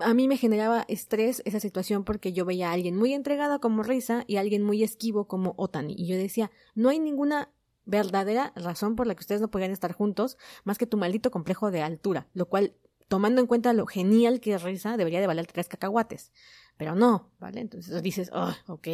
a 0.00 0.14
mí 0.14 0.28
me 0.28 0.36
generaba 0.36 0.84
estrés 0.88 1.42
esa 1.44 1.60
situación 1.60 2.04
porque 2.04 2.32
yo 2.32 2.44
veía 2.44 2.70
a 2.70 2.72
alguien 2.72 2.96
muy 2.96 3.14
entregada 3.14 3.58
como 3.58 3.82
Risa 3.82 4.24
y 4.26 4.36
a 4.36 4.40
alguien 4.40 4.62
muy 4.62 4.82
esquivo 4.82 5.26
como 5.26 5.54
Otani. 5.56 5.94
Y 5.96 6.06
yo 6.06 6.16
decía, 6.16 6.50
no 6.74 6.90
hay 6.90 6.98
ninguna 6.98 7.50
verdadera 7.86 8.52
razón 8.56 8.94
por 8.94 9.06
la 9.06 9.14
que 9.14 9.20
ustedes 9.20 9.40
no 9.40 9.50
podrían 9.50 9.72
estar 9.72 9.92
juntos 9.92 10.36
más 10.64 10.78
que 10.78 10.86
tu 10.86 10.96
maldito 10.96 11.30
complejo 11.30 11.70
de 11.70 11.82
altura, 11.82 12.28
lo 12.34 12.46
cual, 12.46 12.74
tomando 13.08 13.40
en 13.40 13.46
cuenta 13.46 13.72
lo 13.72 13.86
genial 13.86 14.40
que 14.40 14.54
es 14.54 14.62
Risa, 14.62 14.96
debería 14.96 15.20
de 15.20 15.26
valer 15.26 15.46
tres 15.46 15.68
cacahuates. 15.68 16.30
Pero 16.76 16.94
no, 16.94 17.30
¿vale? 17.38 17.60
Entonces 17.60 18.02
dices, 18.02 18.30
oh, 18.32 18.54
ok. 18.66 18.88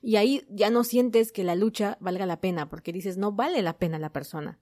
Y 0.00 0.16
ahí 0.16 0.46
ya 0.48 0.70
no 0.70 0.84
sientes 0.84 1.32
que 1.32 1.42
la 1.42 1.56
lucha 1.56 1.96
valga 2.00 2.26
la 2.26 2.40
pena, 2.40 2.68
porque 2.68 2.92
dices, 2.92 3.16
no 3.16 3.32
vale 3.32 3.62
la 3.62 3.78
pena 3.78 3.98
la 3.98 4.12
persona. 4.12 4.60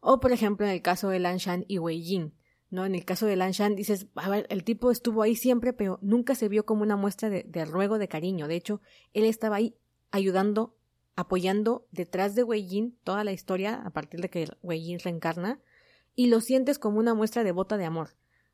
O, 0.00 0.18
por 0.18 0.32
ejemplo, 0.32 0.66
en 0.66 0.72
el 0.72 0.80
caso 0.80 1.10
de 1.10 1.18
Lanshan 1.18 1.66
y 1.68 1.78
Wei 1.78 2.02
Jin 2.02 2.32
¿no? 2.70 2.86
En 2.86 2.94
el 2.94 3.04
caso 3.04 3.26
de 3.26 3.36
Lanshan 3.36 3.74
dices, 3.74 4.06
a 4.14 4.28
ver, 4.28 4.46
el 4.48 4.64
tipo 4.64 4.90
estuvo 4.90 5.22
ahí 5.22 5.34
siempre, 5.34 5.72
pero 5.72 5.98
nunca 6.02 6.34
se 6.34 6.48
vio 6.48 6.64
como 6.64 6.82
una 6.82 6.96
muestra 6.96 7.28
de, 7.28 7.64
ruego, 7.64 7.98
de 7.98 8.08
cariño. 8.08 8.48
De 8.48 8.56
hecho, 8.56 8.80
él 9.12 9.24
estaba 9.24 9.56
ahí 9.56 9.76
ayudando, 10.10 10.76
apoyando 11.16 11.86
detrás 11.90 12.34
de 12.34 12.44
Wei 12.44 12.94
toda 13.04 13.24
la 13.24 13.32
historia 13.32 13.82
a 13.84 13.90
partir 13.90 14.20
de 14.20 14.30
que 14.30 14.48
Wei 14.62 14.96
reencarna 14.98 15.60
y 16.14 16.28
lo 16.28 16.40
sientes 16.40 16.78
como 16.78 16.98
una 16.98 17.14
muestra 17.14 17.44
devota 17.44 17.76
de 17.76 17.84
amor, 17.84 18.10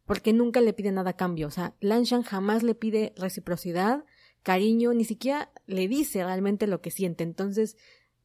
porque 0.06 0.32
nunca 0.32 0.60
le 0.60 0.72
pide 0.72 0.92
nada 0.92 1.10
a 1.10 1.16
cambio. 1.16 1.48
O 1.48 1.50
sea, 1.50 1.74
Lanshan 1.80 2.22
jamás 2.22 2.62
le 2.62 2.74
pide 2.74 3.12
reciprocidad, 3.16 4.04
cariño, 4.42 4.94
ni 4.94 5.04
siquiera 5.04 5.52
le 5.66 5.88
dice 5.88 6.24
realmente 6.24 6.66
lo 6.66 6.80
que 6.80 6.90
siente. 6.90 7.24
Entonces, 7.24 7.76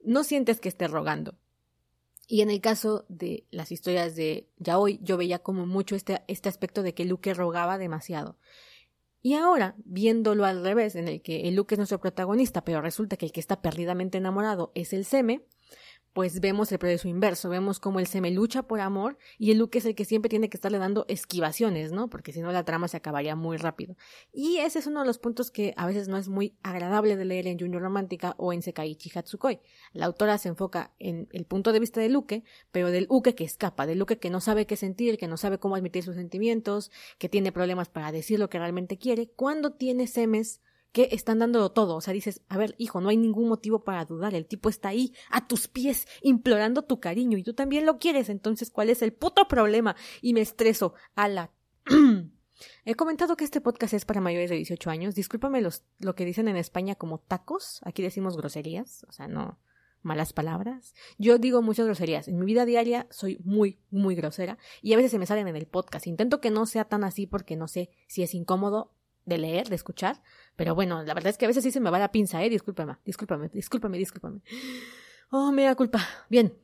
no 0.04 0.24
sientes 0.24 0.60
que 0.60 0.70
esté 0.70 0.88
rogando. 0.88 1.38
Y 2.32 2.40
en 2.40 2.50
el 2.50 2.62
caso 2.62 3.04
de 3.10 3.46
las 3.52 3.74
historias 3.74 4.16
de 4.16 4.48
Yaoi, 4.60 5.02
yo 5.04 5.18
veía 5.18 5.40
como 5.40 5.66
mucho 5.66 5.98
este, 5.98 6.24
este 6.30 6.48
aspecto 6.48 6.82
de 6.82 6.94
que 6.94 7.04
Luke 7.04 7.34
rogaba 7.34 7.78
demasiado. 7.78 8.38
Y 9.22 9.34
ahora, 9.34 9.76
viéndolo 9.84 10.46
al 10.46 10.64
revés, 10.64 10.96
en 10.96 11.10
el 11.10 11.22
que 11.22 11.50
el 11.50 11.56
Luke 11.56 11.76
es 11.76 11.80
nuestro 11.80 12.00
protagonista, 12.00 12.64
pero 12.64 12.80
resulta 12.80 13.18
que 13.18 13.26
el 13.26 13.34
que 13.34 13.42
está 13.42 13.62
perdidamente 13.62 14.18
enamorado 14.18 14.72
es 14.76 14.94
el 14.94 15.04
Seme, 15.04 15.44
pues 16.14 16.42
vemos 16.42 16.72
el 16.72 16.80
proceso 16.80 17.08
inverso, 17.08 17.50
vemos 17.50 17.80
cómo 17.80 18.00
el 18.00 18.08
Seme 18.08 18.32
lucha 18.32 18.64
por 18.64 18.80
amor 18.82 19.18
y 19.38 19.52
el 19.52 19.58
Luke 19.58 19.78
es 19.78 19.86
el 19.86 19.96
que 19.96 20.06
siempre 20.06 20.30
tiene 20.30 20.50
que 20.50 20.58
estarle 20.58 20.78
dando 20.78 21.06
esquivaciones, 21.08 21.92
¿no? 21.92 22.10
Porque 22.10 22.34
si 22.34 22.42
no 22.42 22.52
la 22.52 22.66
trama 22.66 22.88
se 22.88 22.98
acabaría 22.98 23.36
muy 23.36 23.58
rápido. 23.58 23.96
Y 24.34 24.58
ese 24.58 24.80
es 24.80 24.88
uno 24.88 25.02
de 25.02 25.06
los 25.06 25.20
puntos 25.20 25.52
que 25.52 25.74
a 25.78 25.86
veces 25.86 26.08
no 26.08 26.18
es 26.18 26.28
muy 26.28 26.56
agradable 26.64 27.16
de 27.16 27.26
leer 27.26 27.48
en 27.48 27.60
Junior 27.60 27.82
Romántica 27.82 28.36
o 28.38 28.52
en 28.52 28.62
Sekaiichi 28.62 29.12
Hatsukoi. 29.18 29.62
La 29.94 30.06
autora 30.06 30.38
se 30.38 30.50
enfoca 30.50 30.94
en 31.00 31.30
el 31.32 31.46
punto 31.46 31.72
de 31.72 31.80
vista 31.80 32.02
de 32.02 32.10
Luke, 32.10 32.44
pero 32.72 32.92
del 32.92 33.08
Luke 33.10 33.36
que 33.36 33.44
escapa, 33.44 33.86
del 33.86 34.00
Luke 34.00 34.20
que 34.20 34.30
no 34.30 34.42
sabe 34.42 34.66
qué 34.66 34.76
sentir, 34.76 35.18
que 35.18 35.28
no 35.28 35.38
sabe 35.38 35.60
cómo 35.60 35.76
admitir 35.76 36.04
sus 36.04 36.16
sentimientos, 36.16 36.92
que 37.18 37.30
tiene 37.30 37.52
problemas 37.52 37.90
para 37.90 38.12
decir 38.12 38.40
lo 38.40 38.50
que 38.50 38.60
realmente 38.60 38.98
quiere, 38.98 39.30
cuando 39.30 39.74
tiene 39.74 40.08
Semes 40.08 40.62
que 40.92 41.10
están 41.12 41.40
dándolo 41.40 41.72
todo. 41.72 41.96
O 41.96 42.02
sea, 42.02 42.14
dices, 42.14 42.42
a 42.50 42.58
ver, 42.58 42.76
hijo, 42.78 43.02
no 43.02 43.10
hay 43.10 43.18
ningún 43.18 43.48
motivo 43.48 43.84
para 43.84 44.06
dudar. 44.06 44.36
El 44.36 44.46
tipo 44.46 44.70
está 44.70 44.90
ahí, 44.90 45.14
a 45.30 45.48
tus 45.48 45.68
pies, 45.68 46.08
implorando 46.22 46.84
tu 46.84 47.00
cariño 47.00 47.38
y 47.38 47.44
tú 47.44 47.54
también 47.54 47.86
lo 47.86 47.98
quieres. 47.98 48.30
Entonces, 48.30 48.70
¿cuál 48.70 48.90
es 48.90 49.02
el 49.02 49.14
puto 49.14 49.48
problema? 49.48 49.96
Y 50.22 50.34
me 50.34 50.42
estreso 50.42 50.94
a 51.16 51.28
la... 51.28 51.52
He 52.86 52.94
comentado 52.96 53.36
que 53.38 53.44
este 53.44 53.62
podcast 53.62 53.94
es 53.94 54.06
para 54.06 54.22
mayores 54.22 54.50
de 54.50 54.58
18 54.58 54.90
años. 54.90 55.16
Discúlpame 55.16 55.62
los, 55.62 55.84
lo 56.00 56.14
que 56.14 56.26
dicen 56.26 56.48
en 56.48 56.58
España 56.58 56.96
como 56.96 57.20
tacos. 57.20 57.80
Aquí 57.84 58.04
decimos 58.04 58.38
groserías, 58.38 59.04
o 59.10 59.12
sea, 59.12 59.28
no 59.28 59.58
malas 60.04 60.34
palabras. 60.34 60.94
Yo 61.18 61.38
digo 61.38 61.62
muchas 61.62 61.86
groserías. 61.86 62.28
En 62.28 62.38
mi 62.38 62.46
vida 62.46 62.66
diaria 62.66 63.08
soy 63.10 63.40
muy, 63.44 63.80
muy 63.90 64.16
grosera 64.16 64.58
y 64.82 64.94
a 64.94 64.98
veces 64.98 65.12
se 65.12 65.20
me 65.20 65.26
salen 65.26 65.48
en 65.48 65.56
el 65.56 65.68
podcast. 65.68 66.08
Intento 66.08 66.42
que 66.42 66.52
no 66.52 66.66
sea 66.66 66.86
tan 66.86 67.04
así 67.04 67.28
porque 67.28 67.56
no 67.56 67.68
sé 67.68 67.90
si 68.08 68.24
es 68.24 68.34
incómodo 68.34 68.94
de 69.26 69.38
leer, 69.38 69.70
de 69.70 69.76
escuchar. 69.76 70.22
Pero 70.56 70.76
bueno, 70.76 71.04
la 71.04 71.14
verdad 71.14 71.30
es 71.30 71.38
que 71.38 71.46
a 71.46 71.48
veces 71.48 71.64
sí 71.64 71.72
se 71.72 71.80
me 71.80 71.90
va 71.90 72.00
la 72.00 72.12
pinza, 72.12 72.44
¿eh? 72.44 72.50
Discúlpame, 72.50 72.98
discúlpame, 73.06 73.50
discúlpame, 73.50 73.98
discúlpame. 73.98 74.42
Oh, 75.30 75.52
me 75.52 75.64
da 75.64 75.76
culpa. 75.76 76.06
Bien, 76.30 76.58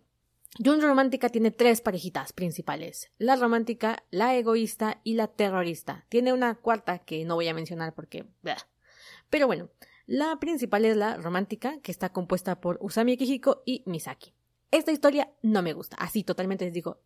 June 0.63 0.81
Romántica 0.81 1.29
tiene 1.29 1.51
tres 1.51 1.81
parejitas 1.81 2.33
principales, 2.33 3.11
la 3.17 3.35
romántica, 3.35 4.03
la 4.09 4.35
egoísta 4.35 5.01
y 5.03 5.13
la 5.13 5.27
terrorista. 5.27 6.05
Tiene 6.09 6.33
una 6.33 6.55
cuarta 6.55 6.99
que 6.99 7.25
no 7.25 7.35
voy 7.35 7.47
a 7.47 7.53
mencionar 7.53 7.93
porque... 7.93 8.25
Pero 9.29 9.45
bueno, 9.45 9.69
la 10.07 10.39
principal 10.39 10.85
es 10.85 10.95
la 10.95 11.17
romántica, 11.17 11.79
que 11.81 11.91
está 11.91 12.09
compuesta 12.09 12.61
por 12.61 12.77
Usami 12.81 13.13
Akihiko 13.13 13.61
y 13.65 13.83
Misaki. 13.85 14.33
Esta 14.69 14.91
historia 14.91 15.31
no 15.41 15.61
me 15.61 15.71
gusta, 15.71 15.95
así 15.97 16.23
totalmente 16.23 16.65
les 16.65 16.73
digo, 16.73 16.99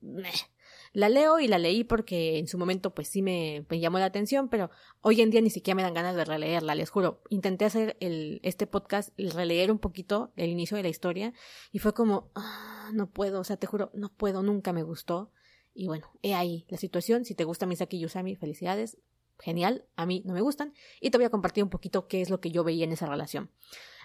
la 0.93 1.09
leo 1.09 1.39
y 1.39 1.47
la 1.47 1.59
leí 1.59 1.83
porque 1.83 2.39
en 2.39 2.47
su 2.47 2.57
momento 2.57 2.95
pues 2.95 3.07
sí 3.07 3.21
me, 3.21 3.65
llamó 3.69 3.99
la 3.99 4.05
atención, 4.05 4.49
pero 4.49 4.71
hoy 5.01 5.21
en 5.21 5.29
día 5.29 5.41
ni 5.41 5.51
siquiera 5.51 5.75
me 5.75 5.83
dan 5.83 5.93
ganas 5.93 6.15
de 6.15 6.25
releerla, 6.25 6.73
les 6.73 6.89
juro. 6.89 7.21
Intenté 7.29 7.65
hacer 7.65 7.97
el, 7.99 8.39
este 8.43 8.65
podcast 8.65 9.11
releer 9.17 9.71
un 9.71 9.77
poquito 9.77 10.33
el 10.35 10.49
inicio 10.49 10.75
de 10.75 10.83
la 10.83 10.89
historia 10.89 11.33
y 11.71 11.77
fue 11.77 11.93
como, 11.93 12.31
ah, 12.33 12.89
no 12.93 13.11
puedo, 13.11 13.39
o 13.39 13.43
sea, 13.43 13.57
te 13.57 13.67
juro, 13.67 13.91
no 13.93 14.11
puedo, 14.11 14.41
nunca 14.41 14.73
me 14.73 14.81
gustó. 14.81 15.31
Y 15.73 15.87
bueno, 15.87 16.11
he 16.23 16.33
ahí 16.33 16.65
la 16.67 16.77
situación, 16.77 17.25
si 17.25 17.35
te 17.35 17.43
gusta 17.43 17.67
Misaki 17.67 17.97
y 17.97 18.05
Usami, 18.05 18.35
felicidades, 18.35 18.97
genial, 19.39 19.85
a 19.95 20.05
mí 20.05 20.23
no 20.25 20.33
me 20.33 20.41
gustan, 20.41 20.73
y 20.99 21.11
te 21.11 21.17
voy 21.17 21.25
a 21.25 21.29
compartir 21.29 21.63
un 21.63 21.69
poquito 21.69 22.07
qué 22.07 22.21
es 22.21 22.29
lo 22.29 22.41
que 22.41 22.51
yo 22.51 22.63
veía 22.63 22.85
en 22.85 22.91
esa 22.91 23.05
relación. 23.05 23.51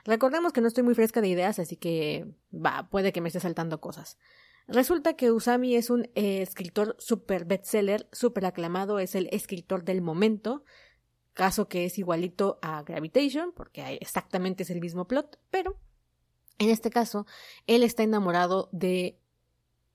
Recordemos 0.07 0.53
que 0.53 0.61
no 0.61 0.69
estoy 0.69 0.85
muy 0.85 0.95
fresca 0.95 1.21
de 1.21 1.29
ideas, 1.29 1.59
así 1.59 1.77
que 1.77 2.27
va, 2.53 2.89
puede 2.89 3.13
que 3.13 3.21
me 3.21 3.29
esté 3.29 3.41
saltando 3.41 3.81
cosas. 3.81 4.19
Resulta 4.69 5.15
que 5.15 5.33
Usami 5.33 5.75
es 5.75 5.91
un 5.91 6.09
escritor 6.15 6.95
super 6.99 7.45
bestseller, 7.45 8.09
super 8.13 8.47
aclamado, 8.47 9.01
es 9.01 9.17
el 9.17 9.29
escritor 9.33 9.85
del 9.85 10.03
momento, 10.03 10.65
caso 11.35 11.69
que 11.69 11.85
es 11.85 11.99
igualito 11.99 12.59
a 12.63 12.83
Gravitation, 12.83 13.53
porque 13.55 13.99
exactamente 14.01 14.63
es 14.63 14.71
el 14.71 14.81
mismo 14.81 15.09
plot, 15.09 15.41
pero 15.51 15.77
en 16.59 16.71
este 16.71 16.91
caso 16.91 17.27
él 17.67 17.83
está 17.83 18.05
enamorado 18.05 18.69
de 18.73 19.19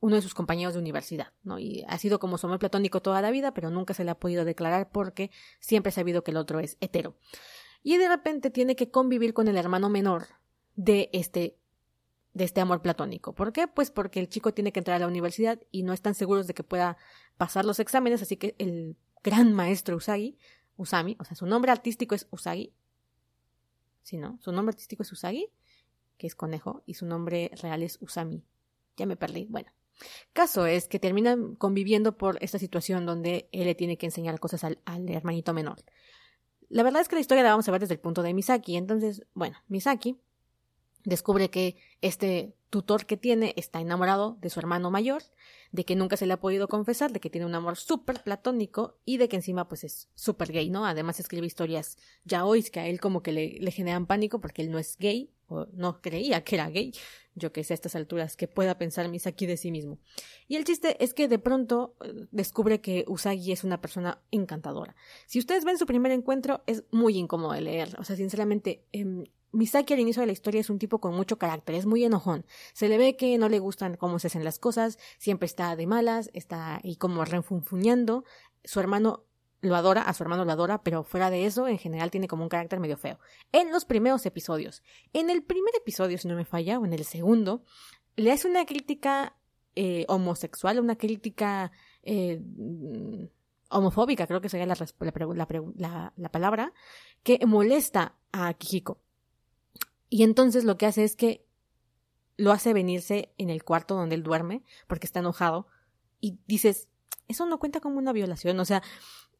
uno 0.01 0.15
de 0.15 0.21
sus 0.21 0.33
compañeros 0.33 0.73
de 0.73 0.79
universidad, 0.79 1.33
¿no? 1.43 1.57
Y 1.57 1.85
ha 1.87 1.97
sido 1.97 2.19
como 2.19 2.37
su 2.37 2.47
amor 2.47 2.59
platónico 2.59 3.01
toda 3.01 3.21
la 3.21 3.31
vida, 3.31 3.53
pero 3.53 3.69
nunca 3.69 3.93
se 3.93 4.03
le 4.03 4.11
ha 4.11 4.19
podido 4.19 4.43
declarar 4.43 4.89
porque 4.91 5.31
siempre 5.59 5.89
ha 5.89 5.93
sabido 5.93 6.23
que 6.23 6.31
el 6.31 6.37
otro 6.37 6.59
es 6.59 6.77
hetero 6.81 7.15
y 7.83 7.97
de 7.97 8.07
repente 8.07 8.49
tiene 8.49 8.75
que 8.75 8.91
convivir 8.91 9.33
con 9.33 9.47
el 9.47 9.57
hermano 9.57 9.89
menor 9.89 10.27
de 10.75 11.09
este 11.13 11.57
de 12.33 12.45
este 12.45 12.61
amor 12.61 12.81
platónico. 12.81 13.33
¿Por 13.35 13.51
qué? 13.51 13.67
Pues 13.67 13.91
porque 13.91 14.19
el 14.19 14.29
chico 14.29 14.53
tiene 14.53 14.71
que 14.71 14.79
entrar 14.79 14.95
a 14.95 14.99
la 14.99 15.07
universidad 15.07 15.59
y 15.69 15.83
no 15.83 15.91
están 15.91 16.15
seguros 16.15 16.47
de 16.47 16.53
que 16.53 16.63
pueda 16.63 16.97
pasar 17.37 17.65
los 17.65 17.79
exámenes, 17.79 18.21
así 18.21 18.37
que 18.37 18.55
el 18.57 18.95
gran 19.23 19.53
maestro 19.53 19.97
Usagi, 19.97 20.37
Usami, 20.77 21.17
o 21.19 21.25
sea, 21.25 21.35
su 21.35 21.45
nombre 21.45 21.71
artístico 21.71 22.15
es 22.15 22.27
Usagi. 22.31 22.73
¿Sí, 24.03 24.17
no? 24.17 24.39
Su 24.41 24.51
nombre 24.51 24.71
artístico 24.71 25.03
es 25.03 25.11
Usagi, 25.11 25.51
que 26.17 26.27
es 26.27 26.35
conejo, 26.35 26.83
y 26.85 26.95
su 26.95 27.05
nombre 27.05 27.51
real 27.61 27.83
es 27.83 27.97
Usami. 28.01 28.43
Ya 28.95 29.05
me 29.05 29.17
perdí. 29.17 29.45
Bueno. 29.49 29.71
Caso 30.33 30.65
es 30.65 30.87
que 30.87 30.99
terminan 30.99 31.55
conviviendo 31.55 32.17
por 32.17 32.37
esta 32.41 32.57
situación 32.57 33.05
donde 33.05 33.49
él 33.51 33.65
le 33.65 33.75
tiene 33.75 33.97
que 33.97 34.07
enseñar 34.07 34.39
cosas 34.39 34.63
al, 34.63 34.79
al 34.85 35.07
hermanito 35.09 35.53
menor. 35.53 35.83
La 36.71 36.83
verdad 36.83 37.01
es 37.01 37.09
que 37.09 37.15
la 37.15 37.21
historia 37.21 37.43
la 37.43 37.49
vamos 37.49 37.67
a 37.67 37.71
ver 37.71 37.81
desde 37.81 37.95
el 37.95 37.99
punto 37.99 38.23
de 38.23 38.33
Misaki. 38.33 38.77
Entonces, 38.77 39.25
bueno, 39.33 39.57
Misaki 39.67 40.17
descubre 41.03 41.49
que 41.49 41.75
este 41.99 42.55
tutor 42.71 43.05
que 43.05 43.17
tiene 43.17 43.53
está 43.57 43.81
enamorado 43.81 44.37
de 44.41 44.49
su 44.49 44.59
hermano 44.59 44.89
mayor, 44.89 45.21
de 45.71 45.85
que 45.85 45.95
nunca 45.95 46.17
se 46.17 46.25
le 46.25 46.33
ha 46.33 46.39
podido 46.39 46.67
confesar, 46.67 47.11
de 47.11 47.19
que 47.19 47.29
tiene 47.29 47.45
un 47.45 47.53
amor 47.53 47.75
súper 47.75 48.23
platónico 48.23 48.97
y 49.05 49.17
de 49.17 49.29
que 49.29 49.35
encima 49.35 49.67
pues 49.67 49.83
es 49.83 50.09
súper 50.15 50.51
gay, 50.51 50.69
¿no? 50.69 50.85
Además 50.85 51.19
escribe 51.19 51.45
historias 51.45 51.97
ya 52.23 52.45
hoy 52.45 52.63
que 52.63 52.79
a 52.79 52.87
él 52.87 52.99
como 52.99 53.21
que 53.21 53.33
le, 53.33 53.71
generan 53.71 54.07
pánico 54.07 54.39
porque 54.39 54.61
él 54.63 54.71
no 54.71 54.79
es 54.79 54.97
gay 54.97 55.29
o 55.47 55.67
no 55.73 56.01
creía 56.01 56.43
que 56.43 56.55
era 56.55 56.69
gay 56.69 56.93
yo 57.35 57.51
que 57.51 57.63
sé 57.63 57.73
a 57.73 57.75
estas 57.75 57.95
alturas, 57.95 58.35
que 58.35 58.47
pueda 58.47 58.77
pensar 58.77 59.07
Misaki 59.07 59.45
de 59.45 59.55
sí 59.55 59.71
mismo. 59.71 59.99
Y 60.47 60.57
el 60.57 60.65
chiste 60.65 61.01
es 61.01 61.13
que 61.13 61.27
de 61.27 61.39
pronto 61.39 61.95
eh, 62.03 62.27
descubre 62.31 62.81
que 62.81 63.05
Usagi 63.07 63.53
es 63.53 63.63
una 63.63 63.79
persona 63.79 64.21
encantadora. 64.31 64.95
Si 65.27 65.39
ustedes 65.39 65.63
ven 65.63 65.77
su 65.77 65.85
primer 65.85 66.11
encuentro, 66.11 66.61
es 66.67 66.83
muy 66.91 67.17
incómodo 67.17 67.53
de 67.53 67.61
leer. 67.61 67.95
O 67.99 68.03
sea, 68.03 68.17
sinceramente, 68.17 68.85
eh, 68.91 69.31
Misaki 69.51 69.93
al 69.93 69.99
inicio 69.99 70.21
de 70.21 70.27
la 70.27 70.33
historia 70.33 70.61
es 70.61 70.69
un 70.69 70.79
tipo 70.79 70.99
con 70.99 71.13
mucho 71.13 71.37
carácter, 71.37 71.75
es 71.75 71.85
muy 71.85 72.03
enojón. 72.03 72.45
Se 72.73 72.87
le 72.87 72.97
ve 72.97 73.15
que 73.15 73.37
no 73.37 73.49
le 73.49 73.59
gustan 73.59 73.97
cómo 73.97 74.19
se 74.19 74.27
hacen 74.27 74.43
las 74.43 74.59
cosas, 74.59 74.97
siempre 75.17 75.45
está 75.45 75.75
de 75.75 75.87
malas, 75.87 76.29
está 76.33 76.79
y 76.83 76.95
como 76.95 77.25
refunfuñando. 77.25 78.23
Su 78.63 78.79
hermano 78.79 79.25
lo 79.61 79.75
adora, 79.75 80.01
a 80.01 80.13
su 80.13 80.23
hermano 80.23 80.45
lo 80.45 80.51
adora, 80.51 80.83
pero 80.83 81.03
fuera 81.03 81.29
de 81.29 81.45
eso, 81.45 81.67
en 81.67 81.77
general 81.77 82.11
tiene 82.11 82.27
como 82.27 82.43
un 82.43 82.49
carácter 82.49 82.79
medio 82.79 82.97
feo. 82.97 83.19
En 83.51 83.71
los 83.71 83.85
primeros 83.85 84.25
episodios. 84.25 84.83
En 85.13 85.29
el 85.29 85.43
primer 85.43 85.73
episodio, 85.75 86.17
si 86.17 86.27
no 86.27 86.35
me 86.35 86.45
falla, 86.45 86.79
o 86.79 86.85
en 86.85 86.93
el 86.93 87.05
segundo, 87.05 87.63
le 88.15 88.31
hace 88.31 88.47
una 88.47 88.65
crítica 88.65 89.35
eh, 89.75 90.05
homosexual, 90.07 90.79
una 90.79 90.97
crítica 90.97 91.71
eh, 92.03 92.41
homofóbica, 93.69 94.27
creo 94.27 94.41
que 94.41 94.49
sería 94.49 94.65
la, 94.65 94.75
la, 94.75 96.13
la, 96.15 96.31
palabra, 96.31 96.73
que 97.23 97.39
molesta 97.45 98.17
a 98.31 98.53
Kijiko. 98.53 98.99
Y 100.11 100.23
entonces 100.23 100.65
lo 100.65 100.77
que 100.77 100.85
hace 100.85 101.05
es 101.05 101.15
que 101.15 101.47
lo 102.35 102.51
hace 102.51 102.73
venirse 102.73 103.33
en 103.37 103.49
el 103.49 103.63
cuarto 103.63 103.95
donde 103.95 104.15
él 104.15 104.23
duerme, 104.23 104.61
porque 104.87 105.07
está 105.07 105.19
enojado, 105.19 105.67
y 106.19 106.37
dices, 106.47 106.89
eso 107.29 107.45
no 107.45 107.59
cuenta 107.59 107.79
como 107.79 107.97
una 107.97 108.11
violación, 108.11 108.59
o 108.59 108.65
sea, 108.65 108.83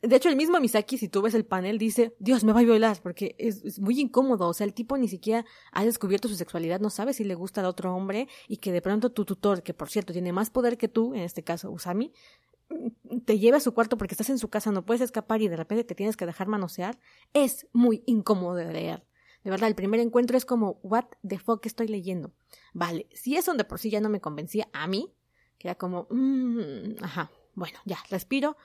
de 0.02 0.16
hecho, 0.16 0.30
el 0.30 0.36
mismo 0.36 0.60
Misaki, 0.60 0.98
si 0.98 1.10
tú 1.10 1.22
ves 1.22 1.36
el 1.36 1.46
panel, 1.46 1.78
dice, 1.78 2.16
Dios, 2.18 2.44
me 2.44 2.54
va 2.54 2.62
a 2.62 2.64
violar, 2.64 3.00
porque 3.04 3.36
es, 3.38 3.78
muy 3.80 4.00
incómodo. 4.00 4.48
O 4.48 4.54
sea, 4.54 4.66
el 4.66 4.74
tipo 4.74 4.98
ni 4.98 5.08
siquiera 5.08 5.46
ha 5.72 5.86
descubierto 5.86 6.28
su 6.28 6.34
sexualidad, 6.34 6.80
no 6.80 6.90
sabe 6.90 7.14
si 7.14 7.24
le 7.24 7.36
gusta 7.36 7.62
al 7.62 7.68
otro 7.68 7.94
hombre, 7.94 8.28
y 8.48 8.58
que 8.58 8.72
de 8.72 8.82
pronto 8.82 9.12
tu 9.12 9.26
tutor, 9.26 9.62
que 9.62 9.76
por 9.76 9.92
cierto 9.92 10.12
tiene 10.12 10.34
más 10.34 10.50
poder 10.50 10.80
que 10.80 10.88
tú, 10.88 11.14
en 11.14 11.22
este 11.22 11.44
caso 11.44 11.70
Usami, 11.70 12.14
te 13.26 13.38
lleva 13.38 13.58
a 13.58 13.60
su 13.60 13.76
cuarto 13.76 13.96
porque 13.96 14.16
estás 14.16 14.32
en 14.32 14.40
su 14.40 14.50
casa, 14.50 14.72
no 14.72 14.86
puedes 14.86 15.02
escapar 15.02 15.40
y 15.44 15.50
de 15.50 15.56
repente 15.58 15.84
te 15.84 15.94
tienes 15.94 16.18
que 16.18 16.26
dejar 16.26 16.48
manosear, 16.48 16.98
es 17.34 17.68
muy 17.72 18.02
incómodo 18.08 18.56
de 18.56 18.74
leer. 18.74 19.06
De 19.44 19.50
verdad, 19.50 19.70
el 19.70 19.76
primer 19.76 20.00
encuentro 20.00 20.38
es 20.38 20.46
como, 20.46 20.80
what 20.84 21.06
the 21.28 21.40
fuck 21.40 21.66
estoy 21.66 21.88
leyendo. 21.88 22.32
Vale, 22.74 23.08
si 23.14 23.36
eso 23.38 23.54
de 23.54 23.64
por 23.64 23.80
sí 23.80 23.90
ya 23.90 24.02
no 24.02 24.10
me 24.10 24.22
convencía 24.22 24.68
a 24.74 24.88
mí, 24.88 25.14
que 25.58 25.68
era 25.68 25.76
como, 25.76 26.08
mmm, 26.10 26.96
ajá, 27.02 27.32
bueno, 27.56 27.80
ya, 27.86 27.98
respiro, 28.10 28.58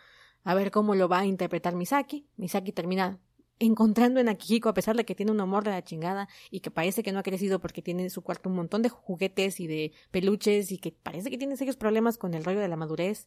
a 0.45 0.55
ver 0.55 0.71
cómo 0.71 0.95
lo 0.95 1.09
va 1.09 1.21
a 1.21 1.27
interpretar 1.27 1.75
Misaki. 1.75 2.27
Misaki 2.37 2.73
termina 2.73 3.19
encontrando 3.59 4.21
en 4.21 4.29
Akihiko, 4.29 4.69
a 4.69 4.75
pesar 4.75 4.97
de 4.97 5.05
que 5.05 5.15
tiene 5.15 5.33
un 5.33 5.41
amor 5.41 5.65
de 5.65 5.71
la 5.71 5.83
chingada 5.83 6.29
y 6.51 6.61
que 6.61 6.71
parece 6.71 7.03
que 7.03 7.13
no 7.13 7.19
ha 7.19 7.23
crecido 7.23 7.59
porque 7.59 7.83
tiene 7.83 8.03
en 8.03 8.11
su 8.11 8.23
cuarto 8.23 8.49
un 8.49 8.57
montón 8.57 8.83
de 8.83 8.89
juguetes 8.89 9.61
y 9.61 9.67
de 9.67 9.93
peluches 10.11 10.71
y 10.73 10.79
que 10.79 10.93
parece 10.93 11.31
que 11.31 11.39
tiene 11.39 11.57
serios 11.57 11.77
problemas 11.77 12.19
con 12.19 12.35
el 12.35 12.45
rollo 12.45 12.61
de 12.61 12.69
la 12.69 12.77
madurez 12.77 13.27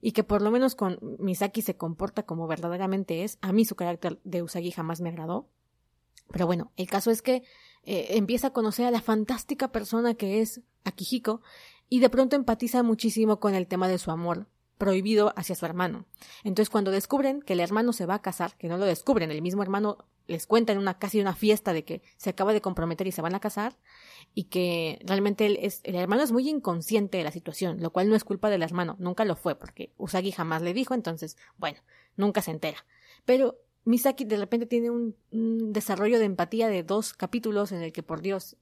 y 0.00 0.12
que 0.12 0.24
por 0.24 0.42
lo 0.42 0.50
menos 0.50 0.74
con 0.74 0.98
Misaki 1.18 1.62
se 1.62 1.76
comporta 1.76 2.24
como 2.24 2.46
verdaderamente 2.46 3.24
es. 3.24 3.38
A 3.42 3.52
mí 3.52 3.64
su 3.64 3.76
carácter 3.76 4.18
de 4.24 4.42
Usagi 4.42 4.70
jamás 4.70 5.00
me 5.00 5.10
agradó. 5.10 5.48
Pero 6.30 6.46
bueno, 6.46 6.72
el 6.76 6.88
caso 6.88 7.10
es 7.10 7.22
que 7.22 7.42
eh, 7.84 8.08
empieza 8.10 8.48
a 8.48 8.52
conocer 8.52 8.86
a 8.86 8.90
la 8.90 9.00
fantástica 9.00 9.72
persona 9.72 10.14
que 10.14 10.40
es 10.40 10.60
Akihiko 10.84 11.40
y 11.88 12.00
de 12.00 12.10
pronto 12.10 12.36
empatiza 12.36 12.82
muchísimo 12.82 13.38
con 13.38 13.54
el 13.54 13.66
tema 13.66 13.88
de 13.88 13.98
su 13.98 14.10
amor 14.10 14.48
prohibido 14.78 15.32
hacia 15.36 15.54
su 15.54 15.64
hermano. 15.64 16.04
Entonces, 16.44 16.70
cuando 16.70 16.90
descubren 16.90 17.40
que 17.40 17.54
el 17.54 17.60
hermano 17.60 17.92
se 17.92 18.06
va 18.06 18.14
a 18.14 18.22
casar, 18.22 18.56
que 18.56 18.68
no 18.68 18.76
lo 18.76 18.84
descubren, 18.84 19.30
el 19.30 19.42
mismo 19.42 19.62
hermano 19.62 20.04
les 20.26 20.46
cuenta 20.46 20.72
en 20.72 20.78
una 20.78 20.98
casi 20.98 21.20
una 21.20 21.34
fiesta 21.34 21.72
de 21.72 21.84
que 21.84 22.02
se 22.16 22.30
acaba 22.30 22.52
de 22.52 22.60
comprometer 22.60 23.06
y 23.06 23.12
se 23.12 23.22
van 23.22 23.34
a 23.34 23.40
casar, 23.40 23.78
y 24.34 24.44
que 24.44 24.98
realmente 25.04 25.46
él 25.46 25.58
es, 25.62 25.80
el 25.84 25.94
hermano 25.94 26.22
es 26.22 26.32
muy 26.32 26.48
inconsciente 26.48 27.18
de 27.18 27.24
la 27.24 27.30
situación, 27.30 27.80
lo 27.80 27.90
cual 27.90 28.08
no 28.08 28.16
es 28.16 28.24
culpa 28.24 28.50
del 28.50 28.62
hermano, 28.62 28.96
nunca 28.98 29.24
lo 29.24 29.36
fue, 29.36 29.54
porque 29.54 29.92
Usagi 29.96 30.32
jamás 30.32 30.62
le 30.62 30.74
dijo, 30.74 30.94
entonces, 30.94 31.36
bueno, 31.56 31.78
nunca 32.16 32.42
se 32.42 32.50
entera. 32.50 32.84
Pero 33.24 33.56
Misaki 33.86 34.24
de 34.24 34.36
repente 34.36 34.66
tiene 34.66 34.90
un, 34.90 35.16
desarrollo 35.72 36.18
de 36.18 36.24
empatía 36.24 36.68
de 36.68 36.82
dos 36.82 37.14
capítulos 37.14 37.70
en 37.70 37.82
el 37.82 37.92
que, 37.92 38.02
por 38.02 38.20
Dios, 38.20 38.56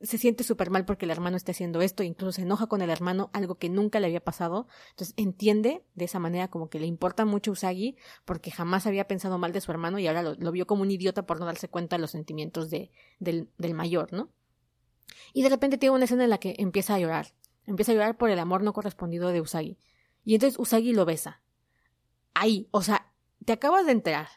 se 0.00 0.16
siente 0.16 0.42
súper 0.42 0.70
mal 0.70 0.86
porque 0.86 1.04
el 1.04 1.10
hermano 1.10 1.36
está 1.36 1.52
haciendo 1.52 1.82
esto, 1.82 2.02
incluso 2.02 2.32
se 2.32 2.42
enoja 2.42 2.66
con 2.66 2.80
el 2.80 2.88
hermano, 2.88 3.28
algo 3.34 3.56
que 3.56 3.68
nunca 3.68 4.00
le 4.00 4.06
había 4.06 4.24
pasado. 4.24 4.68
Entonces 4.90 5.12
entiende 5.18 5.84
de 5.94 6.06
esa 6.06 6.18
manera 6.18 6.48
como 6.48 6.70
que 6.70 6.80
le 6.80 6.86
importa 6.86 7.26
mucho 7.26 7.52
Usagi 7.52 7.96
porque 8.24 8.50
jamás 8.50 8.86
había 8.86 9.06
pensado 9.06 9.36
mal 9.36 9.52
de 9.52 9.60
su 9.60 9.70
hermano 9.70 9.98
y 9.98 10.06
ahora 10.06 10.22
lo, 10.22 10.52
vio 10.52 10.66
como 10.66 10.80
un 10.80 10.90
idiota 10.90 11.26
por 11.26 11.38
no 11.38 11.44
darse 11.44 11.68
cuenta 11.68 11.96
de 11.96 12.00
los 12.00 12.10
sentimientos 12.10 12.70
de, 12.70 12.90
del, 13.18 13.50
del 13.58 13.74
mayor, 13.74 14.14
¿no? 14.14 14.30
Y 15.34 15.42
de 15.42 15.50
repente 15.50 15.76
tiene 15.76 15.94
una 15.94 16.06
escena 16.06 16.24
en 16.24 16.30
la 16.30 16.38
que 16.38 16.56
empieza 16.58 16.94
a 16.94 16.98
llorar. 16.98 17.34
Empieza 17.66 17.92
a 17.92 17.96
llorar 17.96 18.16
por 18.16 18.30
el 18.30 18.38
amor 18.38 18.62
no 18.62 18.72
correspondido 18.72 19.28
de 19.28 19.42
Usagi. 19.42 19.76
Y 20.24 20.34
entonces 20.34 20.58
Usagi 20.58 20.94
lo 20.94 21.04
besa. 21.04 21.42
Ahí, 22.32 22.68
o 22.70 22.80
sea, 22.80 23.12
te 23.46 23.54
acabas 23.54 23.86
de 23.86 23.92
enterar 23.92 24.28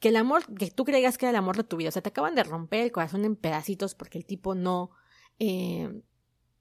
que 0.00 0.08
el 0.08 0.16
amor, 0.16 0.42
que 0.54 0.70
tú 0.70 0.84
creías 0.84 1.18
que 1.18 1.26
era 1.26 1.30
el 1.30 1.36
amor 1.36 1.56
de 1.56 1.64
tu 1.64 1.76
vida, 1.76 1.90
o 1.90 1.92
sea, 1.92 2.02
te 2.02 2.08
acaban 2.08 2.34
de 2.34 2.42
romper 2.42 2.80
el 2.80 2.92
corazón 2.92 3.24
en 3.24 3.36
pedacitos 3.36 3.94
porque 3.94 4.18
el 4.18 4.24
tipo 4.24 4.54
no, 4.54 4.90
eh, 5.38 6.02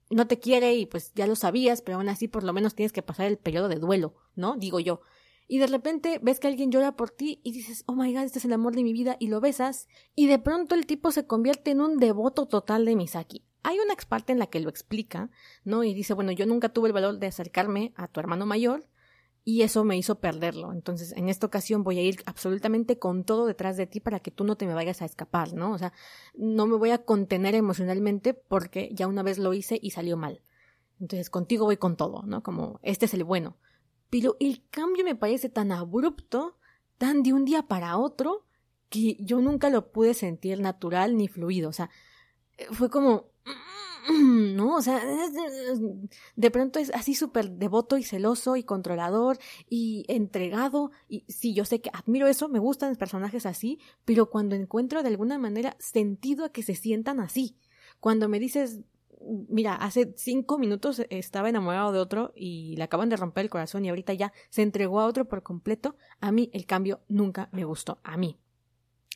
no 0.09 0.27
te 0.27 0.39
quiere 0.39 0.75
y 0.75 0.85
pues 0.85 1.13
ya 1.15 1.27
lo 1.27 1.35
sabías, 1.35 1.81
pero 1.81 1.97
aún 1.97 2.09
así 2.09 2.27
por 2.27 2.43
lo 2.43 2.53
menos 2.53 2.75
tienes 2.75 2.91
que 2.91 3.01
pasar 3.01 3.27
el 3.27 3.37
periodo 3.37 3.69
de 3.69 3.77
duelo, 3.77 4.15
¿no? 4.35 4.57
Digo 4.57 4.79
yo. 4.79 5.01
Y 5.47 5.59
de 5.59 5.67
repente 5.67 6.19
ves 6.21 6.41
que 6.41 6.47
alguien 6.47 6.71
llora 6.71 6.97
por 6.97 7.09
ti 7.09 7.39
y 7.43 7.53
dices, 7.53 7.83
oh 7.87 7.95
my 7.95 8.13
god, 8.13 8.23
este 8.23 8.39
es 8.39 8.45
el 8.45 8.53
amor 8.53 8.75
de 8.75 8.83
mi 8.83 8.91
vida, 8.91 9.15
y 9.17 9.27
lo 9.27 9.39
besas, 9.39 9.87
y 10.13 10.27
de 10.27 10.39
pronto 10.39 10.75
el 10.75 10.85
tipo 10.85 11.11
se 11.11 11.25
convierte 11.25 11.71
en 11.71 11.79
un 11.79 11.99
devoto 11.99 12.47
total 12.47 12.83
de 12.83 12.97
Misaki. 12.97 13.45
Hay 13.63 13.79
una 13.79 13.95
parte 13.95 14.33
en 14.33 14.39
la 14.39 14.47
que 14.47 14.59
lo 14.59 14.69
explica, 14.69 15.29
¿no? 15.63 15.85
Y 15.85 15.93
dice, 15.93 16.13
bueno, 16.13 16.33
yo 16.33 16.45
nunca 16.45 16.69
tuve 16.69 16.89
el 16.89 16.93
valor 16.93 17.19
de 17.19 17.27
acercarme 17.27 17.93
a 17.95 18.07
tu 18.07 18.19
hermano 18.19 18.45
mayor, 18.45 18.87
y 19.49 19.61
eso 19.61 19.85
me 19.85 19.95
hizo 19.95 20.19
perderlo. 20.19 20.73
Entonces, 20.73 21.13
en 21.13 21.29
esta 21.29 21.47
ocasión 21.47 21.81
voy 21.81 21.97
a 21.99 22.01
ir 22.01 22.21
absolutamente 22.25 22.99
con 22.99 23.23
todo 23.23 23.45
detrás 23.45 23.77
de 23.77 23.87
ti 23.87 24.01
para 24.01 24.19
que 24.19 24.29
tú 24.29 24.43
no 24.43 24.57
te 24.57 24.67
me 24.67 24.73
vayas 24.73 25.01
a 25.01 25.05
escapar, 25.05 25.53
¿no? 25.53 25.71
O 25.71 25.77
sea, 25.77 25.93
no 26.35 26.67
me 26.67 26.75
voy 26.75 26.89
a 26.89 27.05
contener 27.05 27.55
emocionalmente 27.55 28.33
porque 28.33 28.89
ya 28.91 29.07
una 29.07 29.23
vez 29.23 29.37
lo 29.37 29.53
hice 29.53 29.79
y 29.81 29.91
salió 29.91 30.17
mal. 30.17 30.41
Entonces, 30.99 31.29
contigo 31.29 31.63
voy 31.63 31.77
con 31.77 31.95
todo, 31.95 32.23
¿no? 32.23 32.43
Como, 32.43 32.81
este 32.83 33.05
es 33.05 33.13
el 33.13 33.23
bueno. 33.23 33.55
Pero 34.09 34.35
el 34.41 34.63
cambio 34.69 35.05
me 35.05 35.15
parece 35.15 35.47
tan 35.47 35.71
abrupto, 35.71 36.57
tan 36.97 37.23
de 37.23 37.31
un 37.31 37.45
día 37.45 37.69
para 37.69 37.97
otro, 37.97 38.43
que 38.89 39.15
yo 39.21 39.39
nunca 39.39 39.69
lo 39.69 39.93
pude 39.93 40.13
sentir 40.13 40.59
natural 40.59 41.15
ni 41.15 41.29
fluido. 41.29 41.69
O 41.69 41.73
sea, 41.73 41.89
fue 42.73 42.89
como, 42.89 43.27
¿no? 44.55 44.75
O 44.75 44.81
sea, 44.81 45.01
de 46.35 46.51
pronto 46.51 46.79
es 46.79 46.91
así 46.93 47.13
súper 47.13 47.51
devoto 47.51 47.97
y 47.97 48.03
celoso 48.03 48.55
y 48.55 48.63
controlador 48.63 49.37
y 49.69 50.05
entregado. 50.07 50.91
Y 51.09 51.25
sí, 51.27 51.53
yo 51.53 51.65
sé 51.65 51.81
que 51.81 51.89
admiro 51.93 52.27
eso, 52.27 52.47
me 52.47 52.59
gustan 52.59 52.89
los 52.89 52.97
personajes 52.97 53.45
así, 53.45 53.79
pero 54.05 54.29
cuando 54.29 54.55
encuentro 54.55 55.03
de 55.03 55.09
alguna 55.09 55.37
manera 55.37 55.75
sentido 55.79 56.45
a 56.45 56.51
que 56.51 56.63
se 56.63 56.75
sientan 56.75 57.19
así. 57.19 57.57
Cuando 57.99 58.29
me 58.29 58.39
dices, 58.39 58.81
mira, 59.49 59.75
hace 59.75 60.13
cinco 60.15 60.57
minutos 60.57 61.01
estaba 61.09 61.49
enamorado 61.49 61.91
de 61.91 61.99
otro 61.99 62.33
y 62.35 62.75
le 62.77 62.83
acaban 62.83 63.09
de 63.09 63.17
romper 63.17 63.45
el 63.45 63.49
corazón 63.49 63.83
y 63.83 63.89
ahorita 63.89 64.13
ya 64.13 64.31
se 64.49 64.61
entregó 64.61 64.99
a 65.01 65.07
otro 65.07 65.27
por 65.27 65.43
completo, 65.43 65.95
a 66.21 66.31
mí 66.31 66.49
el 66.53 66.65
cambio 66.65 67.01
nunca 67.09 67.49
me 67.51 67.65
gustó, 67.65 67.99
a 68.03 68.15
mí. 68.15 68.39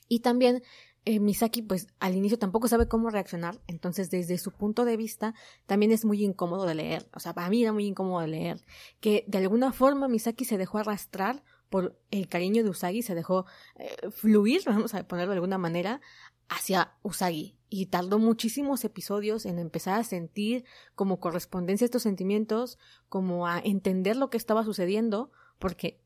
Y 0.08 0.20
también 0.20 0.64
eh, 1.06 1.20
Misaki 1.20 1.62
pues 1.62 1.88
al 2.00 2.16
inicio 2.16 2.38
tampoco 2.38 2.68
sabe 2.68 2.88
cómo 2.88 3.10
reaccionar, 3.10 3.60
entonces 3.68 4.10
desde 4.12 4.38
su 4.38 4.52
punto 4.52 4.86
de 4.86 4.98
vista 4.98 5.34
también 5.66 5.92
es 5.92 6.06
muy 6.06 6.24
incómodo 6.24 6.66
de 6.66 6.76
leer, 6.76 7.08
o 7.14 7.20
sea, 7.20 7.34
para 7.34 7.50
mí 7.50 7.64
era 7.64 7.74
muy 7.74 7.86
incómodo 7.86 8.22
de 8.22 8.28
leer, 8.28 8.62
que 9.00 9.26
de 9.28 9.40
alguna 9.40 9.74
forma 9.74 10.08
Misaki 10.08 10.46
se 10.46 10.58
dejó 10.58 10.78
arrastrar 10.78 11.44
por 11.70 11.98
el 12.12 12.28
cariño 12.28 12.64
de 12.64 12.70
Usagi, 12.70 13.02
se 13.02 13.16
dejó 13.16 13.46
eh, 13.78 14.10
fluir, 14.12 14.62
vamos 14.66 14.94
a 14.94 15.08
ponerlo 15.08 15.32
de 15.32 15.38
alguna 15.38 15.58
manera, 15.58 16.02
hacia 16.50 16.94
Usagi 17.02 17.56
y 17.70 17.86
tardó 17.86 18.20
muchísimos 18.20 18.84
episodios 18.84 19.46
en 19.46 19.58
empezar 19.58 19.98
a 19.98 20.04
sentir 20.04 20.66
como 20.96 21.22
correspondencia 21.22 21.86
estos 21.86 22.04
sentimientos, 22.04 22.78
como 23.08 23.48
a 23.48 23.60
entender 23.60 24.18
lo 24.18 24.30
que 24.30 24.36
estaba 24.36 24.66
sucediendo, 24.66 25.32
porque 25.58 26.01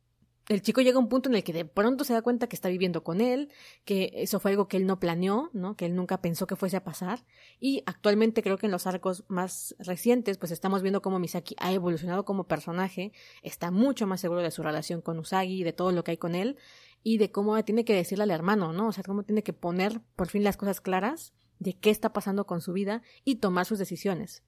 el 0.47 0.61
chico 0.61 0.81
llega 0.81 0.97
a 0.97 0.99
un 0.99 1.09
punto 1.09 1.29
en 1.29 1.35
el 1.35 1.43
que 1.43 1.53
de 1.53 1.65
pronto 1.65 2.03
se 2.03 2.13
da 2.13 2.21
cuenta 2.21 2.47
que 2.47 2.55
está 2.55 2.69
viviendo 2.69 3.03
con 3.03 3.19
él, 3.19 3.49
que 3.83 4.11
eso 4.15 4.39
fue 4.39 4.51
algo 4.51 4.67
que 4.67 4.77
él 4.77 4.85
no 4.85 4.99
planeó, 4.99 5.49
¿no? 5.53 5.75
Que 5.75 5.87
él 5.87 5.95
nunca 5.95 6.21
pensó 6.21 6.45
que 6.45 6.55
fuese 6.55 6.77
a 6.77 6.83
pasar. 6.83 7.25
Y 7.59 7.81
actualmente 7.87 8.43
creo 8.43 8.57
que 8.57 8.67
en 8.67 8.71
los 8.71 8.85
arcos 8.85 9.23
más 9.27 9.75
recientes, 9.79 10.37
pues 10.37 10.51
estamos 10.51 10.83
viendo 10.83 11.01
cómo 11.01 11.17
Misaki 11.17 11.55
ha 11.59 11.71
evolucionado 11.71 12.25
como 12.25 12.47
personaje, 12.47 13.11
está 13.41 13.71
mucho 13.71 14.05
más 14.05 14.21
seguro 14.21 14.41
de 14.41 14.51
su 14.51 14.61
relación 14.61 15.01
con 15.01 15.17
Usagi, 15.17 15.63
de 15.63 15.73
todo 15.73 15.91
lo 15.91 16.03
que 16.03 16.11
hay 16.11 16.17
con 16.17 16.35
él, 16.35 16.57
y 17.01 17.17
de 17.17 17.31
cómo 17.31 17.63
tiene 17.63 17.83
que 17.83 17.95
decirle 17.95 18.23
al 18.23 18.31
hermano, 18.31 18.71
¿no? 18.71 18.87
O 18.89 18.91
sea, 18.91 19.03
cómo 19.03 19.23
tiene 19.23 19.41
que 19.41 19.53
poner 19.53 20.01
por 20.15 20.27
fin 20.27 20.43
las 20.43 20.57
cosas 20.57 20.79
claras 20.79 21.33
de 21.57 21.73
qué 21.73 21.89
está 21.89 22.13
pasando 22.13 22.45
con 22.45 22.61
su 22.61 22.73
vida 22.73 23.01
y 23.23 23.35
tomar 23.35 23.65
sus 23.65 23.79
decisiones. 23.79 24.43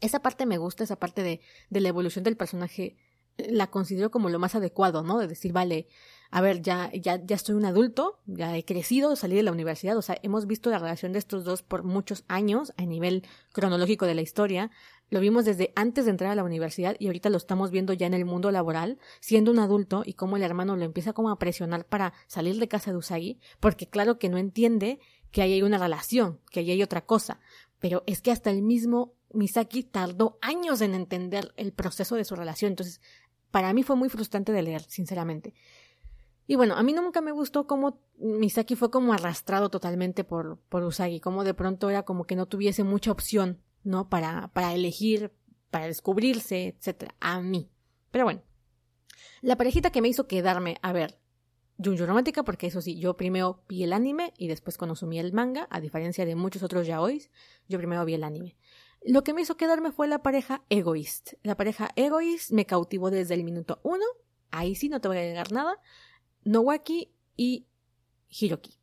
Esa 0.00 0.22
parte 0.22 0.46
me 0.46 0.58
gusta, 0.58 0.82
esa 0.82 0.98
parte 0.98 1.22
de, 1.22 1.40
de 1.68 1.80
la 1.80 1.88
evolución 1.88 2.24
del 2.24 2.36
personaje 2.36 2.96
la 3.50 3.68
considero 3.68 4.10
como 4.10 4.28
lo 4.28 4.38
más 4.38 4.54
adecuado, 4.54 5.02
¿no? 5.02 5.18
De 5.18 5.26
decir, 5.26 5.52
vale, 5.52 5.86
a 6.30 6.40
ver, 6.40 6.62
ya, 6.62 6.90
ya, 6.92 7.24
ya 7.24 7.34
estoy 7.36 7.56
un 7.56 7.64
adulto, 7.64 8.20
ya 8.26 8.56
he 8.56 8.64
crecido, 8.64 9.16
salí 9.16 9.34
de 9.34 9.42
la 9.42 9.52
universidad, 9.52 9.96
o 9.96 10.02
sea, 10.02 10.18
hemos 10.22 10.46
visto 10.46 10.70
la 10.70 10.78
relación 10.78 11.12
de 11.12 11.18
estos 11.18 11.44
dos 11.44 11.62
por 11.62 11.82
muchos 11.82 12.24
años 12.28 12.72
a 12.76 12.84
nivel 12.86 13.26
cronológico 13.52 14.06
de 14.06 14.14
la 14.14 14.22
historia, 14.22 14.70
lo 15.10 15.18
vimos 15.18 15.44
desde 15.44 15.72
antes 15.74 16.04
de 16.04 16.12
entrar 16.12 16.30
a 16.30 16.36
la 16.36 16.44
universidad 16.44 16.94
y 17.00 17.06
ahorita 17.06 17.30
lo 17.30 17.36
estamos 17.36 17.72
viendo 17.72 17.92
ya 17.92 18.06
en 18.06 18.14
el 18.14 18.24
mundo 18.24 18.52
laboral, 18.52 18.98
siendo 19.20 19.50
un 19.50 19.58
adulto 19.58 20.02
y 20.06 20.14
cómo 20.14 20.36
el 20.36 20.44
hermano 20.44 20.76
lo 20.76 20.84
empieza 20.84 21.12
como 21.12 21.30
a 21.30 21.38
presionar 21.38 21.84
para 21.84 22.12
salir 22.28 22.58
de 22.60 22.68
casa 22.68 22.92
de 22.92 22.98
Usagi, 22.98 23.40
porque 23.58 23.88
claro 23.88 24.18
que 24.18 24.28
no 24.28 24.38
entiende 24.38 25.00
que 25.32 25.42
ahí 25.42 25.54
hay 25.54 25.62
una 25.62 25.78
relación, 25.78 26.38
que 26.52 26.60
ahí 26.60 26.70
hay 26.70 26.82
otra 26.82 27.06
cosa, 27.06 27.40
pero 27.80 28.04
es 28.06 28.22
que 28.22 28.30
hasta 28.30 28.50
el 28.50 28.62
mismo 28.62 29.14
Misaki 29.32 29.82
tardó 29.82 30.38
años 30.42 30.80
en 30.80 30.94
entender 30.94 31.52
el 31.56 31.72
proceso 31.72 32.14
de 32.14 32.24
su 32.24 32.36
relación, 32.36 32.72
entonces 32.72 33.00
para 33.50 33.72
mí 33.72 33.82
fue 33.82 33.96
muy 33.96 34.08
frustrante 34.08 34.52
de 34.52 34.62
leer, 34.62 34.82
sinceramente. 34.82 35.54
Y 36.46 36.56
bueno, 36.56 36.74
a 36.74 36.82
mí 36.82 36.92
nunca 36.92 37.20
me 37.20 37.32
gustó 37.32 37.66
cómo 37.66 38.00
Misaki 38.18 38.74
fue 38.74 38.90
como 38.90 39.12
arrastrado 39.12 39.70
totalmente 39.70 40.24
por, 40.24 40.58
por 40.68 40.82
Usagi, 40.82 41.20
como 41.20 41.44
de 41.44 41.54
pronto 41.54 41.90
era 41.90 42.02
como 42.02 42.24
que 42.24 42.36
no 42.36 42.46
tuviese 42.46 42.82
mucha 42.82 43.12
opción, 43.12 43.60
¿no? 43.84 44.08
Para, 44.08 44.48
para 44.48 44.74
elegir, 44.74 45.32
para 45.70 45.86
descubrirse, 45.86 46.74
etcétera, 46.76 47.14
a 47.20 47.40
mí. 47.40 47.70
Pero 48.10 48.24
bueno, 48.24 48.42
la 49.42 49.56
parejita 49.56 49.90
que 49.90 50.02
me 50.02 50.08
hizo 50.08 50.26
quedarme 50.26 50.78
a 50.82 50.92
ver 50.92 51.20
Junjo 51.82 52.04
Romántica, 52.04 52.42
porque 52.42 52.66
eso 52.66 52.82
sí, 52.82 52.98
yo 52.98 53.16
primero 53.16 53.62
vi 53.68 53.84
el 53.84 53.92
anime 53.92 54.34
y 54.36 54.48
después 54.48 54.76
consumí 54.76 55.18
el 55.18 55.32
manga, 55.32 55.66
a 55.70 55.80
diferencia 55.80 56.26
de 56.26 56.34
muchos 56.34 56.62
otros 56.62 56.86
yaois, 56.86 57.30
yo 57.68 57.78
primero 57.78 58.04
vi 58.04 58.14
el 58.14 58.24
anime. 58.24 58.56
Lo 59.02 59.24
que 59.24 59.32
me 59.32 59.42
hizo 59.42 59.56
quedarme 59.56 59.92
fue 59.92 60.08
la 60.08 60.22
pareja 60.22 60.62
Egoist. 60.68 61.32
La 61.42 61.56
pareja 61.56 61.90
Egoist 61.96 62.50
me 62.50 62.66
cautivó 62.66 63.10
desde 63.10 63.34
el 63.34 63.44
minuto 63.44 63.80
uno. 63.82 64.04
Ahí 64.50 64.74
sí 64.74 64.88
no 64.88 65.00
te 65.00 65.08
voy 65.08 65.16
a 65.16 65.20
agregar 65.20 65.52
nada. 65.52 65.80
Nowaki 66.44 67.12
y 67.36 67.66
Hiroki. 68.28 68.80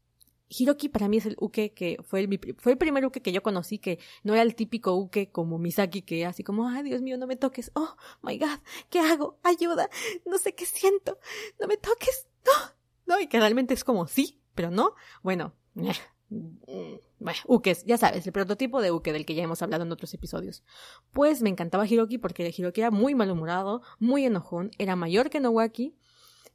Hiroki 0.49 0.89
para 0.89 1.10
mí 1.10 1.17
es 1.17 1.25
el 1.25 1.36
uke 1.39 1.73
que 1.73 1.97
fue 2.03 2.21
el, 2.21 2.56
fue 2.58 2.71
el 2.71 2.77
primer 2.77 3.06
uke 3.06 3.21
que 3.21 3.32
yo 3.32 3.43
conocí 3.43 3.80
que 3.80 3.99
no 4.23 4.34
era 4.34 4.43
el 4.43 4.56
típico 4.56 4.95
uke 4.95 5.30
como 5.32 5.58
Misaki 5.58 6.01
que 6.01 6.25
así 6.25 6.43
como, 6.43 6.69
ay 6.69 6.84
Dios 6.84 7.01
mío, 7.01 7.17
no 7.17 7.27
me 7.27 7.36
toques, 7.36 7.71
oh 7.75 7.95
my 8.21 8.38
god, 8.38 8.60
¿qué 8.89 8.99
hago? 8.99 9.39
Ayuda, 9.43 9.89
no 10.25 10.38
sé 10.38 10.56
qué 10.56 10.65
siento, 10.65 11.19
no 11.60 11.67
me 11.67 11.75
toques, 11.75 12.27
no, 12.45 13.15
no, 13.15 13.19
y 13.19 13.27
que 13.27 13.39
realmente 13.39 13.73
es 13.73 13.84
como 13.84 14.08
sí, 14.08 14.39
pero 14.56 14.71
no, 14.71 14.95
bueno, 15.21 15.53
bueno, 16.30 17.40
Ukes, 17.46 17.86
ya 17.86 17.98
sabes, 17.98 18.26
el 18.28 18.34
prototipo 18.34 18.82
de 18.82 18.92
Uke 18.92 19.13
del 19.13 19.26
que 19.26 19.36
ya 19.36 19.44
hemos 19.44 19.62
hablado 19.62 19.84
en 19.84 19.92
otros 19.92 20.13
episodios. 20.13 20.63
Pues 21.12 21.42
me 21.42 21.50
encantaba 21.50 21.88
Hiroki 21.88 22.18
porque 22.18 22.54
Hiroki 22.56 22.82
era 22.82 22.92
muy 22.92 23.16
malhumorado, 23.16 23.82
muy 24.00 24.26
enojón, 24.26 24.72
era 24.78 24.96
mayor 24.96 25.30
que 25.30 25.40
Nowaki, 25.40 25.96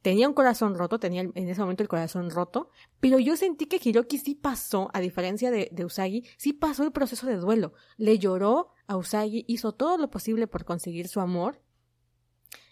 tenía 0.03 0.29
un 0.29 0.35
corazón 0.35 0.75
roto, 0.75 0.99
tenía 0.99 1.23
en 1.23 1.49
ese 1.49 1.61
momento 1.61 1.83
el 1.83 1.89
corazón 1.89 2.31
roto, 2.31 2.71
pero 3.01 3.19
yo 3.19 3.37
sentí 3.37 3.67
que 3.67 3.81
Hiroki 3.83 4.19
sí 4.19 4.35
pasó, 4.35 4.91
a 4.93 5.01
diferencia 5.01 5.51
de, 5.51 5.71
Usagi, 5.85 6.25
sí 6.37 6.53
pasó 6.53 6.83
el 6.85 6.93
proceso 6.93 7.27
de 7.27 7.37
duelo. 7.37 7.73
Le 7.97 8.19
lloró 8.19 8.71
a 8.87 8.97
Usagi, 8.97 9.45
hizo 9.49 9.73
todo 9.73 9.97
lo 9.97 10.11
posible 10.11 10.47
por 10.47 10.65
conseguir 10.65 11.09
su 11.09 11.21
amor, 11.21 11.63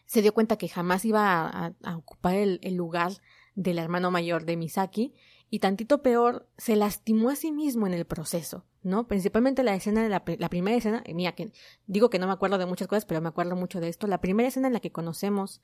se 0.06 0.22
dio 0.22 0.34
cuenta 0.34 0.56
que 0.56 0.68
jamás 0.68 1.04
iba 1.04 1.48
a, 1.48 1.96
ocupar 1.96 2.34
el, 2.34 2.58
el 2.62 2.74
lugar 2.74 3.12
del 3.54 3.78
hermano 3.78 4.10
mayor 4.10 4.44
de 4.44 4.56
Misaki, 4.56 5.14
y 5.50 5.58
tantito 5.58 6.00
peor, 6.00 6.48
se 6.56 6.76
lastimó 6.76 7.28
a 7.28 7.36
sí 7.36 7.50
mismo 7.50 7.88
en 7.88 7.92
el 7.92 8.04
proceso, 8.04 8.64
¿no? 8.82 9.08
Principalmente 9.08 9.64
la 9.64 9.74
escena 9.74 10.02
de 10.02 10.08
la, 10.08 10.48
primera 10.48 10.76
escena, 10.76 11.02
eh, 11.04 11.12
mira, 11.12 11.32
que 11.32 11.52
digo 11.86 12.08
que 12.08 12.20
no 12.20 12.28
me 12.28 12.32
acuerdo 12.32 12.56
de 12.56 12.66
muchas 12.66 12.86
cosas, 12.86 13.04
pero 13.04 13.20
me 13.20 13.28
acuerdo 13.28 13.56
mucho 13.56 13.80
de 13.80 13.88
esto, 13.88 14.06
la 14.06 14.20
primera 14.20 14.48
escena 14.48 14.68
en 14.68 14.74
la 14.74 14.80
que 14.80 14.92
conocemos 14.92 15.60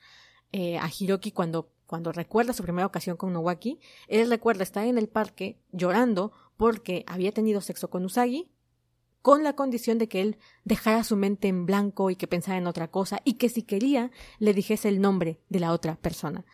eh, 0.51 0.77
a 0.79 0.91
Hiroki 0.91 1.31
cuando, 1.31 1.71
cuando 1.87 2.11
recuerda 2.11 2.53
su 2.53 2.65
primera 2.65 2.87
ocasión 2.87 3.17
con 3.17 3.33
Nowaki, 3.33 3.79
él 4.09 4.29
recuerda 4.29 4.65
estar 4.65 4.85
en 4.85 4.99
el 4.99 5.09
parque 5.09 5.61
llorando 5.71 6.33
porque 6.57 7.05
había 7.07 7.31
tenido 7.31 7.61
sexo 7.61 7.89
con 7.89 8.05
Usagi, 8.05 8.51
con 9.23 9.45
la 9.45 9.55
condición 9.55 9.99
de 9.99 10.09
que 10.09 10.21
él 10.21 10.39
dejara 10.65 11.05
su 11.05 11.17
mente 11.17 11.49
en 11.49 11.67
blanco 11.67 12.11
y 12.11 12.17
que 12.17 12.29
pensara 12.29 12.59
en 12.59 12.67
otra 12.67 12.89
cosa 12.93 13.21
y 13.25 13.35
que 13.35 13.49
si 13.49 13.63
quería 13.63 14.11
le 14.39 14.55
dijese 14.55 14.89
el 14.89 15.01
nombre 15.01 15.41
de 15.49 15.61
la 15.61 15.73
otra 15.73 15.97
persona 15.97 16.45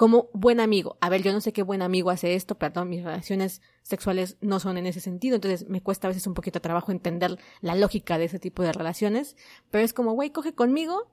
como 0.00 0.30
buen 0.32 0.60
amigo. 0.60 0.96
A 1.02 1.10
ver, 1.10 1.22
yo 1.22 1.30
no 1.30 1.42
sé 1.42 1.52
qué 1.52 1.62
buen 1.62 1.82
amigo 1.82 2.08
hace 2.08 2.34
esto, 2.34 2.54
perdón, 2.54 2.88
mis 2.88 3.04
relaciones 3.04 3.60
sexuales 3.82 4.38
no 4.40 4.58
son 4.58 4.78
en 4.78 4.86
ese 4.86 4.98
sentido, 4.98 5.34
entonces 5.34 5.68
me 5.68 5.82
cuesta 5.82 6.06
a 6.06 6.10
veces 6.10 6.26
un 6.26 6.32
poquito 6.32 6.62
trabajo 6.62 6.90
entender 6.90 7.38
la 7.60 7.74
lógica 7.74 8.16
de 8.16 8.24
ese 8.24 8.38
tipo 8.38 8.62
de 8.62 8.72
relaciones, 8.72 9.36
pero 9.70 9.84
es 9.84 9.92
como, 9.92 10.12
güey, 10.12 10.30
coge 10.30 10.54
conmigo 10.54 11.12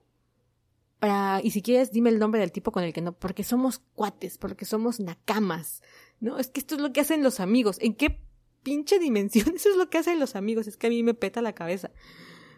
para, 1.00 1.42
y 1.44 1.52
si 1.52 1.62
quieres, 1.62 1.92
dime 1.92 2.12
el 2.12 2.18
nombre 2.18 2.40
del 2.40 2.54
tipo 2.54 2.72
con 2.72 2.86
el 2.86 2.94
que 2.94 3.02
no, 3.02 3.12
porque 3.12 3.44
somos 3.44 3.80
cuates, 3.94 4.38
porque 4.38 4.64
somos 4.64 5.02
nakamas, 5.02 5.84
¿no? 6.22 6.40
Es 6.40 6.48
que 6.48 6.62
esto 6.62 6.76
es 6.76 6.82
lo 6.82 6.94
que 6.94 7.02
hacen 7.02 7.24
los 7.24 7.42
amigos. 7.42 7.80
¿En 7.82 7.94
qué 7.94 8.22
pinche 8.64 9.00
dimensión? 9.00 9.50
Eso 9.58 9.68
es 9.68 9.76
lo 9.76 9.90
que 9.90 9.98
hacen 9.98 10.18
los 10.18 10.38
amigos, 10.38 10.66
es 10.66 10.78
que 10.78 10.88
a 10.88 10.92
mí 10.92 11.04
me 11.04 11.14
peta 11.14 11.42
la 11.42 11.52
cabeza. 11.52 11.92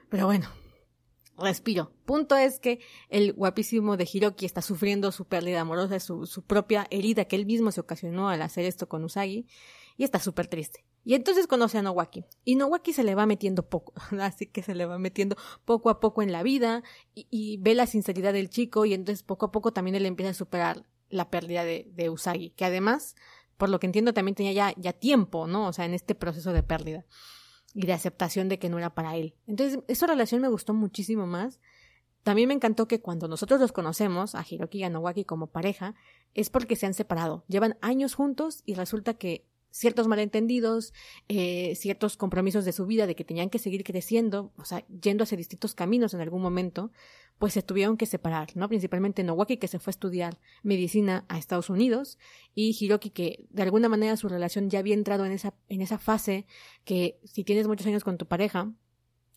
Pero 0.09 0.27
bueno, 0.27 0.47
respiro. 1.39 1.91
Punto 2.05 2.35
es 2.35 2.59
que 2.59 2.79
el 3.09 3.33
guapísimo 3.33 3.97
de 3.97 4.07
Hiroki 4.11 4.45
está 4.45 4.61
sufriendo 4.61 5.11
su 5.11 5.25
pérdida 5.25 5.61
amorosa, 5.61 5.99
su, 5.99 6.25
su 6.25 6.43
propia 6.43 6.87
herida 6.91 7.25
que 7.25 7.35
él 7.35 7.45
mismo 7.45 7.71
se 7.71 7.81
ocasionó 7.81 8.29
al 8.29 8.41
hacer 8.41 8.65
esto 8.65 8.87
con 8.87 9.03
Usagi, 9.03 9.47
y 9.97 10.05
está 10.05 10.19
súper 10.19 10.47
triste. 10.47 10.85
Y 11.03 11.13
entonces 11.13 11.45
conoce 11.45 11.77
a 11.77 11.81
Nowaki. 11.81 12.23
Y 12.45 12.55
Nowaki 12.55 12.93
se 12.93 13.03
le 13.03 13.15
va 13.15 13.25
metiendo 13.25 13.67
poco, 13.67 13.93
así 14.21 14.45
que 14.45 14.63
se 14.63 14.73
le 14.73 14.85
va 14.85 14.97
metiendo 14.97 15.35
poco 15.65 15.89
a 15.89 15.99
poco 15.99 16.21
en 16.21 16.31
la 16.31 16.41
vida 16.41 16.83
y, 17.13 17.57
ve 17.57 17.75
la 17.75 17.85
sinceridad 17.85 18.31
del 18.31 18.49
chico 18.49 18.85
y 18.85 18.93
entonces 18.93 19.23
poco 19.23 19.47
a 19.47 19.51
poco 19.51 19.73
también 19.73 19.95
él 19.95 20.05
empieza 20.05 20.31
a 20.31 20.33
superar 20.35 20.85
la 21.09 21.29
pérdida 21.29 21.65
de, 21.65 21.89
de 21.93 22.09
Usagi, 22.09 22.51
que 22.51 22.63
además, 22.63 23.15
por 23.57 23.69
lo 23.69 23.79
que 23.79 23.87
entiendo, 23.87 24.13
también 24.13 24.35
tenía 24.35 24.53
ya, 24.53 24.73
ya 24.77 24.93
tiempo, 24.93 25.47
¿no? 25.47 25.67
O 25.67 25.73
sea, 25.73 25.85
en 25.85 25.93
este 25.93 26.15
proceso 26.15 26.53
de 26.53 26.63
pérdida 26.63 27.05
y 27.73 27.85
de 27.85 27.93
aceptación 27.93 28.49
de 28.49 28.59
que 28.59 28.69
no 28.69 28.77
era 28.77 28.93
para 28.93 29.15
él. 29.15 29.35
Entonces, 29.47 29.79
esa 29.87 30.07
relación 30.07 30.41
me 30.41 30.47
gustó 30.47 30.73
muchísimo 30.73 31.27
más. 31.27 31.59
También 32.23 32.47
me 32.47 32.53
encantó 32.53 32.87
que 32.87 33.01
cuando 33.01 33.27
nosotros 33.27 33.59
los 33.59 33.71
conocemos, 33.71 34.35
a 34.35 34.45
Hiroki 34.47 34.79
y 34.79 34.83
a 34.83 34.89
Nowaki 34.89 35.23
como 35.25 35.47
pareja, 35.47 35.95
es 36.33 36.49
porque 36.49 36.75
se 36.75 36.85
han 36.85 36.93
separado. 36.93 37.43
Llevan 37.47 37.77
años 37.81 38.13
juntos 38.13 38.61
y 38.65 38.73
resulta 38.75 39.15
que 39.15 39.45
ciertos 39.71 40.07
malentendidos, 40.07 40.93
eh, 41.27 41.75
ciertos 41.75 42.17
compromisos 42.17 42.65
de 42.65 42.71
su 42.71 42.85
vida 42.85 43.07
de 43.07 43.15
que 43.15 43.23
tenían 43.23 43.49
que 43.49 43.59
seguir 43.59 43.83
creciendo, 43.83 44.51
o 44.57 44.65
sea, 44.65 44.85
yendo 44.87 45.23
hacia 45.23 45.37
distintos 45.37 45.75
caminos 45.75 46.13
en 46.13 46.21
algún 46.21 46.41
momento, 46.41 46.91
pues 47.37 47.53
se 47.53 47.63
tuvieron 47.63 47.95
que 47.97 48.05
separar, 48.05 48.49
¿no? 48.55 48.67
Principalmente 48.67 49.23
Nowaki 49.23 49.57
que 49.57 49.67
se 49.69 49.79
fue 49.79 49.91
a 49.91 49.95
estudiar 49.95 50.39
medicina 50.61 51.25
a 51.29 51.37
Estados 51.37 51.69
Unidos 51.69 52.17
y 52.53 52.75
Hiroki 52.77 53.11
que 53.11 53.45
de 53.49 53.63
alguna 53.63 53.87
manera 53.87 54.17
su 54.17 54.27
relación 54.27 54.69
ya 54.69 54.79
había 54.79 54.93
entrado 54.93 55.25
en 55.25 55.31
esa, 55.31 55.53
en 55.69 55.81
esa 55.81 55.97
fase 55.97 56.45
que 56.83 57.19
si 57.23 57.45
tienes 57.45 57.67
muchos 57.67 57.87
años 57.87 58.03
con 58.03 58.17
tu 58.17 58.25
pareja, 58.25 58.73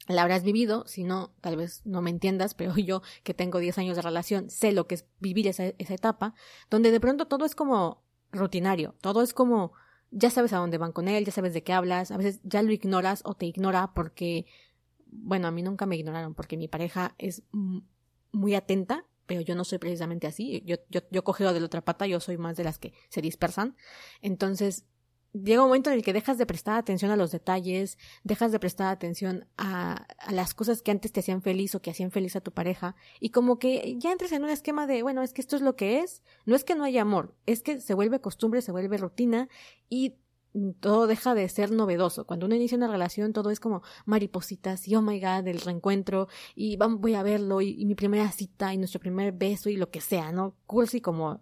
la 0.09 0.23
habrás 0.23 0.43
vivido, 0.43 0.85
si 0.89 1.05
no, 1.05 1.33
tal 1.41 1.57
vez 1.57 1.83
no 1.85 2.03
me 2.03 2.11
entiendas, 2.11 2.55
pero 2.55 2.77
yo 2.77 3.03
que 3.23 3.35
tengo 3.35 3.61
10 3.61 3.79
años 3.79 3.97
de 3.97 4.03
relación 4.03 4.51
sé 4.51 4.73
lo 4.73 4.89
que 4.89 4.97
es 4.97 5.07
vivir 5.21 5.47
esa, 5.47 5.67
esa 5.79 5.95
etapa, 5.95 6.35
donde 6.71 6.91
de 6.91 7.01
pronto 7.01 7.27
todo 7.27 7.45
es 7.45 7.55
como 7.55 8.03
rutinario, 8.33 8.97
todo 9.01 9.23
es 9.23 9.33
como 9.33 9.75
ya 10.13 10.31
sabes 10.31 10.53
a 10.53 10.59
dónde 10.59 10.79
van 10.79 10.93
con 10.93 11.09
él, 11.09 11.25
ya 11.25 11.33
sabes 11.33 11.55
de 11.55 11.63
qué 11.63 11.73
hablas, 11.73 12.11
a 12.11 12.17
veces 12.17 12.41
ya 12.45 12.63
lo 12.63 12.73
ignoras 12.73 13.23
o 13.25 13.35
te 13.35 13.47
ignora 13.47 13.93
porque, 13.95 14.47
bueno, 15.07 15.49
a 15.49 15.51
mí 15.51 15.63
nunca 15.63 15.87
me 15.87 15.97
ignoraron 15.97 16.35
porque 16.35 16.57
mi 16.57 16.69
pareja 16.69 17.15
es 17.19 17.43
muy 18.31 18.55
atenta, 18.55 19.07
pero 19.27 19.41
yo 19.41 19.55
no 19.55 19.65
soy 19.65 19.79
precisamente 19.79 20.27
así, 20.27 20.63
yo, 20.67 20.77
yo, 20.91 21.01
yo 21.11 21.25
cogeo 21.25 21.53
de 21.53 21.61
la 21.61 21.67
otra 21.67 21.81
pata, 21.81 22.07
yo 22.07 22.21
soy 22.21 22.37
más 22.37 22.57
de 22.57 22.65
las 22.65 22.79
que 22.79 22.93
se 23.09 23.23
dispersan, 23.23 23.77
entonces 24.21 24.85
llega 25.33 25.63
un 25.63 25.69
momento 25.69 25.91
en 25.91 25.97
el 25.97 26.03
que 26.03 26.13
dejas 26.13 26.39
de 26.39 26.47
prestar 26.47 26.77
atención 26.77 27.11
a 27.11 27.17
los 27.17 27.31
detalles, 27.31 27.99
dejas 28.25 28.53
de 28.53 28.59
prestar 28.59 28.89
atención 28.89 29.47
a, 29.57 30.07
las 30.31 30.55
cosas 30.55 30.83
que 30.83 30.91
antes 30.91 31.13
te 31.13 31.21
hacían 31.21 31.43
feliz 31.43 31.75
o 31.75 31.81
que 31.81 31.91
hacían 31.91 32.11
feliz 32.11 32.37
a 32.37 32.41
tu 32.41 32.53
pareja, 32.53 32.95
y 33.21 33.31
como 33.31 33.59
que 33.59 33.97
ya 33.99 34.13
entres 34.13 34.33
en 34.33 34.45
un 34.45 34.51
esquema 34.51 34.87
de, 34.87 35.03
bueno, 35.03 35.23
es 35.23 35.33
que 35.33 35.41
esto 35.41 35.57
es 35.57 35.63
lo 35.63 35.77
que 35.77 36.01
es, 36.01 36.23
no 36.45 36.55
es 36.55 36.65
que 36.65 36.75
no 36.75 36.85
haya 36.85 37.03
amor, 37.03 37.35
es 37.47 37.63
que 37.63 37.81
se 37.81 37.95
vuelve 37.95 38.21
costumbre, 38.21 38.63
se 38.63 38.73
vuelve 38.73 38.97
rutina, 38.99 39.49
y 39.89 40.15
todo 40.81 41.07
deja 41.07 41.35
de 41.35 41.49
ser 41.49 41.71
novedoso. 41.71 42.27
Cuando 42.27 42.45
uno 42.45 42.55
inicia 42.55 42.77
una 42.77 42.89
relación, 42.89 43.33
todo 43.33 43.51
es 43.51 43.59
como 43.59 43.83
maripositas 44.05 44.87
y 44.87 44.95
oh 44.95 45.01
my 45.01 45.19
god, 45.19 45.49
el 45.49 45.63
reencuentro 45.63 46.29
y 46.55 46.77
vamos, 46.77 47.01
voy 47.01 47.15
a 47.15 47.23
verlo 47.23 47.63
y, 47.63 47.71
y 47.71 47.87
mi 47.87 47.95
primera 47.95 48.31
cita 48.33 48.75
y 48.75 48.77
nuestro 48.77 49.01
primer 49.01 49.33
beso 49.33 49.71
y 49.71 49.77
lo 49.77 49.91
que 49.91 50.03
sea, 50.03 50.31
¿no? 50.31 50.55
Cursi 50.67 51.01
como, 51.01 51.41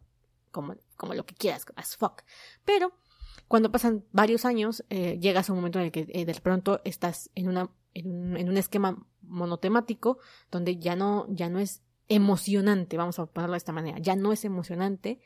como, 0.53 0.77
como 0.97 1.15
lo 1.15 1.27
que 1.27 1.35
quieras, 1.35 1.67
as 1.75 1.97
fuck. 1.97 2.23
Pero 2.65 2.93
cuando 3.51 3.73
pasan 3.73 4.05
varios 4.13 4.45
años, 4.45 4.85
eh, 4.91 5.19
llegas 5.21 5.51
a 5.51 5.53
un 5.53 5.59
momento 5.59 5.81
en 5.81 5.87
el 5.87 5.91
que 5.91 6.07
eh, 6.09 6.25
de 6.25 6.35
pronto 6.35 6.81
estás 6.85 7.31
en, 7.35 7.49
una, 7.49 7.69
en, 7.95 8.09
un, 8.09 8.37
en 8.37 8.49
un 8.49 8.57
esquema 8.57 9.05
monotemático 9.23 10.19
donde 10.53 10.79
ya 10.79 10.95
no, 10.95 11.27
ya 11.29 11.49
no 11.49 11.59
es 11.59 11.83
emocionante, 12.07 12.97
vamos 12.97 13.19
a 13.19 13.27
ponerlo 13.27 13.55
de 13.55 13.59
esta 13.59 13.73
manera, 13.73 13.99
ya 13.99 14.15
no 14.15 14.33
es 14.33 14.45
emocionante. 14.45 15.19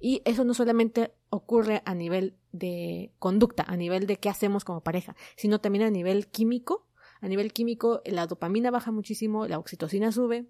Y 0.00 0.22
eso 0.24 0.42
no 0.42 0.54
solamente 0.54 1.14
ocurre 1.30 1.82
a 1.84 1.94
nivel 1.94 2.34
de 2.50 3.12
conducta, 3.20 3.62
a 3.68 3.76
nivel 3.76 4.08
de 4.08 4.16
qué 4.16 4.28
hacemos 4.28 4.64
como 4.64 4.80
pareja, 4.80 5.14
sino 5.36 5.60
también 5.60 5.84
a 5.84 5.90
nivel 5.90 6.26
químico. 6.26 6.88
A 7.20 7.28
nivel 7.28 7.52
químico, 7.52 8.02
la 8.04 8.26
dopamina 8.26 8.72
baja 8.72 8.90
muchísimo, 8.90 9.46
la 9.46 9.56
oxitocina 9.56 10.10
sube 10.10 10.46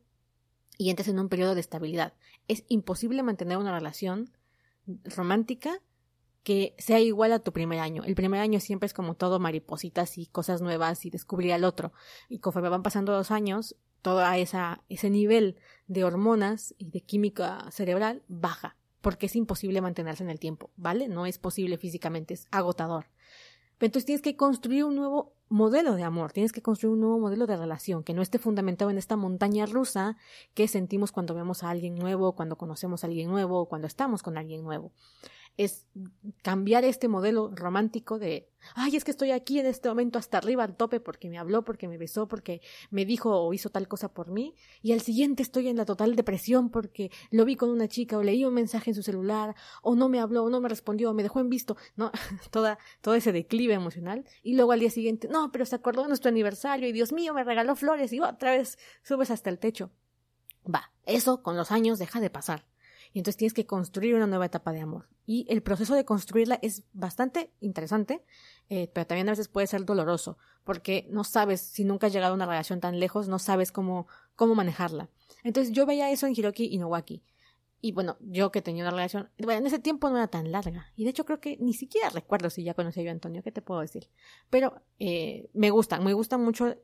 y 0.79 0.89
entras 0.89 1.09
en 1.09 1.19
un 1.19 1.29
periodo 1.29 1.55
de 1.55 1.61
estabilidad. 1.61 2.15
Es 2.47 2.65
imposible 2.69 3.23
mantener 3.23 3.59
una 3.59 3.79
relación 3.79 4.31
romántica 5.05 5.83
que 6.49 6.75
sea 6.79 6.99
igual 6.99 7.33
a 7.33 7.41
tu 7.41 7.53
primer 7.53 7.79
año. 7.79 8.05
El 8.05 8.15
primer 8.15 8.41
año 8.41 8.59
siempre 8.59 8.87
es 8.87 8.95
como 8.95 9.13
todo 9.13 9.39
maripositas 9.39 10.17
y 10.17 10.25
cosas 10.25 10.63
nuevas 10.63 11.05
y 11.05 11.11
descubrir 11.11 11.53
al 11.53 11.63
otro. 11.63 11.93
Y 12.31 12.39
conforme 12.39 12.71
van 12.71 12.83
pasando 12.83 13.13
los 13.13 13.31
años, 13.31 13.77
todo 14.01 14.27
esa, 14.33 14.83
ese 14.89 15.11
nivel 15.11 15.57
de 15.89 16.05
hormonas 16.05 16.75
y 16.79 16.89
de 16.89 17.03
química 17.03 17.67
cerebral 17.71 18.23
baja, 18.29 18.79
porque 19.03 19.27
es 19.27 19.37
imposible 19.37 19.83
mantenerse 19.83 20.25
en 20.25 20.31
el 20.31 20.41
tiempo, 20.41 20.71
¿vale? 20.79 21.09
No 21.09 21.27
es 21.27 21.37
posible 21.37 21.77
físicamente, 21.77 22.33
es 22.33 22.49
agotador. 22.51 23.11
Entonces 23.79 24.07
tienes 24.07 24.23
que 24.23 24.35
construir 24.35 24.85
un 24.85 24.97
nuevo 24.97 25.35
modelo 25.51 25.97
de 25.97 26.03
amor, 26.05 26.33
tienes 26.33 26.53
que 26.53 26.63
construir 26.63 26.95
un 26.95 27.01
nuevo 27.01 27.19
modelo 27.19 27.47
de 27.47 27.59
relación 27.59 28.03
que 28.03 28.15
no 28.15 28.23
esté 28.23 28.39
fundamentado 28.39 28.91
en 28.91 28.97
esta 28.97 29.17
montaña 29.17 29.67
rusa 29.67 30.17
que 30.55 30.67
sentimos 30.67 31.13
cuando 31.13 31.35
vemos 31.35 31.63
a 31.63 31.69
alguien 31.69 31.95
nuevo, 31.95 32.35
cuando 32.35 32.57
conocemos 32.57 33.05
a 33.05 33.09
alguien 33.09 33.29
nuevo, 33.29 33.67
cuando 33.67 33.87
estamos 33.87 34.23
con 34.23 34.39
alguien 34.39 34.63
nuevo 34.63 34.93
es 35.59 35.89
cambiar 36.43 36.85
este 36.85 37.09
modelo 37.09 37.51
romántico 37.53 38.21
de, 38.21 38.49
ay, 38.77 38.95
es 38.95 39.03
que 39.03 39.11
estoy 39.11 39.33
aquí 39.33 39.59
en 39.59 39.67
este 39.67 39.89
momento 39.89 40.17
hasta 40.17 40.39
arriba 40.39 40.63
al 40.63 40.77
tope 40.77 41.01
porque 41.01 41.29
me 41.29 41.37
habló, 41.37 41.65
porque 41.65 41.89
me 41.89 41.99
besó, 41.99 42.29
porque 42.29 42.63
me 42.91 43.05
dijo 43.05 43.37
o 43.37 43.53
hizo 43.53 43.69
tal 43.69 43.89
cosa 43.89 44.15
por 44.15 44.31
mí, 44.31 44.55
y 44.83 44.93
al 44.93 45.01
siguiente 45.01 45.43
estoy 45.43 45.67
en 45.67 45.77
la 45.77 45.85
total 45.85 46.15
depresión 46.15 46.71
porque 46.71 47.11
lo 47.33 47.45
vi 47.45 47.57
con 47.57 47.71
una 47.71 47.89
chica 47.89 48.17
o 48.17 48.23
leí 48.23 48.45
un 48.45 48.55
mensaje 48.55 48.91
en 48.91 48.95
su 48.95 49.03
celular, 49.03 49.57
o 49.83 49.97
no 49.97 50.09
me 50.09 50.21
habló, 50.21 50.45
o 50.45 50.49
no 50.49 50.61
me 50.61 50.69
respondió, 50.69 51.11
o 51.11 51.15
me 51.15 51.25
dejó 51.25 51.41
en 51.41 51.49
visto, 51.49 51.77
¿no? 51.97 52.13
Toda, 52.53 52.79
todo 53.01 53.17
ese 53.17 53.33
declive 53.33 53.75
emocional, 53.75 54.25
y 54.45 54.55
luego 54.55 54.71
al 54.71 54.81
día 54.81 54.91
siguiente, 54.91 55.27
no, 55.27 55.51
pero 55.51 55.67
se 55.67 55.75
acordó 55.75 56.03
de 56.03 56.09
nuestro 56.09 56.29
aniversario, 56.29 56.89
y 56.89 56.93
Dios 56.93 57.13
mío, 57.13 57.35
me 57.35 57.43
regaló 57.43 57.75
flores, 57.75 58.13
y 58.13 58.21
otra 58.21 58.53
vez 58.53 58.79
subes 59.03 59.33
hasta 59.33 59.51
el 59.51 59.59
techo. 59.59 59.91
Va, 60.73 60.93
eso 61.05 61.43
con 61.43 61.57
los 61.57 61.73
años 61.73 61.99
deja 61.99 62.21
de 62.21 62.31
pasar 62.31 62.65
y 63.13 63.19
entonces 63.19 63.37
tienes 63.37 63.55
que 63.55 63.67
construir 63.67 64.15
una 64.15 64.27
nueva 64.27 64.47
etapa 64.47 64.73
de 64.73 64.81
amor. 64.81 65.09
Y 65.27 65.47
el 65.49 65.63
proceso 65.63 65.95
de 65.95 66.05
construirla 66.05 66.59
es 66.63 66.85
bastante 66.93 67.53
interesante, 67.61 68.25
eh, 68.69 68.91
pero 68.93 69.07
también 69.07 69.29
a 69.29 69.33
veces 69.33 69.49
puede 69.49 69.67
ser 69.67 69.85
doloroso, 69.85 70.39
porque 70.65 71.07
no 71.11 71.25
sabes, 71.25 71.61
si 71.61 71.85
nunca 71.85 72.07
has 72.07 72.13
llegado 72.13 72.33
a 72.33 72.37
una 72.37 72.47
relación 72.47 72.81
tan 72.81 72.99
lejos, 72.99 73.29
no 73.29 73.39
sabes 73.39 73.73
cómo, 73.73 74.07
cómo 74.37 74.55
manejarla. 74.55 75.11
Entonces 75.45 75.73
yo 75.73 75.87
veía 75.87 76.11
eso 76.11 76.27
en 76.27 76.35
Hiroki 76.37 76.67
y 76.67 76.79
Nowaki. 76.79 77.23
Y 77.81 77.93
bueno, 77.93 78.17
yo 78.21 78.51
que 78.51 78.61
tenía 78.61 78.83
una 78.83 78.91
relación, 78.91 79.31
bueno, 79.39 79.61
en 79.61 79.67
ese 79.67 79.79
tiempo 79.79 80.11
no 80.11 80.17
era 80.17 80.27
tan 80.27 80.51
larga. 80.51 80.93
Y 80.97 81.05
de 81.05 81.11
hecho 81.11 81.25
creo 81.25 81.41
que 81.41 81.57
ni 81.61 81.75
siquiera 81.75 82.11
recuerdo 82.11 82.51
si 82.51 82.65
ya 82.65 82.75
conocía 82.75 83.05
yo 83.05 83.11
a 83.11 83.13
Antonio, 83.13 83.43
¿qué 83.43 83.53
te 83.53 83.63
puedo 83.63 83.81
decir? 83.81 84.09
Pero 84.51 84.83
eh, 84.99 85.49
me 85.55 85.71
gustan, 85.71 86.03
me 86.05 86.13
gustan 86.13 86.43
mucho 86.43 86.77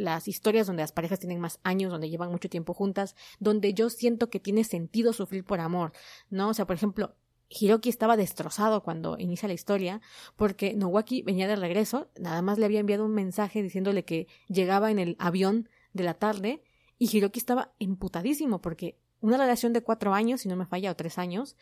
las 0.00 0.28
historias 0.28 0.66
donde 0.66 0.82
las 0.82 0.92
parejas 0.92 1.20
tienen 1.20 1.40
más 1.40 1.60
años, 1.62 1.90
donde 1.92 2.10
llevan 2.10 2.30
mucho 2.30 2.48
tiempo 2.48 2.74
juntas, 2.74 3.16
donde 3.38 3.74
yo 3.74 3.90
siento 3.90 4.30
que 4.30 4.40
tiene 4.40 4.64
sentido 4.64 5.12
sufrir 5.12 5.44
por 5.44 5.60
amor, 5.60 5.92
¿no? 6.30 6.48
O 6.48 6.54
sea, 6.54 6.66
por 6.66 6.76
ejemplo, 6.76 7.14
Hiroki 7.50 7.88
estaba 7.88 8.16
destrozado 8.16 8.82
cuando 8.82 9.18
inicia 9.18 9.48
la 9.48 9.54
historia 9.54 10.00
porque 10.36 10.74
Nowaki 10.74 11.22
venía 11.22 11.48
de 11.48 11.56
regreso, 11.56 12.08
nada 12.18 12.42
más 12.42 12.58
le 12.58 12.64
había 12.66 12.80
enviado 12.80 13.04
un 13.04 13.14
mensaje 13.14 13.62
diciéndole 13.62 14.04
que 14.04 14.28
llegaba 14.48 14.90
en 14.90 14.98
el 14.98 15.16
avión 15.18 15.68
de 15.92 16.04
la 16.04 16.14
tarde 16.14 16.62
y 16.98 17.14
Hiroki 17.14 17.40
estaba 17.40 17.72
emputadísimo 17.80 18.60
porque 18.60 18.98
una 19.20 19.36
relación 19.36 19.72
de 19.72 19.82
cuatro 19.82 20.14
años, 20.14 20.42
si 20.42 20.48
no 20.48 20.56
me 20.56 20.66
falla, 20.66 20.90
o 20.90 20.96
tres 20.96 21.18
años, 21.18 21.56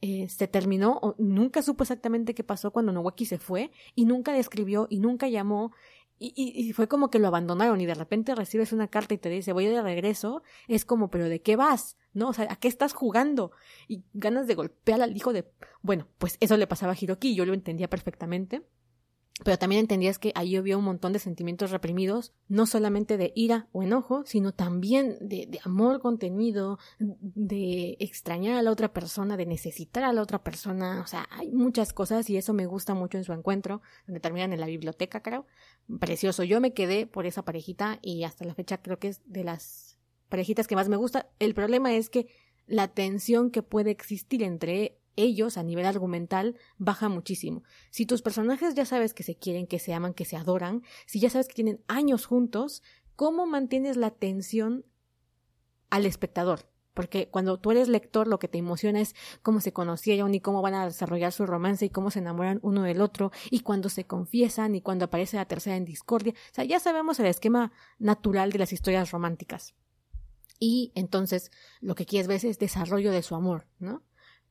eh, 0.00 0.28
se 0.28 0.48
terminó, 0.48 0.98
o 1.02 1.14
nunca 1.18 1.62
supo 1.62 1.82
exactamente 1.82 2.34
qué 2.34 2.44
pasó 2.44 2.70
cuando 2.72 2.92
Nowaki 2.92 3.26
se 3.26 3.38
fue 3.38 3.70
y 3.94 4.04
nunca 4.04 4.32
le 4.32 4.38
escribió 4.38 4.86
y 4.90 5.00
nunca 5.00 5.28
llamó 5.28 5.72
y, 6.18 6.32
y, 6.36 6.72
fue 6.72 6.88
como 6.88 7.10
que 7.10 7.18
lo 7.18 7.28
abandonaron 7.28 7.80
y 7.80 7.86
de 7.86 7.94
repente 7.94 8.34
recibes 8.34 8.72
una 8.72 8.88
carta 8.88 9.14
y 9.14 9.18
te 9.18 9.28
dice 9.28 9.52
voy 9.52 9.66
de 9.66 9.82
regreso, 9.82 10.42
es 10.68 10.84
como, 10.84 11.10
pero 11.10 11.28
¿de 11.28 11.42
qué 11.42 11.56
vas? 11.56 11.96
¿No? 12.12 12.28
O 12.28 12.32
sea, 12.32 12.46
¿a 12.50 12.56
qué 12.56 12.68
estás 12.68 12.92
jugando? 12.92 13.50
Y 13.88 14.04
ganas 14.12 14.46
de 14.46 14.54
golpear 14.54 15.02
al 15.02 15.16
hijo 15.16 15.32
de... 15.32 15.50
Bueno, 15.82 16.06
pues 16.18 16.36
eso 16.40 16.56
le 16.56 16.66
pasaba 16.66 16.92
a 16.92 16.96
Hiroki, 16.98 17.34
yo 17.34 17.44
lo 17.44 17.52
entendía 17.52 17.90
perfectamente 17.90 18.62
pero 19.42 19.58
también 19.58 19.80
entendías 19.80 20.20
que 20.20 20.30
ahí 20.36 20.54
había 20.54 20.78
un 20.78 20.84
montón 20.84 21.12
de 21.12 21.18
sentimientos 21.18 21.72
reprimidos, 21.72 22.32
no 22.46 22.66
solamente 22.66 23.16
de 23.16 23.32
ira 23.34 23.66
o 23.72 23.82
enojo, 23.82 24.22
sino 24.26 24.52
también 24.52 25.16
de, 25.20 25.46
de, 25.48 25.58
amor 25.64 26.00
contenido, 26.00 26.78
de 27.00 27.96
extrañar 27.98 28.56
a 28.56 28.62
la 28.62 28.70
otra 28.70 28.92
persona, 28.92 29.36
de 29.36 29.46
necesitar 29.46 30.04
a 30.04 30.12
la 30.12 30.22
otra 30.22 30.44
persona, 30.44 31.00
o 31.02 31.06
sea, 31.08 31.26
hay 31.30 31.50
muchas 31.50 31.92
cosas 31.92 32.30
y 32.30 32.36
eso 32.36 32.52
me 32.52 32.66
gusta 32.66 32.94
mucho 32.94 33.18
en 33.18 33.24
su 33.24 33.32
encuentro, 33.32 33.82
donde 34.06 34.20
terminan 34.20 34.52
en 34.52 34.60
la 34.60 34.66
biblioteca, 34.66 35.20
creo. 35.20 35.46
Precioso, 35.98 36.44
yo 36.44 36.60
me 36.60 36.72
quedé 36.72 37.08
por 37.08 37.26
esa 37.26 37.44
parejita 37.44 37.98
y 38.02 38.22
hasta 38.22 38.44
la 38.44 38.54
fecha 38.54 38.82
creo 38.82 39.00
que 39.00 39.08
es 39.08 39.20
de 39.26 39.42
las 39.42 39.98
parejitas 40.28 40.68
que 40.68 40.76
más 40.76 40.88
me 40.88 40.96
gusta. 40.96 41.28
El 41.40 41.54
problema 41.54 41.92
es 41.92 42.08
que 42.08 42.28
la 42.66 42.88
tensión 42.88 43.50
que 43.50 43.62
puede 43.62 43.90
existir 43.90 44.44
entre 44.44 45.00
ellos 45.16 45.56
a 45.56 45.62
nivel 45.62 45.86
argumental 45.86 46.56
baja 46.78 47.08
muchísimo. 47.08 47.62
Si 47.90 48.06
tus 48.06 48.22
personajes 48.22 48.74
ya 48.74 48.84
sabes 48.84 49.14
que 49.14 49.22
se 49.22 49.36
quieren, 49.36 49.66
que 49.66 49.78
se 49.78 49.94
aman, 49.94 50.14
que 50.14 50.24
se 50.24 50.36
adoran, 50.36 50.82
si 51.06 51.20
ya 51.20 51.30
sabes 51.30 51.48
que 51.48 51.54
tienen 51.54 51.82
años 51.88 52.26
juntos, 52.26 52.82
¿cómo 53.16 53.46
mantienes 53.46 53.96
la 53.96 54.10
tensión 54.10 54.84
al 55.94 56.06
espectador. 56.06 56.68
Porque 56.92 57.28
cuando 57.28 57.58
tú 57.58 57.70
eres 57.70 57.88
lector, 57.88 58.26
lo 58.26 58.40
que 58.40 58.48
te 58.48 58.58
emociona 58.58 59.00
es 59.00 59.14
cómo 59.42 59.60
se 59.60 59.72
conocieron 59.72 60.34
y 60.34 60.40
cómo 60.40 60.60
van 60.60 60.74
a 60.74 60.84
desarrollar 60.84 61.32
su 61.32 61.46
romance 61.46 61.84
y 61.84 61.90
cómo 61.90 62.10
se 62.10 62.18
enamoran 62.18 62.58
uno 62.62 62.82
del 62.82 63.00
otro 63.00 63.30
y 63.48 63.60
cuando 63.60 63.88
se 63.88 64.04
confiesan 64.04 64.74
y 64.74 64.80
cuando 64.80 65.04
aparece 65.04 65.36
la 65.36 65.46
tercera 65.46 65.76
en 65.76 65.84
discordia. 65.84 66.32
O 66.32 66.54
sea, 66.54 66.64
ya 66.64 66.80
sabemos 66.80 67.20
el 67.20 67.26
esquema 67.26 67.72
natural 67.98 68.50
de 68.50 68.58
las 68.58 68.72
historias 68.72 69.12
románticas. 69.12 69.74
Y 70.58 70.90
entonces 70.96 71.52
lo 71.80 71.94
que 71.94 72.06
quieres 72.06 72.26
ver 72.26 72.44
es 72.44 72.58
desarrollo 72.58 73.12
de 73.12 73.22
su 73.22 73.36
amor, 73.36 73.68
¿no? 73.78 74.02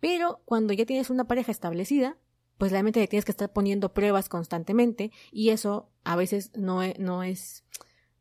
Pero 0.03 0.41
cuando 0.43 0.73
ya 0.73 0.85
tienes 0.85 1.09
una 1.09 1.29
pareja 1.29 1.49
establecida, 1.49 2.17
pues 2.57 2.73
realmente 2.73 2.99
le 2.99 3.07
tienes 3.07 3.23
que 3.23 3.31
estar 3.31 3.53
poniendo 3.53 3.93
pruebas 3.93 4.27
constantemente 4.27 5.13
y 5.31 5.51
eso 5.51 5.91
a 6.03 6.17
veces 6.17 6.51
no 6.57 6.83
es, 6.83 6.99
no 6.99 7.23
es 7.23 7.63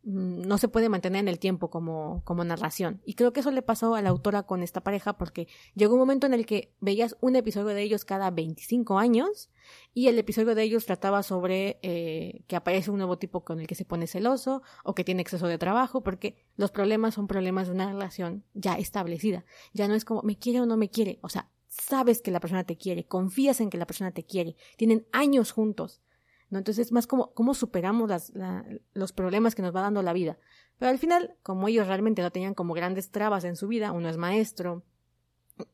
Mm, 0.05 0.43
no 0.49 0.59
se 0.59 0.67
puede 0.67 0.89
mantener 0.89 1.21
en 1.21 1.29
el 1.29 1.39
tiempo 1.39 1.71
como, 1.71 2.23
como 2.25 2.43
narración. 2.45 3.01
Y 3.05 3.15
creo 3.15 3.33
que 3.33 3.41
eso 3.41 3.53
le 3.53 3.63
pasó 3.63 3.95
a 3.95 4.03
la 4.03 4.11
autora 4.11 4.43
con 4.43 4.63
esta 4.63 4.81
pareja 4.81 5.17
porque 5.17 5.47
llegó 5.75 5.95
un 5.95 6.01
momento 6.01 6.27
en 6.27 6.35
el 6.35 6.45
que 6.45 6.75
veías 6.81 7.17
un 7.21 7.37
episodio 7.37 7.69
de 7.69 7.83
ellos 7.83 8.05
cada 8.05 8.31
25 8.31 8.99
años 8.99 9.51
y 9.95 10.09
el 10.09 10.19
episodio 10.19 10.55
de 10.57 10.63
ellos 10.65 10.87
trataba 10.87 11.23
sobre 11.23 11.79
eh, 11.83 12.43
que 12.49 12.57
aparece 12.57 12.91
un 12.91 12.99
nuevo 12.99 13.17
tipo 13.19 13.45
con 13.45 13.61
el 13.61 13.69
que 13.69 13.77
se 13.77 13.85
pone 13.85 14.09
celoso 14.09 14.63
o 14.83 14.95
que 14.95 15.05
tiene 15.05 15.23
exceso 15.23 15.47
de 15.47 15.59
trabajo 15.59 16.03
porque 16.03 16.37
los 16.57 16.73
problemas 16.73 17.15
son 17.15 17.29
problemas 17.29 17.69
de 17.69 17.75
una 17.75 17.87
relación 17.87 18.45
ya 18.55 18.75
establecida. 18.75 19.45
Ya 19.73 19.87
no 19.87 19.95
es 19.95 20.05
como 20.05 20.23
me 20.23 20.37
quiere 20.37 20.61
o 20.61 20.67
no 20.67 20.77
me 20.77 20.91
quiere. 20.91 21.21
O 21.23 21.29
sea, 21.29 21.49
sabes 21.73 22.21
que 22.21 22.31
la 22.31 22.41
persona 22.41 22.65
te 22.65 22.77
quiere, 22.77 23.05
confías 23.05 23.61
en 23.61 23.71
que 23.71 23.79
la 23.79 23.87
persona 23.87 24.13
te 24.13 24.25
quiere, 24.25 24.57
tienen 24.77 25.07
años 25.13 25.53
juntos 25.53 26.03
¿no? 26.53 26.59
Entonces 26.59 26.87
es 26.87 26.93
más 26.93 27.07
como 27.07 27.33
cómo 27.33 27.55
superamos 27.55 28.11
las, 28.11 28.31
los 28.93 29.13
problemas 29.13 29.55
que 29.55 29.63
nos 29.63 29.75
va 29.75 29.81
dando 29.81 30.03
la 30.03 30.13
vida. 30.13 30.39
Pero 30.79 30.91
al 30.91 30.99
final, 30.99 31.35
como 31.43 31.67
ellos 31.67 31.87
realmente 31.87 32.21
no 32.21 32.31
tenían 32.31 32.53
como 32.53 32.75
grandes 32.75 33.11
trabas 33.11 33.45
en 33.45 33.57
su 33.57 33.69
vida, 33.69 33.91
uno 33.91 34.11
es 34.11 34.19
maestro, 34.19 34.85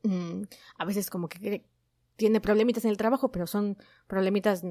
mm, 0.03 0.43
a 0.77 0.85
veces 0.85 1.09
como 1.09 1.27
que 1.27 1.65
tiene 2.15 2.39
problemitas 2.39 2.85
en 2.85 2.91
el 2.91 2.97
trabajo, 2.97 3.29
pero 3.29 3.45
son 3.45 3.77
problemitas 4.07 4.63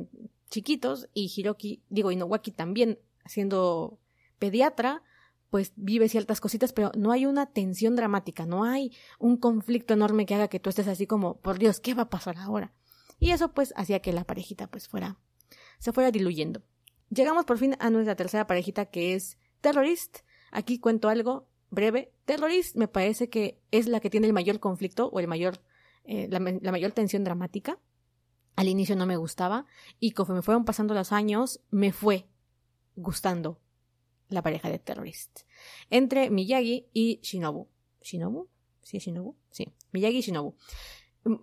chiquitos, 0.49 1.11
y 1.13 1.31
Hiroki, 1.35 1.83
digo, 1.91 2.11
Inowaki 2.11 2.53
también, 2.53 2.99
siendo 3.27 3.99
pediatra, 4.39 5.03
pues 5.51 5.73
vive 5.77 6.09
ciertas 6.09 6.41
cositas, 6.41 6.73
pero 6.73 6.93
no 6.97 7.13
hay 7.13 7.27
una 7.27 7.47
tensión 7.47 7.97
dramática, 7.97 8.47
no 8.47 8.65
hay 8.65 8.93
un 9.19 9.37
conflicto 9.37 9.95
enorme 9.95 10.27
que 10.27 10.35
haga 10.35 10.49
que 10.49 10.61
tú 10.61 10.71
estés 10.71 10.89
así 10.89 11.07
como, 11.07 11.39
por 11.41 11.59
Dios, 11.59 11.81
¿qué 11.81 11.95
va 11.95 12.03
a 12.03 12.11
pasar 12.11 12.37
ahora? 12.39 12.75
Y 13.19 13.31
eso 13.31 13.53
pues 13.53 13.73
hacía 13.77 14.01
que 14.01 14.13
la 14.13 14.25
parejita 14.25 14.67
pues 14.67 14.89
fuera 14.89 15.19
se 15.79 15.93
fuera 15.93 16.11
diluyendo. 16.11 16.63
Llegamos 17.11 17.45
por 17.45 17.59
fin 17.59 17.77
a 17.79 17.91
nuestra 17.91 18.17
tercera 18.17 18.47
parejita 18.47 18.87
que 18.87 19.15
es 19.15 19.39
Terrorist. 19.61 20.19
Aquí 20.51 20.79
cuento 20.79 21.09
algo 21.09 21.49
breve. 21.71 22.13
Terrorist 22.25 22.77
me 22.77 22.89
parece 22.89 23.29
que 23.31 23.61
es 23.71 23.89
la 23.89 24.01
que 24.01 24.11
tiene 24.11 24.27
el 24.27 24.33
mayor 24.33 24.61
conflicto 24.61 25.09
o 25.09 25.21
el 25.21 25.29
mayor, 25.29 25.61
eh, 26.05 26.29
la, 26.31 26.41
mayor 26.41 26.93
tensión 26.93 27.25
dramática. 27.25 27.79
Al 28.57 28.69
inicio 28.69 28.97
no 28.97 29.07
me 29.07 29.17
gustaba 29.17 29.67
y 30.01 30.13
conforme 30.13 30.43
fueron 30.43 30.65
pasando 30.65 30.95
los 30.95 31.13
años 31.13 31.61
me 31.71 31.93
fue 31.93 32.29
gustando 32.97 33.61
la 34.29 34.43
pareja 34.43 34.71
de 34.71 34.79
Terrorist. 34.79 35.41
Entre 35.91 36.31
Miyagi 36.31 36.87
y 36.93 37.21
Shinobu. 37.23 37.69
¿Shinobu? 38.03 38.49
¿Sí 38.83 38.99
Shinobu? 38.99 39.37
Sí, 39.51 39.73
Miyagi 39.93 40.19
y 40.19 40.23
Shinobu. 40.23 40.55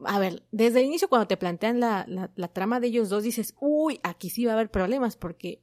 A 0.06 0.20
ver, 0.20 0.44
desde 0.52 0.80
el 0.80 0.88
inicio 0.88 1.10
cuando 1.10 1.28
te 1.28 1.38
plantean 1.38 1.80
la, 1.80 2.06
la, 2.08 2.48
trama 2.48 2.80
de 2.80 2.88
ellos 2.88 3.10
dos 3.10 3.24
dices, 3.24 3.56
uy, 3.60 4.00
aquí 4.04 4.30
sí 4.30 4.46
va 4.46 4.54
a 4.54 4.56
haber 4.56 4.72
problemas 4.72 5.16
porque 5.16 5.62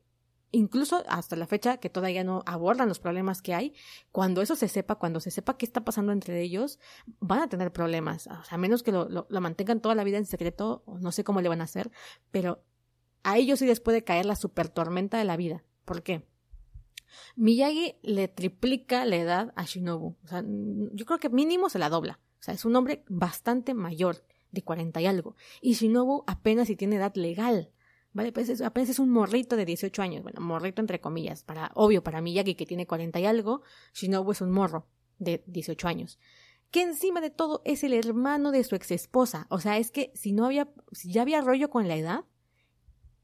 incluso 0.53 1.03
hasta 1.09 1.35
la 1.35 1.47
fecha 1.47 1.79
que 1.79 1.91
todavía 1.91 2.23
no 2.23 2.43
abordan 2.47 2.89
los 2.89 3.01
problemas 3.01 3.43
que 3.43 3.55
hay, 3.55 3.75
cuando 4.13 4.43
eso 4.43 4.55
se 4.55 4.69
sepa, 4.69 4.97
cuando 4.97 5.19
se 5.19 5.31
sepa 5.31 5.57
qué 5.57 5.65
está 5.65 5.83
pasando 5.83 6.13
entre 6.13 6.41
ellos, 6.41 6.79
van 7.21 7.41
a 7.41 7.49
tener 7.49 7.73
problemas. 7.73 8.29
A 8.29 8.57
menos 8.59 8.83
que 8.83 8.93
lo, 8.93 9.09
lo, 9.09 9.41
mantengan 9.41 9.81
toda 9.81 9.95
la 9.95 10.05
vida 10.05 10.19
en 10.19 10.27
secreto, 10.27 10.85
no 11.01 11.11
sé 11.11 11.25
cómo 11.25 11.41
le 11.41 11.49
van 11.49 11.63
a 11.63 11.65
hacer, 11.65 11.91
pero 12.31 12.63
a 13.25 13.39
ellos 13.39 13.59
sí 13.59 13.67
les 13.67 13.81
puede 13.81 14.05
caer 14.05 14.27
la 14.27 14.37
super 14.37 14.69
tormenta 14.69 15.19
de 15.19 15.25
la 15.25 15.37
vida. 15.37 15.65
¿Por 15.85 16.03
qué? 16.03 16.25
Miyagi 17.37 17.97
le 18.03 18.29
triplica 18.29 19.05
la 19.05 19.17
edad 19.17 19.53
a 19.57 19.65
Shinobu. 19.65 20.17
O 20.25 20.29
sea, 20.29 20.45
yo 20.45 21.07
creo 21.07 21.19
que 21.19 21.29
mínimo 21.29 21.69
se 21.69 21.79
la 21.79 21.89
dobla. 21.89 22.21
O 22.41 22.43
sea, 22.43 22.55
es 22.55 22.65
un 22.65 22.75
hombre 22.77 23.05
bastante 23.09 23.75
mayor, 23.75 24.25
de 24.51 24.63
cuarenta 24.63 25.01
y 25.01 25.07
algo. 25.07 25.37
Y 25.61 25.75
Shinobu 25.75 26.25
apenas 26.27 26.69
si 26.69 26.77
tiene 26.77 26.97
edad 26.97 27.15
legal. 27.15 27.71
¿Vale? 28.15 28.31
Pues 28.31 28.61
apenas 28.61 28.91
es 28.91 28.99
un 28.99 29.09
morrito 29.09 29.57
de 29.57 29.65
18 29.65 30.03
años. 30.03 30.23
Bueno, 30.23 30.41
morrito 30.41 30.83
entre 30.83 31.01
comillas. 31.01 31.45
Para, 31.45 31.71
obvio, 31.75 32.03
para 32.03 32.21
Miyagi 32.21 32.55
que 32.55 32.67
tiene 32.67 32.87
cuarenta 32.87 33.21
y 33.21 33.25
algo, 33.25 33.63
Shinobu 33.95 34.33
es 34.33 34.41
un 34.43 34.51
morro 34.51 34.87
de 35.19 35.43
18 35.47 35.89
años. 35.89 36.19
Que 36.71 36.83
encima 36.83 37.21
de 37.21 37.31
todo 37.31 37.63
es 37.65 37.85
el 37.85 37.95
hermano 37.95 38.51
de 38.51 38.65
su 38.65 38.75
ex 38.75 38.91
esposa. 38.91 39.47
O 39.49 39.61
sea, 39.61 39.79
es 39.79 39.91
que 39.91 40.13
si 40.15 40.33
no 40.33 40.45
había, 40.45 40.69
si 40.91 41.11
ya 41.11 41.23
había 41.23 41.41
rollo 41.41 41.71
con 41.71 41.89
la 41.89 41.97
edad, 41.97 42.25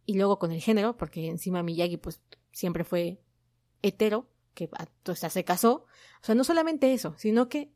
y 0.08 0.14
luego 0.14 0.38
con 0.38 0.52
el 0.52 0.62
género, 0.62 0.96
porque 0.96 1.28
encima 1.28 1.62
Miyagi 1.62 1.98
pues 1.98 2.22
siempre 2.50 2.82
fue 2.82 3.20
hetero, 3.82 4.28
que 4.54 4.68
hasta 4.72 5.30
se 5.30 5.44
casó. 5.44 5.86
O 6.20 6.24
sea, 6.24 6.34
no 6.34 6.44
solamente 6.44 6.92
eso, 6.92 7.14
sino 7.16 7.48
que 7.48 7.70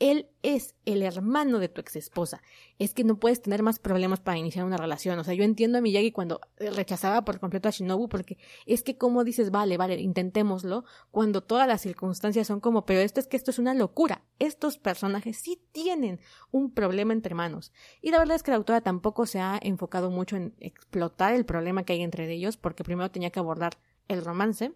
él 0.00 0.30
es 0.42 0.74
el 0.86 1.02
hermano 1.02 1.58
de 1.58 1.68
tu 1.68 1.82
ex 1.82 1.94
esposa. 1.94 2.40
Es 2.78 2.94
que 2.94 3.04
no 3.04 3.20
puedes 3.20 3.42
tener 3.42 3.62
más 3.62 3.78
problemas 3.78 4.18
para 4.18 4.38
iniciar 4.38 4.64
una 4.64 4.78
relación. 4.78 5.18
O 5.18 5.24
sea, 5.24 5.34
yo 5.34 5.44
entiendo 5.44 5.76
a 5.76 5.82
Miyagi 5.82 6.10
cuando 6.10 6.40
rechazaba 6.56 7.22
por 7.22 7.38
completo 7.38 7.68
a 7.68 7.70
Shinobu 7.70 8.08
porque 8.08 8.38
es 8.64 8.82
que 8.82 8.96
como 8.96 9.24
dices, 9.24 9.50
vale, 9.50 9.76
vale, 9.76 10.00
intentémoslo, 10.00 10.84
cuando 11.10 11.42
todas 11.42 11.68
las 11.68 11.82
circunstancias 11.82 12.46
son 12.46 12.60
como, 12.60 12.86
pero 12.86 13.00
esto 13.00 13.20
es 13.20 13.26
que 13.26 13.36
esto 13.36 13.50
es 13.50 13.58
una 13.58 13.74
locura. 13.74 14.24
Estos 14.38 14.78
personajes 14.78 15.36
sí 15.36 15.62
tienen 15.70 16.18
un 16.50 16.72
problema 16.72 17.12
entre 17.12 17.34
manos. 17.34 17.70
Y 18.00 18.10
la 18.10 18.18
verdad 18.18 18.36
es 18.36 18.42
que 18.42 18.52
la 18.52 18.56
autora 18.56 18.80
tampoco 18.80 19.26
se 19.26 19.40
ha 19.40 19.60
enfocado 19.62 20.10
mucho 20.10 20.36
en 20.36 20.54
explotar 20.60 21.34
el 21.34 21.44
problema 21.44 21.84
que 21.84 21.92
hay 21.92 22.02
entre 22.02 22.32
ellos 22.32 22.56
porque 22.56 22.84
primero 22.84 23.10
tenía 23.10 23.30
que 23.30 23.38
abordar 23.38 23.76
el 24.08 24.24
romance 24.24 24.72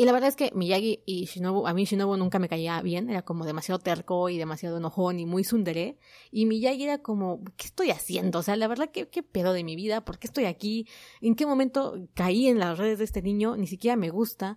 y 0.00 0.06
la 0.06 0.12
verdad 0.12 0.28
es 0.28 0.36
que 0.36 0.50
Miyagi 0.54 1.02
y 1.04 1.26
Shinobu, 1.26 1.66
a 1.66 1.74
mí 1.74 1.84
Shinobu 1.84 2.16
nunca 2.16 2.38
me 2.38 2.48
caía 2.48 2.80
bien, 2.80 3.10
era 3.10 3.20
como 3.20 3.44
demasiado 3.44 3.78
terco 3.78 4.30
y 4.30 4.38
demasiado 4.38 4.78
enojón 4.78 5.20
y 5.20 5.26
muy 5.26 5.44
sundere. 5.44 5.98
Y 6.30 6.46
Miyagi 6.46 6.84
era 6.84 7.02
como, 7.02 7.44
¿qué 7.58 7.66
estoy 7.66 7.90
haciendo? 7.90 8.38
O 8.38 8.42
sea, 8.42 8.56
la 8.56 8.66
verdad, 8.66 8.90
¿qué, 8.90 9.10
qué 9.10 9.22
pedo 9.22 9.52
de 9.52 9.62
mi 9.62 9.76
vida? 9.76 10.02
¿Por 10.02 10.18
qué 10.18 10.26
estoy 10.26 10.46
aquí? 10.46 10.88
¿En 11.20 11.34
qué 11.34 11.44
momento 11.44 12.08
caí 12.14 12.46
en 12.46 12.58
las 12.58 12.78
redes 12.78 12.96
de 12.96 13.04
este 13.04 13.20
niño? 13.20 13.58
Ni 13.58 13.66
siquiera 13.66 13.94
me 13.96 14.08
gusta. 14.08 14.56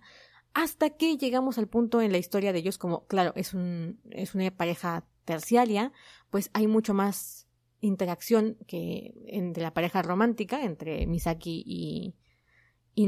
Hasta 0.54 0.88
que 0.90 1.18
llegamos 1.18 1.58
al 1.58 1.68
punto 1.68 2.00
en 2.00 2.12
la 2.12 2.16
historia 2.18 2.54
de 2.54 2.60
ellos 2.60 2.78
como, 2.78 3.06
claro, 3.06 3.32
es 3.36 3.52
un, 3.52 4.00
es 4.10 4.34
una 4.34 4.50
pareja 4.50 5.06
terciaria, 5.26 5.92
pues 6.30 6.48
hay 6.54 6.68
mucho 6.68 6.94
más 6.94 7.48
interacción 7.80 8.56
que 8.66 9.12
entre 9.26 9.62
la 9.62 9.74
pareja 9.74 10.00
romántica, 10.00 10.64
entre 10.64 11.06
Misaki 11.06 11.62
y, 11.66 12.14
y, 12.94 13.06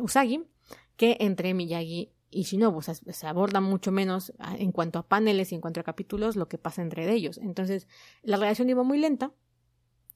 Usagi 0.00 0.44
que 0.96 1.16
entre 1.20 1.54
Miyagi 1.54 2.12
y 2.30 2.42
Shinobu. 2.42 2.80
Se 2.82 3.26
aborda 3.26 3.60
mucho 3.60 3.92
menos 3.92 4.32
ah, 4.38 4.56
en 4.58 4.72
cuanto 4.72 4.98
a 4.98 5.06
paneles 5.06 5.52
y 5.52 5.54
en 5.54 5.60
cuanto 5.60 5.80
a 5.80 5.84
capítulos 5.84 6.36
lo 6.36 6.48
que 6.48 6.58
pasa 6.58 6.82
entre 6.82 7.12
ellos. 7.12 7.38
Entonces, 7.38 7.86
la 8.22 8.36
relación 8.36 8.70
iba 8.70 8.82
muy 8.82 8.98
lenta 8.98 9.32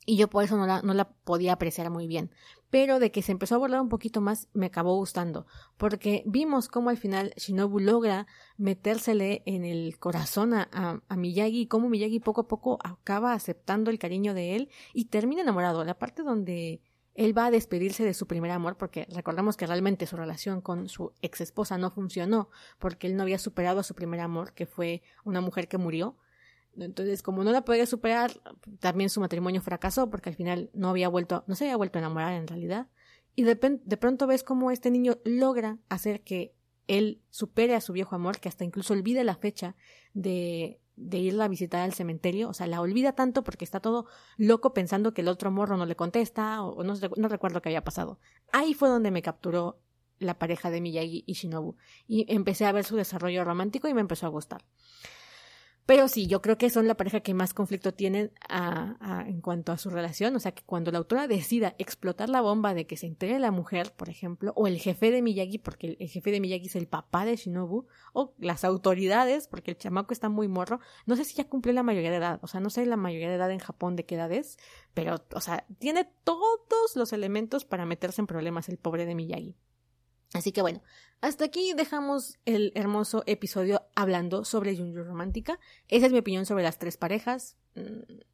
y 0.08 0.16
yo 0.16 0.28
por 0.28 0.44
eso 0.44 0.56
no 0.56 0.66
la, 0.66 0.82
no 0.82 0.94
la 0.94 1.08
podía 1.08 1.52
apreciar 1.52 1.90
muy 1.90 2.06
bien. 2.06 2.30
Pero 2.70 2.98
de 2.98 3.10
que 3.10 3.22
se 3.22 3.32
empezó 3.32 3.54
a 3.54 3.56
abordar 3.56 3.80
un 3.80 3.88
poquito 3.88 4.20
más, 4.20 4.48
me 4.52 4.66
acabó 4.66 4.94
gustando. 4.96 5.46
Porque 5.76 6.22
vimos 6.26 6.68
cómo 6.68 6.90
al 6.90 6.96
final 6.96 7.32
Shinobu 7.36 7.80
logra 7.80 8.26
metérsele 8.56 9.42
en 9.46 9.64
el 9.64 9.98
corazón 9.98 10.54
a 10.54 11.00
Miyagi 11.16 11.62
y 11.62 11.66
cómo 11.66 11.88
Miyagi 11.88 12.20
poco 12.20 12.42
a 12.42 12.48
poco 12.48 12.78
acaba 12.82 13.32
aceptando 13.32 13.90
el 13.90 13.98
cariño 13.98 14.34
de 14.34 14.56
él 14.56 14.70
y 14.94 15.06
termina 15.06 15.42
enamorado. 15.42 15.84
La 15.84 15.98
parte 15.98 16.22
donde 16.22 16.80
él 17.16 17.36
va 17.36 17.46
a 17.46 17.50
despedirse 17.50 18.04
de 18.04 18.14
su 18.14 18.26
primer 18.26 18.50
amor 18.50 18.76
porque 18.76 19.06
recordamos 19.10 19.56
que 19.56 19.66
realmente 19.66 20.06
su 20.06 20.16
relación 20.16 20.60
con 20.60 20.88
su 20.88 21.12
ex 21.22 21.40
esposa 21.40 21.78
no 21.78 21.90
funcionó 21.90 22.50
porque 22.78 23.06
él 23.06 23.16
no 23.16 23.22
había 23.22 23.38
superado 23.38 23.80
a 23.80 23.82
su 23.82 23.94
primer 23.94 24.20
amor, 24.20 24.52
que 24.52 24.66
fue 24.66 25.02
una 25.24 25.40
mujer 25.40 25.68
que 25.68 25.78
murió. 25.78 26.16
Entonces, 26.78 27.22
como 27.22 27.42
no 27.42 27.52
la 27.52 27.64
podía 27.64 27.86
superar, 27.86 28.32
también 28.80 29.08
su 29.08 29.20
matrimonio 29.20 29.62
fracasó 29.62 30.10
porque 30.10 30.28
al 30.28 30.36
final 30.36 30.70
no 30.74 30.90
había 30.90 31.08
vuelto, 31.08 31.44
no 31.46 31.54
se 31.54 31.64
había 31.64 31.76
vuelto 31.76 31.98
a 31.98 32.02
enamorar 32.02 32.34
en 32.34 32.46
realidad. 32.46 32.88
Y 33.34 33.44
de, 33.44 33.54
de 33.54 33.96
pronto 33.96 34.26
ves 34.26 34.42
cómo 34.44 34.70
este 34.70 34.90
niño 34.90 35.18
logra 35.24 35.78
hacer 35.88 36.22
que 36.22 36.54
él 36.86 37.22
supere 37.30 37.74
a 37.74 37.80
su 37.80 37.92
viejo 37.92 38.14
amor, 38.14 38.38
que 38.38 38.48
hasta 38.48 38.64
incluso 38.64 38.92
olvide 38.92 39.24
la 39.24 39.36
fecha 39.36 39.74
de, 40.12 40.80
de 40.96 41.18
irla 41.18 41.44
a 41.44 41.48
visitar 41.48 41.82
al 41.82 41.92
cementerio, 41.92 42.48
o 42.48 42.54
sea, 42.54 42.66
la 42.66 42.80
olvida 42.80 43.12
tanto 43.12 43.44
porque 43.44 43.64
está 43.64 43.80
todo 43.80 44.06
loco 44.36 44.72
pensando 44.72 45.12
que 45.12 45.20
el 45.20 45.28
otro 45.28 45.50
morro 45.50 45.76
no 45.76 45.86
le 45.86 45.94
contesta 45.94 46.62
o, 46.62 46.82
no, 46.82 46.94
no 47.16 47.28
recuerdo 47.28 47.62
qué 47.62 47.68
había 47.68 47.84
pasado. 47.84 48.18
Ahí 48.52 48.74
fue 48.74 48.88
donde 48.88 49.10
me 49.10 49.22
capturó 49.22 49.78
la 50.18 50.38
pareja 50.38 50.70
de 50.70 50.80
Miyagi 50.80 51.24
y 51.26 51.34
Shinobu 51.34 51.76
y 52.06 52.32
empecé 52.32 52.64
a 52.64 52.72
ver 52.72 52.84
su 52.84 52.96
desarrollo 52.96 53.44
romántico 53.44 53.88
y 53.88 53.94
me 53.94 54.00
empezó 54.00 54.26
a 54.26 54.30
gustar. 54.30 54.64
Pero 55.86 56.08
sí, 56.08 56.26
yo 56.26 56.42
creo 56.42 56.58
que 56.58 56.68
son 56.68 56.88
la 56.88 56.96
pareja 56.96 57.20
que 57.20 57.32
más 57.32 57.54
conflicto 57.54 57.94
tienen 57.94 58.32
en 58.50 59.40
cuanto 59.40 59.70
a 59.70 59.78
su 59.78 59.88
relación. 59.88 60.34
O 60.34 60.40
sea, 60.40 60.50
que 60.50 60.64
cuando 60.64 60.90
la 60.90 60.98
autora 60.98 61.28
decida 61.28 61.76
explotar 61.78 62.28
la 62.28 62.40
bomba 62.40 62.74
de 62.74 62.88
que 62.88 62.96
se 62.96 63.06
entregue 63.06 63.38
la 63.38 63.52
mujer, 63.52 63.92
por 63.96 64.08
ejemplo, 64.08 64.52
o 64.56 64.66
el 64.66 64.78
jefe 64.80 65.12
de 65.12 65.22
Miyagi, 65.22 65.58
porque 65.58 65.96
el, 66.00 66.08
jefe 66.08 66.32
de 66.32 66.40
Miyagi 66.40 66.66
es 66.66 66.74
el 66.74 66.88
papá 66.88 67.24
de 67.24 67.36
Shinobu, 67.36 67.86
o 68.12 68.34
las 68.38 68.64
autoridades, 68.64 69.46
porque 69.46 69.70
el 69.70 69.78
chamaco 69.78 70.12
está 70.12 70.28
muy 70.28 70.48
morro. 70.48 70.80
No 71.06 71.14
sé 71.14 71.24
si 71.24 71.36
ya 71.36 71.48
cumplió 71.48 71.72
la 71.72 71.84
mayoría 71.84 72.10
de 72.10 72.16
edad. 72.16 72.40
O 72.42 72.48
sea, 72.48 72.58
no 72.58 72.68
sé 72.68 72.84
la 72.84 72.96
mayoría 72.96 73.28
de 73.28 73.36
edad 73.36 73.52
en 73.52 73.60
Japón 73.60 73.94
de 73.94 74.04
qué 74.04 74.16
edad 74.16 74.32
es, 74.32 74.58
pero, 74.92 75.22
o 75.34 75.40
sea, 75.40 75.66
tiene 75.78 76.10
todos 76.24 76.96
los 76.96 77.12
elementos 77.12 77.64
para 77.64 77.86
meterse 77.86 78.20
en 78.20 78.26
problemas 78.26 78.68
el 78.68 78.78
pobre 78.78 79.06
de 79.06 79.14
Miyagi. 79.14 79.54
Así 80.36 80.52
que 80.52 80.62
bueno, 80.62 80.82
hasta 81.20 81.44
aquí 81.44 81.72
dejamos 81.74 82.38
el 82.44 82.72
hermoso 82.74 83.22
episodio 83.26 83.82
hablando 83.94 84.44
sobre 84.44 84.76
Junju 84.76 85.02
Romántica. 85.02 85.58
Esa 85.88 86.06
es 86.06 86.12
mi 86.12 86.18
opinión 86.18 86.46
sobre 86.46 86.62
las 86.62 86.78
tres 86.78 86.96
parejas. 86.96 87.56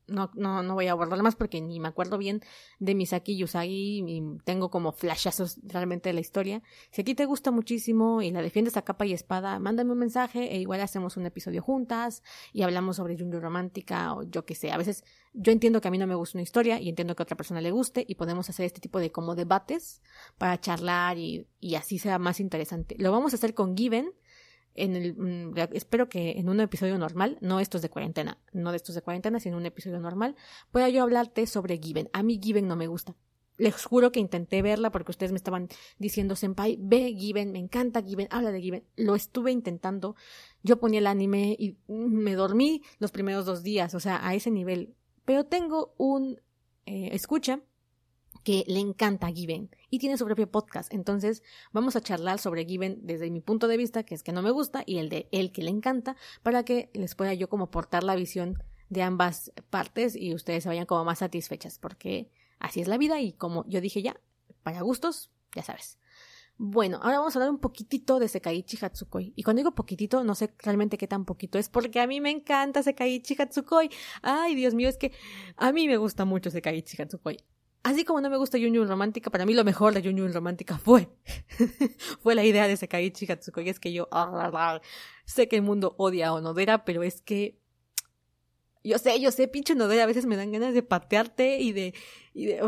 No, 0.09 0.31
no, 0.35 0.63
no 0.63 0.75
voy 0.75 0.89
a 0.89 0.93
abordar 0.93 1.23
más 1.23 1.37
porque 1.37 1.61
ni 1.61 1.79
me 1.79 1.89
acuerdo 1.89 2.19
bien 2.19 2.43
de 2.81 2.95
Misaki 2.95 3.35
y 3.35 3.45
Usagi 3.45 4.05
y 4.07 4.23
tengo 4.45 4.71
como 4.71 4.93
flashazos 4.93 5.61
realmente 5.63 6.09
de 6.09 6.15
la 6.15 6.21
historia. 6.21 6.63
Si 6.91 7.03
a 7.03 7.05
ti 7.05 7.15
te 7.15 7.25
gusta 7.25 7.51
muchísimo 7.51 8.21
y 8.21 8.31
la 8.31 8.43
defiendes 8.43 8.77
a 8.77 8.83
capa 8.83 9.07
y 9.07 9.13
espada, 9.13 9.59
mándame 9.59 9.93
un 9.93 9.99
mensaje 9.99 10.55
e 10.55 10.61
igual 10.61 10.81
hacemos 10.81 11.17
un 11.17 11.27
episodio 11.27 11.63
juntas 11.63 12.23
y 12.53 12.63
hablamos 12.63 12.97
sobre 12.97 13.17
Junju 13.17 13.41
Romántica 13.41 14.15
o 14.15 14.25
yo 14.25 14.45
que 14.45 14.55
sé. 14.55 14.73
A 14.73 14.77
veces 14.77 15.05
yo 15.35 15.53
entiendo 15.53 15.81
que 15.81 15.89
a 15.89 15.91
mí 15.91 15.99
no 15.99 16.07
me 16.07 16.15
gusta 16.15 16.39
una 16.39 16.43
historia 16.43 16.81
y 16.81 16.89
entiendo 16.89 17.15
que 17.15 17.23
a 17.23 17.25
otra 17.25 17.37
persona 17.37 17.61
le 17.61 17.71
guste 17.71 18.05
y 18.07 18.17
podemos 18.17 18.51
hacer 18.51 18.67
este 18.67 18.81
tipo 18.81 18.99
de 18.99 19.13
como 19.13 19.35
debates 19.35 20.03
para 20.37 20.61
charlar 20.61 21.17
y, 21.19 21.47
y 21.61 21.77
así 21.77 21.99
sea 21.99 22.19
más 22.19 22.41
interesante. 22.41 22.97
Lo 22.99 23.13
vamos 23.13 23.33
a 23.33 23.37
hacer 23.37 23.55
con 23.55 23.77
Given 23.77 24.13
en 24.75 24.97
el, 24.97 25.15
mm, 25.15 25.55
espero 25.73 26.09
que 26.09 26.33
en 26.33 26.49
un 26.49 26.61
episodio 26.61 26.99
normal, 26.99 27.39
no 27.41 27.61
estos 27.61 27.83
de 27.83 27.91
cuarentena, 27.91 28.39
no 28.53 28.71
de 28.71 28.77
estos 28.77 28.95
de 28.95 29.03
cuarentena, 29.03 29.41
sino 29.41 29.57
un 29.57 29.67
episodio 29.67 30.01
normal, 30.01 30.37
pueda 30.71 30.89
yo 30.89 31.03
hablarte 31.03 31.47
sobre 31.47 31.79
Given. 31.79 32.09
A 32.13 32.23
mí 32.23 32.41
Given 32.43 32.69
no 32.69 32.77
me 32.77 32.87
gusta. 32.87 33.15
Les 33.59 33.85
juro 33.85 34.13
que 34.13 34.21
intenté 34.21 34.63
verla 34.63 34.91
porque 34.91 35.11
ustedes 35.11 35.31
me 35.31 35.37
estaban 35.37 35.69
diciendo, 35.99 36.37
Senpai, 36.37 36.79
ve 36.81 37.15
Given, 37.15 37.53
me 37.53 37.59
encanta 37.59 38.03
Given, 38.03 38.29
habla 38.31 38.51
de 38.51 38.61
Given. 38.61 38.85
Lo 38.97 39.15
estuve 39.15 39.53
intentando. 39.53 40.17
Yo 40.63 40.81
ponía 40.81 41.01
el 41.01 41.07
anime 41.07 41.55
y 41.59 41.77
me 41.87 42.35
dormí 42.35 42.83
los 42.99 43.13
primeros 43.13 43.45
dos 43.45 43.63
días, 43.63 43.95
o 43.95 44.01
sea, 44.01 44.27
a 44.27 44.35
ese 44.35 44.51
nivel. 44.51 44.95
Pero 45.25 45.45
tengo 45.45 45.95
un 45.99 46.41
eh, 46.87 47.11
escucha 47.13 47.61
que 48.43 48.65
le 48.67 48.81
encanta 48.81 49.29
Given 49.29 49.71
y 49.91 49.99
tiene 49.99 50.17
su 50.17 50.25
propio 50.25 50.51
podcast. 50.51 50.93
Entonces, 50.93 51.43
vamos 51.73 51.97
a 51.97 52.01
charlar 52.01 52.39
sobre 52.39 52.65
Given 52.65 52.99
desde 53.03 53.31
mi 53.31 53.41
punto 53.41 53.69
de 53.69 53.77
vista, 53.77 54.03
que 54.03 54.15
es 54.15 54.23
que 54.23 54.33
no 54.33 54.43
me 54.43 54.51
gusta, 54.51 54.83
y 54.87 54.99
el 54.99 55.09
de 55.09 55.29
él 55.33 55.53
que 55.53 55.63
le 55.63 55.71
encanta, 55.71 56.17
para 56.43 56.65
que 56.65 56.91
les 56.95 57.15
pueda 57.15 57.35
yo 57.35 57.49
como 57.49 57.71
portar 57.71 58.05
la 58.05 58.17
visión 58.17 58.63
de 58.89 59.03
ambas 59.03 59.53
partes 59.71 60.15
y 60.17 60.35
ustedes 60.35 60.65
se 60.65 60.69
vayan 60.69 60.87
como 60.87 61.05
más 61.05 61.21
satisfechas, 61.21 61.79
porque 61.79 62.31
así 62.59 62.81
es 62.81 62.89
la 62.89 62.99
vida 62.99 63.21
y 63.21 63.33
como 63.33 63.65
yo 63.67 63.81
dije 63.81 64.03
ya, 64.03 64.21
para 64.63 64.83
gustos, 64.83 65.31
ya 65.55 65.63
sabes. 65.63 65.99
Bueno, 66.59 67.01
ahora 67.03 67.19
vamos 67.19 67.35
a 67.35 67.39
hablar 67.39 67.51
un 67.51 67.59
poquitito 67.59 68.19
de 68.19 68.29
Sekaiichi 68.29 68.79
Hatsukoi. 68.81 69.33
Y 69.35 69.43
cuando 69.43 69.61
digo 69.61 69.75
poquitito, 69.75 70.23
no 70.23 70.35
sé 70.35 70.55
realmente 70.59 70.99
qué 70.99 71.09
tan 71.09 71.25
poquito 71.25 71.59
es, 71.59 71.69
porque 71.69 72.01
a 72.01 72.07
mí 72.07 72.21
me 72.21 72.31
encanta 72.31 72.83
Sekaiichi 72.83 73.35
Hatsukoi. 73.41 73.91
Ay, 74.21 74.55
Dios 74.55 74.75
mío, 74.75 74.89
es 74.89 74.99
que 74.99 75.13
a 75.57 75.73
mí 75.73 75.89
me 75.89 75.97
gusta 75.97 76.25
mucho 76.25 76.51
Sekaiichi 76.51 77.01
Hatsukoi. 77.01 77.39
Así 77.83 78.05
como 78.05 78.21
no 78.21 78.31
me 78.31 78.37
gusta 78.37 78.59
Yunyun 78.59 78.87
Romántica, 78.87 79.31
para 79.31 79.45
mí 79.45 79.55
lo 79.55 79.65
mejor 79.65 79.93
de 79.93 80.03
Yunyun 80.03 80.33
Romántica 80.33 80.79
fue, 80.79 81.09
fue 82.23 82.37
la 82.37 82.45
idea 82.45 82.69
de 82.69 82.77
Sekaiichi 82.77 83.31
Hatsukoi. 83.31 83.69
Es 83.69 83.81
que 83.81 83.93
yo, 83.93 84.09
ah, 84.13 84.81
sé 85.25 85.49
que 85.49 85.57
el 85.57 85.63
mundo 85.63 85.95
odia 85.99 86.29
a 86.29 86.35
Onodera, 86.35 86.85
pero 86.85 87.03
es 87.03 87.23
que, 87.23 87.59
yo 88.85 88.99
sé, 88.99 89.21
yo 89.21 89.33
sé, 89.33 89.49
pinche 89.49 89.73
Onodera, 89.73 90.05
a 90.05 90.07
veces 90.07 90.27
me 90.27 90.37
dan 90.37 90.53
ganas 90.53 90.75
de 90.75 90.83
patearte 90.85 91.59
y 91.59 91.73
de, 91.73 91.95
y 92.35 92.47
de, 92.47 92.63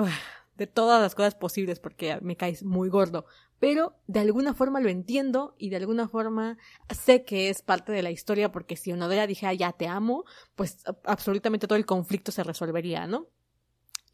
de 0.57 0.67
todas 0.67 1.01
las 1.01 1.15
cosas 1.15 1.37
posibles 1.37 1.79
porque 1.79 2.19
me 2.21 2.37
caes 2.37 2.65
muy 2.65 2.89
gordo. 2.89 3.25
Pero 3.61 3.97
de 4.09 4.19
alguna 4.21 4.53
forma 4.53 4.81
lo 4.81 4.89
entiendo 4.89 5.55
y 5.59 5.71
de 5.71 5.77
alguna 5.77 6.09
forma 6.09 6.59
sé 6.91 7.25
que 7.25 7.51
es 7.51 7.62
parte 7.62 7.93
de 7.93 8.03
la 8.03 8.11
historia 8.11 8.51
porque 8.51 8.77
si 8.77 8.93
Onodera 8.93 9.29
dijera 9.29 9.55
ya 9.55 9.73
te 9.73 9.87
amo, 9.87 10.25
pues 10.57 10.83
absolutamente 11.05 11.69
todo 11.69 11.77
el 11.77 11.87
conflicto 11.87 12.33
se 12.33 12.43
resolvería, 12.43 13.07
¿no? 13.07 13.29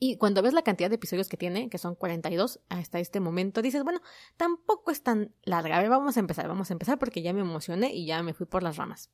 Y 0.03 0.17
cuando 0.17 0.41
ves 0.41 0.55
la 0.55 0.63
cantidad 0.63 0.89
de 0.89 0.97
episodios 0.97 1.29
que 1.29 1.37
tiene, 1.37 1.69
que 1.69 1.77
son 1.77 1.95
42 1.95 2.61
hasta 2.71 2.99
este 3.01 3.21
momento, 3.21 3.61
dices, 3.61 3.85
bueno, 3.85 4.01
tampoco 4.39 4.91
es 4.91 5.03
tan 5.03 5.35
larga. 5.43 5.77
A 5.77 5.81
ver, 5.81 5.91
vamos 5.91 6.17
a 6.17 6.21
empezar, 6.21 6.49
vamos 6.49 6.71
a 6.71 6.73
empezar 6.73 6.99
porque 6.99 7.21
ya 7.21 7.35
me 7.35 7.43
emocioné 7.43 7.93
y 7.95 8.07
ya 8.07 8.23
me 8.23 8.33
fui 8.33 8.47
por 8.47 8.63
las 8.63 8.79
ramas. 8.79 9.11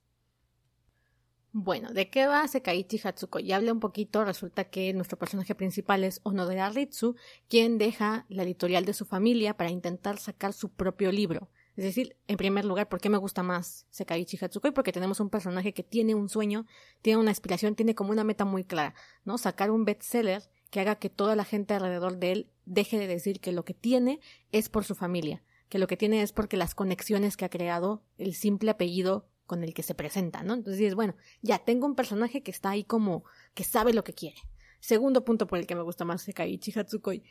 Bueno, 1.50 1.92
¿de 1.92 2.08
qué 2.08 2.28
va 2.28 2.46
Sekaiichi 2.46 3.00
Hatsuko? 3.02 3.40
Ya 3.40 3.56
hablé 3.56 3.72
un 3.72 3.80
poquito, 3.80 4.24
resulta 4.24 4.64
que 4.64 4.92
nuestro 4.92 5.18
personaje 5.18 5.56
principal 5.56 6.04
es 6.04 6.20
Onodera 6.22 6.70
Ritsu, 6.70 7.16
quien 7.48 7.78
deja 7.78 8.24
la 8.28 8.44
editorial 8.44 8.84
de 8.84 8.92
su 8.92 9.06
familia 9.06 9.56
para 9.56 9.70
intentar 9.70 10.18
sacar 10.18 10.52
su 10.52 10.68
propio 10.68 11.10
libro. 11.10 11.50
Es 11.74 11.84
decir, 11.84 12.16
en 12.28 12.36
primer 12.36 12.64
lugar, 12.64 12.88
¿por 12.88 13.00
qué 13.00 13.08
me 13.08 13.18
gusta 13.18 13.42
más 13.42 13.86
Sekaiichi 13.90 14.38
Hatsukoi? 14.40 14.70
Porque 14.70 14.92
tenemos 14.92 15.18
un 15.18 15.30
personaje 15.30 15.74
que 15.74 15.82
tiene 15.82 16.14
un 16.14 16.28
sueño, 16.28 16.64
tiene 17.02 17.18
una 17.18 17.32
aspiración, 17.32 17.74
tiene 17.74 17.94
como 17.94 18.12
una 18.12 18.22
meta 18.22 18.44
muy 18.44 18.62
clara, 18.62 18.94
¿no? 19.24 19.36
Sacar 19.36 19.70
un 19.70 19.84
bestseller 19.84 20.42
que 20.76 20.80
haga 20.80 20.96
que 20.96 21.08
toda 21.08 21.36
la 21.36 21.46
gente 21.46 21.72
alrededor 21.72 22.18
de 22.18 22.32
él 22.32 22.50
deje 22.66 22.98
de 22.98 23.06
decir 23.06 23.40
que 23.40 23.50
lo 23.50 23.64
que 23.64 23.72
tiene 23.72 24.20
es 24.52 24.68
por 24.68 24.84
su 24.84 24.94
familia, 24.94 25.42
que 25.70 25.78
lo 25.78 25.86
que 25.86 25.96
tiene 25.96 26.20
es 26.20 26.32
porque 26.32 26.58
las 26.58 26.74
conexiones 26.74 27.38
que 27.38 27.46
ha 27.46 27.48
creado, 27.48 28.02
el 28.18 28.34
simple 28.34 28.72
apellido 28.72 29.26
con 29.46 29.64
el 29.64 29.72
que 29.72 29.82
se 29.82 29.94
presenta, 29.94 30.42
¿no? 30.42 30.52
Entonces 30.52 30.78
dices, 30.78 30.94
bueno, 30.94 31.16
ya 31.40 31.60
tengo 31.60 31.86
un 31.86 31.94
personaje 31.94 32.42
que 32.42 32.50
está 32.50 32.68
ahí 32.68 32.84
como 32.84 33.24
que 33.54 33.64
sabe 33.64 33.94
lo 33.94 34.04
que 34.04 34.12
quiere. 34.12 34.36
Segundo 34.78 35.24
punto 35.24 35.46
por 35.46 35.58
el 35.58 35.66
que 35.66 35.74
me 35.74 35.80
gusta 35.80 36.04
más 36.04 36.20
Sekaiichi 36.20 36.78
Hatsukoi, 36.78 37.22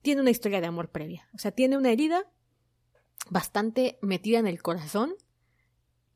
tiene 0.00 0.22
una 0.22 0.30
historia 0.30 0.62
de 0.62 0.68
amor 0.68 0.88
previa, 0.88 1.28
o 1.34 1.38
sea, 1.38 1.50
tiene 1.50 1.76
una 1.76 1.90
herida 1.90 2.24
bastante 3.28 3.98
metida 4.00 4.38
en 4.38 4.46
el 4.46 4.62
corazón, 4.62 5.14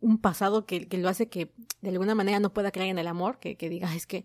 un 0.00 0.16
pasado 0.16 0.64
que, 0.64 0.88
que 0.88 0.96
lo 0.96 1.10
hace 1.10 1.28
que 1.28 1.52
de 1.82 1.90
alguna 1.90 2.14
manera 2.14 2.40
no 2.40 2.54
pueda 2.54 2.70
creer 2.70 2.88
en 2.88 2.98
el 2.98 3.08
amor, 3.08 3.40
que, 3.40 3.58
que 3.58 3.68
diga, 3.68 3.94
es 3.94 4.06
que 4.06 4.24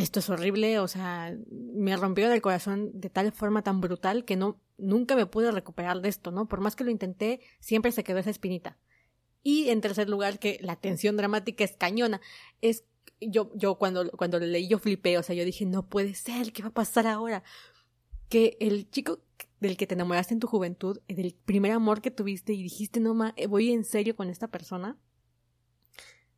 esto 0.00 0.20
es 0.20 0.30
horrible, 0.30 0.78
o 0.78 0.88
sea, 0.88 1.36
me 1.50 1.96
rompió 1.96 2.28
del 2.28 2.42
corazón 2.42 2.90
de 2.94 3.10
tal 3.10 3.32
forma 3.32 3.62
tan 3.62 3.80
brutal 3.80 4.24
que 4.24 4.36
no, 4.36 4.60
nunca 4.78 5.16
me 5.16 5.26
pude 5.26 5.50
recuperar 5.50 6.00
de 6.00 6.08
esto, 6.08 6.30
¿no? 6.30 6.48
Por 6.48 6.60
más 6.60 6.76
que 6.76 6.84
lo 6.84 6.90
intenté, 6.90 7.40
siempre 7.60 7.92
se 7.92 8.04
quedó 8.04 8.18
esa 8.18 8.30
espinita. 8.30 8.78
Y 9.42 9.70
en 9.70 9.80
tercer 9.80 10.08
lugar, 10.08 10.38
que 10.38 10.58
la 10.60 10.76
tensión 10.76 11.16
dramática 11.16 11.64
es 11.64 11.76
cañona. 11.76 12.20
Es, 12.60 12.84
yo, 13.20 13.50
yo 13.54 13.76
cuando, 13.76 14.10
cuando 14.12 14.38
lo 14.38 14.46
leí 14.46 14.68
yo 14.68 14.78
flipé, 14.78 15.18
o 15.18 15.22
sea, 15.22 15.34
yo 15.34 15.44
dije, 15.44 15.64
no 15.64 15.86
puede 15.86 16.14
ser, 16.14 16.52
¿qué 16.52 16.62
va 16.62 16.68
a 16.68 16.74
pasar 16.74 17.06
ahora? 17.06 17.42
Que 18.28 18.56
el 18.60 18.90
chico 18.90 19.20
del 19.60 19.76
que 19.76 19.86
te 19.86 19.94
enamoraste 19.94 20.34
en 20.34 20.40
tu 20.40 20.46
juventud, 20.46 21.00
del 21.08 21.34
primer 21.34 21.72
amor 21.72 22.00
que 22.00 22.10
tuviste 22.10 22.52
y 22.52 22.62
dijiste, 22.62 23.00
no, 23.00 23.14
ma, 23.14 23.34
voy 23.48 23.72
en 23.72 23.84
serio 23.84 24.16
con 24.16 24.30
esta 24.30 24.48
persona, 24.48 24.98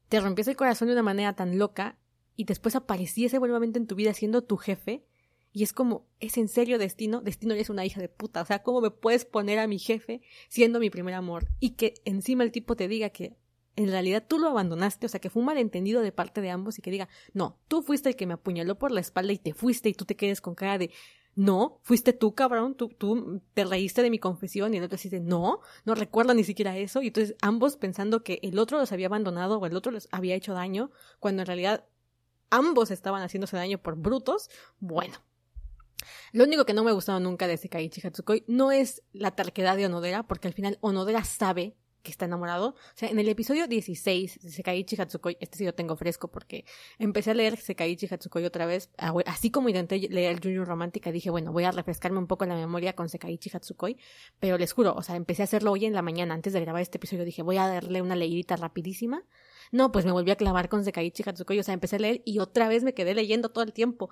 te 0.09 0.21
rompió 0.21 0.45
el 0.47 0.57
corazón 0.57 0.89
de 0.89 0.95
una 0.95 1.03
manera 1.03 1.35
tan 1.35 1.59
loca 1.59 1.99
y 2.43 2.45
después 2.45 2.75
apareciese 2.75 3.39
nuevamente 3.39 3.79
en 3.79 3.87
tu 3.87 3.95
vida 3.95 4.13
siendo 4.15 4.43
tu 4.43 4.57
jefe, 4.57 5.05
y 5.53 5.63
es 5.63 5.73
como, 5.73 6.09
¿es 6.19 6.37
en 6.39 6.49
serio 6.49 6.77
destino? 6.77 7.21
Destino 7.21 7.55
es 7.55 7.71
una 7.71 7.85
hija 7.85 8.01
de 8.01 8.09
puta. 8.09 8.43
O 8.43 8.45
sea, 8.45 8.65
¿cómo 8.65 8.81
me 8.81 8.91
puedes 8.91 9.25
poner 9.25 9.61
a 9.61 9.69
mi 9.69 9.79
jefe 9.79 10.23
siendo 10.49 10.81
mi 10.81 10.91
primer 10.91 11.15
amor? 11.15 11.47
Y 11.61 11.77
que 11.77 11.95
encima 12.05 12.43
el 12.43 12.51
tipo 12.51 12.75
te 12.75 12.89
diga 12.89 13.11
que 13.11 13.37
en 13.77 13.91
realidad 13.91 14.25
tú 14.27 14.41
lo 14.41 14.49
abandonaste, 14.49 15.07
o 15.07 15.09
sea, 15.09 15.21
que 15.21 15.31
fue 15.31 15.39
un 15.39 15.47
malentendido 15.47 16.03
de 16.03 16.11
parte 16.11 16.41
de 16.41 16.51
ambos 16.51 16.81
y 16.81 16.83
que 16.83 16.91
diga, 16.91 17.09
no, 17.33 17.61
tú 17.69 17.83
fuiste 17.83 18.09
el 18.09 18.17
que 18.17 18.27
me 18.27 18.35
apuñaló 18.35 18.77
por 18.77 18.91
la 18.91 19.01
espalda 19.01 19.33
y 19.33 19.39
te 19.39 19.55
fuiste 19.55 19.89
y 19.89 19.95
tú 19.95 20.05
te 20.05 20.17
quedes 20.17 20.41
con 20.41 20.57
cara 20.57 20.79
de, 20.79 20.91
no, 21.35 21.79
fuiste 21.83 22.13
tú, 22.13 22.35
cabrón, 22.35 22.75
tú, 22.75 22.89
tú 22.89 23.41
te 23.55 23.65
reíste 23.65 24.03
de 24.03 24.11
mi 24.11 24.19
confesión 24.19 24.75
y 24.75 24.79
el 24.79 24.85
otro 24.85 24.99
dice, 25.01 25.21
no, 25.21 25.61
no 25.85 25.95
recuerdo 25.95 26.35
ni 26.35 26.45
siquiera 26.45 26.77
eso. 26.77 27.03
Y 27.03 27.07
entonces 27.07 27.37
ambos 27.41 27.77
pensando 27.77 28.23
que 28.23 28.41
el 28.43 28.59
otro 28.59 28.79
los 28.79 28.91
había 28.93 29.07
abandonado 29.07 29.59
o 29.59 29.67
el 29.67 29.77
otro 29.77 29.93
les 29.93 30.09
había 30.11 30.35
hecho 30.35 30.53
daño, 30.55 30.91
cuando 31.21 31.43
en 31.43 31.47
realidad 31.47 31.85
ambos 32.53 32.93
estaban 32.93 33.23
haciéndose 33.23 33.57
daño 33.57 33.79
por 33.79 33.97
brutos, 33.97 34.49
bueno. 34.79 35.15
Lo 36.33 36.45
único 36.45 36.65
que 36.65 36.75
no 36.75 36.85
me 36.85 36.91
ha 36.91 36.95
gustado 36.95 37.19
nunca 37.19 37.49
de 37.49 37.57
Sekaiichi 37.57 38.07
Hatsukoi 38.07 38.45
no 38.47 38.73
es 38.73 39.03
la 39.13 39.33
terquedad 39.33 39.77
de 39.77 39.87
Onodera, 39.87 40.23
porque 40.25 40.49
al 40.49 40.55
final 40.55 40.79
Onodera 40.81 41.25
sabe 41.25 41.77
que 42.03 42.11
está 42.11 42.25
enamorado. 42.25 42.71
O 42.71 42.97
sea, 42.97 43.09
en 43.09 43.19
el 43.19 43.29
episodio 43.29 43.67
16 43.69 44.41
de 44.43 44.51
Sekaiichi 44.51 45.01
Hatsukoi, 45.01 45.37
este 45.41 45.59
sí 45.59 45.65
lo 45.65 45.75
tengo 45.75 45.97
fresco 45.97 46.31
porque 46.31 46.65
empecé 46.99 47.31
a 47.31 47.35
leer 47.35 47.57
Sekaiichi 47.57 48.09
Hatsukoi 48.13 48.45
otra 48.45 48.67
vez, 48.67 48.91
así 49.27 49.51
como 49.51 49.69
intenté 49.69 49.99
leer 49.99 50.41
Junju 50.43 50.65
Romántica, 50.65 51.13
dije, 51.13 51.31
bueno, 51.31 51.53
voy 51.53 51.65
a 51.65 51.71
refrescarme 51.71 52.19
un 52.19 52.27
poco 52.27 52.45
la 52.45 52.57
memoria 52.57 52.95
con 52.95 53.09
Sekaiichi 53.09 53.51
Hatsukoi, 53.55 53.97
pero 54.41 54.59
les 54.59 54.73
juro, 54.73 54.95
o 54.95 55.03
sea, 55.03 55.17
empecé 55.17 55.43
a 55.43 55.45
hacerlo 55.45 55.73
hoy 55.73 55.85
en 55.87 55.95
la 55.95 56.03
mañana, 56.03 56.35
antes 56.35 56.53
de 56.53 56.61
grabar 56.61 56.83
este 56.83 56.99
episodio, 56.99 57.25
dije, 57.25 57.43
voy 57.43 57.57
a 57.57 57.69
darle 57.69 58.03
una 58.03 58.17
leidita 58.17 58.57
rapidísima 58.57 59.23
no, 59.73 59.91
pues 59.91 60.05
me 60.05 60.13
volví 60.13 60.31
a 60.31 60.37
clavar 60.37 60.69
con 60.69 60.85
Sekaiichi 60.85 61.25
Hatsukoi, 61.27 61.59
o 61.59 61.63
sea, 61.63 61.73
empecé 61.73 61.97
a 61.97 61.99
leer 61.99 62.23
y 62.27 62.39
otra 62.41 62.69
vez 62.69 62.85
me 62.85 62.93
quedé 62.93 63.15
leyendo 63.15 63.49
todo 63.49 63.65
el 63.65 63.73
tiempo. 63.73 64.11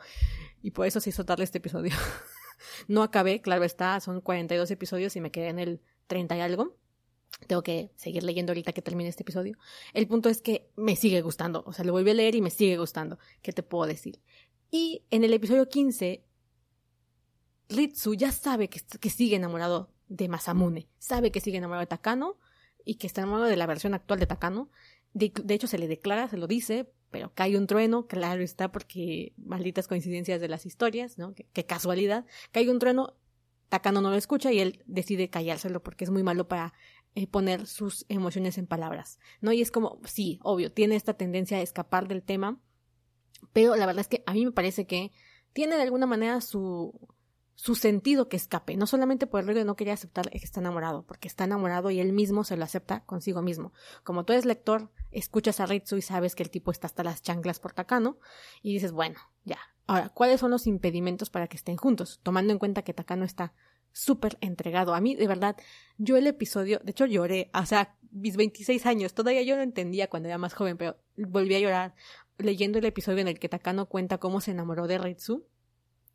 Y 0.62 0.70
por 0.70 0.86
eso 0.86 1.00
se 1.00 1.10
hizo 1.10 1.24
tarde 1.26 1.44
este 1.44 1.58
episodio. 1.58 1.92
no 2.88 3.02
acabé, 3.02 3.42
claro 3.42 3.64
está, 3.64 4.00
son 4.00 4.22
42 4.22 4.70
episodios 4.70 5.14
y 5.16 5.20
me 5.20 5.30
quedé 5.30 5.48
en 5.48 5.58
el 5.58 5.82
30 6.06 6.38
y 6.38 6.40
algo. 6.40 6.76
Tengo 7.46 7.62
que 7.62 7.92
seguir 7.94 8.22
leyendo 8.22 8.52
ahorita 8.52 8.72
que 8.72 8.80
termine 8.80 9.10
este 9.10 9.22
episodio. 9.22 9.58
El 9.92 10.08
punto 10.08 10.30
es 10.30 10.40
que 10.40 10.70
me 10.76 10.96
sigue 10.96 11.20
gustando. 11.20 11.62
O 11.66 11.74
sea, 11.74 11.84
lo 11.84 11.92
volví 11.92 12.10
a 12.10 12.14
leer 12.14 12.34
y 12.34 12.40
me 12.40 12.50
sigue 12.50 12.78
gustando. 12.78 13.18
¿Qué 13.42 13.52
te 13.52 13.62
puedo 13.62 13.86
decir? 13.86 14.18
Y 14.70 15.04
en 15.10 15.24
el 15.24 15.34
episodio 15.34 15.68
15, 15.68 16.24
Ritsu 17.68 18.14
ya 18.14 18.32
sabe 18.32 18.68
que 18.68 19.10
sigue 19.10 19.36
enamorado 19.36 19.92
de 20.08 20.28
Masamune. 20.28 20.88
Sabe 20.98 21.30
que 21.30 21.40
sigue 21.40 21.58
enamorado 21.58 21.80
de 21.80 21.86
Takano 21.86 22.38
y 22.84 22.94
que 22.96 23.06
está 23.06 23.20
enamorado 23.20 23.48
de 23.48 23.56
la 23.56 23.66
versión 23.66 23.94
actual 23.94 24.20
de 24.20 24.26
Takano. 24.26 24.70
De, 25.12 25.32
hecho, 25.48 25.66
se 25.66 25.78
le 25.78 25.88
declara, 25.88 26.28
se 26.28 26.36
lo 26.36 26.46
dice, 26.46 26.92
pero 27.10 27.32
cae 27.34 27.56
un 27.56 27.66
trueno, 27.66 28.06
claro 28.06 28.42
está, 28.42 28.70
porque 28.70 29.32
malditas 29.36 29.88
coincidencias 29.88 30.40
de 30.40 30.48
las 30.48 30.66
historias, 30.66 31.18
¿no? 31.18 31.34
Qué, 31.34 31.64
casualidad. 31.64 32.26
Cae 32.52 32.70
un 32.70 32.78
trueno, 32.78 33.14
Takano 33.68 34.00
no 34.00 34.10
lo 34.10 34.16
escucha 34.16 34.52
y 34.52 34.60
él 34.60 34.82
decide 34.86 35.30
callárselo 35.30 35.82
porque 35.82 36.04
es 36.04 36.10
muy 36.10 36.22
malo 36.22 36.48
para 36.48 36.72
eh, 37.14 37.26
poner 37.26 37.66
sus 37.66 38.06
emociones 38.08 38.58
en 38.58 38.66
palabras, 38.66 39.18
¿no? 39.40 39.52
Y 39.52 39.60
es 39.60 39.70
como, 39.70 40.00
sí, 40.04 40.38
obvio, 40.42 40.72
tiene 40.72 40.96
esta 40.96 41.14
tendencia 41.14 41.58
a 41.58 41.62
escapar 41.62 42.06
del 42.06 42.22
tema, 42.22 42.60
pero 43.52 43.74
la 43.76 43.86
verdad 43.86 44.02
es 44.02 44.08
que 44.08 44.22
a 44.26 44.32
mí 44.32 44.44
me 44.44 44.52
parece 44.52 44.86
que 44.86 45.10
tiene 45.52 45.76
de 45.76 45.82
alguna 45.82 46.06
manera 46.06 46.40
su, 46.40 47.08
su 47.60 47.74
sentido 47.74 48.30
que 48.30 48.38
escape, 48.38 48.78
no 48.78 48.86
solamente 48.86 49.26
por 49.26 49.46
el 49.46 49.54
de 49.54 49.66
no 49.66 49.76
quería 49.76 49.92
aceptar 49.92 50.30
que 50.30 50.38
está 50.38 50.60
enamorado, 50.60 51.04
porque 51.04 51.28
está 51.28 51.44
enamorado 51.44 51.90
y 51.90 52.00
él 52.00 52.14
mismo 52.14 52.42
se 52.42 52.56
lo 52.56 52.64
acepta 52.64 53.04
consigo 53.04 53.42
mismo. 53.42 53.74
Como 54.02 54.24
tú 54.24 54.32
eres 54.32 54.46
lector, 54.46 54.90
escuchas 55.10 55.60
a 55.60 55.66
Ritsu 55.66 55.98
y 55.98 56.02
sabes 56.02 56.34
que 56.34 56.42
el 56.42 56.48
tipo 56.48 56.70
está 56.70 56.86
hasta 56.86 57.04
las 57.04 57.20
chanclas 57.20 57.60
por 57.60 57.74
Takano, 57.74 58.16
y 58.62 58.72
dices, 58.72 58.92
bueno, 58.92 59.20
ya. 59.44 59.58
Ahora, 59.86 60.08
¿cuáles 60.08 60.40
son 60.40 60.52
los 60.52 60.66
impedimentos 60.66 61.28
para 61.28 61.48
que 61.48 61.58
estén 61.58 61.76
juntos? 61.76 62.20
Tomando 62.22 62.50
en 62.50 62.58
cuenta 62.58 62.80
que 62.80 62.94
Takano 62.94 63.26
está 63.26 63.52
súper 63.92 64.38
entregado. 64.40 64.94
A 64.94 65.02
mí, 65.02 65.14
de 65.14 65.28
verdad, 65.28 65.54
yo 65.98 66.16
el 66.16 66.26
episodio, 66.28 66.80
de 66.82 66.92
hecho 66.92 67.04
lloré, 67.04 67.50
o 67.52 67.66
sea, 67.66 67.94
mis 68.10 68.38
26 68.38 68.86
años, 68.86 69.12
todavía 69.12 69.42
yo 69.42 69.56
no 69.56 69.62
entendía 69.62 70.08
cuando 70.08 70.30
era 70.30 70.38
más 70.38 70.54
joven, 70.54 70.78
pero 70.78 70.96
volví 71.18 71.54
a 71.56 71.60
llorar 71.60 71.94
leyendo 72.38 72.78
el 72.78 72.86
episodio 72.86 73.18
en 73.18 73.28
el 73.28 73.38
que 73.38 73.50
Takano 73.50 73.84
cuenta 73.84 74.16
cómo 74.16 74.40
se 74.40 74.52
enamoró 74.52 74.86
de 74.86 74.96
Ritsu 74.96 75.44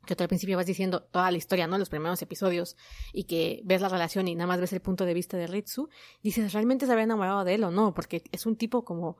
que 0.05 0.15
tú 0.15 0.23
al 0.23 0.27
principio 0.27 0.57
vas 0.57 0.65
diciendo 0.65 1.03
toda 1.03 1.31
la 1.31 1.37
historia, 1.37 1.67
¿no? 1.67 1.77
Los 1.77 1.89
primeros 1.89 2.21
episodios 2.21 2.77
y 3.13 3.25
que 3.25 3.61
ves 3.65 3.81
la 3.81 3.89
relación 3.89 4.27
y 4.27 4.35
nada 4.35 4.47
más 4.47 4.59
ves 4.59 4.73
el 4.73 4.81
punto 4.81 5.05
de 5.05 5.13
vista 5.13 5.37
de 5.37 5.47
Ritsu, 5.47 5.89
dices, 6.21 6.53
¿realmente 6.53 6.85
se 6.85 6.91
había 6.91 7.03
enamorado 7.03 7.43
de 7.43 7.55
él 7.55 7.63
o 7.63 7.71
no? 7.71 7.93
Porque 7.93 8.23
es 8.31 8.45
un 8.45 8.55
tipo 8.55 8.85
como 8.85 9.17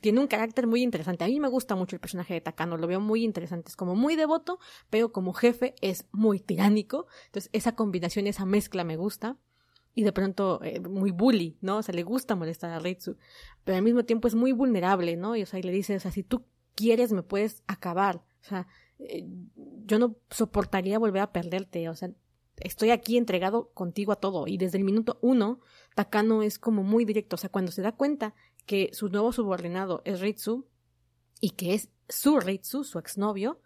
tiene 0.00 0.20
un 0.20 0.26
carácter 0.26 0.66
muy 0.66 0.82
interesante. 0.82 1.24
A 1.24 1.26
mí 1.26 1.40
me 1.40 1.48
gusta 1.48 1.74
mucho 1.74 1.96
el 1.96 2.00
personaje 2.00 2.34
de 2.34 2.40
Takano, 2.40 2.76
lo 2.76 2.86
veo 2.86 3.00
muy 3.00 3.24
interesante. 3.24 3.70
Es 3.70 3.76
como 3.76 3.94
muy 3.94 4.14
devoto, 4.16 4.58
pero 4.90 5.12
como 5.12 5.32
jefe 5.32 5.74
es 5.80 6.06
muy 6.12 6.38
tiránico. 6.38 7.06
Entonces, 7.26 7.50
esa 7.52 7.74
combinación, 7.74 8.26
esa 8.26 8.44
mezcla 8.44 8.84
me 8.84 8.96
gusta. 8.96 9.38
Y 9.94 10.02
de 10.02 10.12
pronto, 10.12 10.60
eh, 10.62 10.80
muy 10.80 11.12
bully, 11.12 11.56
¿no? 11.60 11.78
O 11.78 11.82
sea, 11.82 11.94
le 11.94 12.02
gusta 12.02 12.34
molestar 12.34 12.70
a 12.70 12.78
Ritsu. 12.78 13.16
Pero 13.64 13.78
al 13.78 13.84
mismo 13.84 14.04
tiempo 14.04 14.28
es 14.28 14.34
muy 14.34 14.52
vulnerable, 14.52 15.16
¿no? 15.16 15.36
Y 15.36 15.42
o 15.42 15.46
sea, 15.46 15.60
y 15.60 15.62
le 15.62 15.72
dice, 15.72 15.96
o 15.96 16.00
sea, 16.00 16.10
si 16.10 16.22
tú 16.22 16.44
quieres, 16.74 17.12
me 17.12 17.22
puedes 17.22 17.62
acabar. 17.66 18.16
O 18.16 18.44
sea, 18.44 18.66
eh, 18.98 19.26
yo 19.86 19.98
no 19.98 20.16
soportaría 20.30 20.98
volver 20.98 21.22
a 21.22 21.32
perderte, 21.32 21.88
o 21.88 21.94
sea, 21.94 22.10
estoy 22.56 22.90
aquí 22.90 23.16
entregado 23.16 23.70
contigo 23.72 24.12
a 24.12 24.16
todo. 24.16 24.46
Y 24.46 24.56
desde 24.56 24.78
el 24.78 24.84
minuto 24.84 25.18
uno, 25.22 25.60
Takano 25.94 26.42
es 26.42 26.58
como 26.58 26.82
muy 26.82 27.04
directo, 27.04 27.36
o 27.36 27.38
sea, 27.38 27.50
cuando 27.50 27.72
se 27.72 27.82
da 27.82 27.92
cuenta 27.92 28.34
que 28.66 28.90
su 28.92 29.08
nuevo 29.08 29.32
subordinado 29.32 30.02
es 30.04 30.20
Ritsu 30.20 30.66
y 31.40 31.50
que 31.50 31.74
es 31.74 31.90
su 32.08 32.40
Ritsu, 32.40 32.84
su 32.84 32.98
exnovio, 32.98 33.60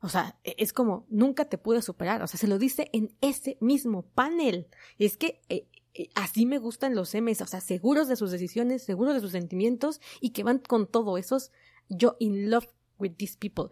o 0.00 0.08
sea, 0.08 0.38
e, 0.42 0.56
es 0.58 0.72
como 0.72 1.06
nunca 1.08 1.44
te 1.44 1.58
pude 1.58 1.82
superar, 1.82 2.22
o 2.22 2.26
sea, 2.26 2.38
se 2.38 2.48
lo 2.48 2.58
dice 2.58 2.90
en 2.92 3.14
ese 3.20 3.56
mismo 3.60 4.02
panel. 4.02 4.68
Y 4.98 5.04
es 5.04 5.16
que 5.16 5.40
eh, 5.48 5.68
eh, 5.94 6.08
así 6.14 6.46
me 6.46 6.58
gustan 6.58 6.94
los 6.94 7.14
M's, 7.14 7.40
o 7.40 7.46
sea, 7.46 7.60
seguros 7.60 8.08
de 8.08 8.16
sus 8.16 8.30
decisiones, 8.30 8.82
seguros 8.82 9.14
de 9.14 9.20
sus 9.20 9.32
sentimientos 9.32 10.00
y 10.20 10.30
que 10.30 10.42
van 10.42 10.58
con 10.58 10.86
todo 10.86 11.18
esos 11.18 11.52
yo 11.88 12.16
in 12.18 12.50
love 12.50 12.68
with 13.02 13.12
these 13.16 13.36
people. 13.36 13.68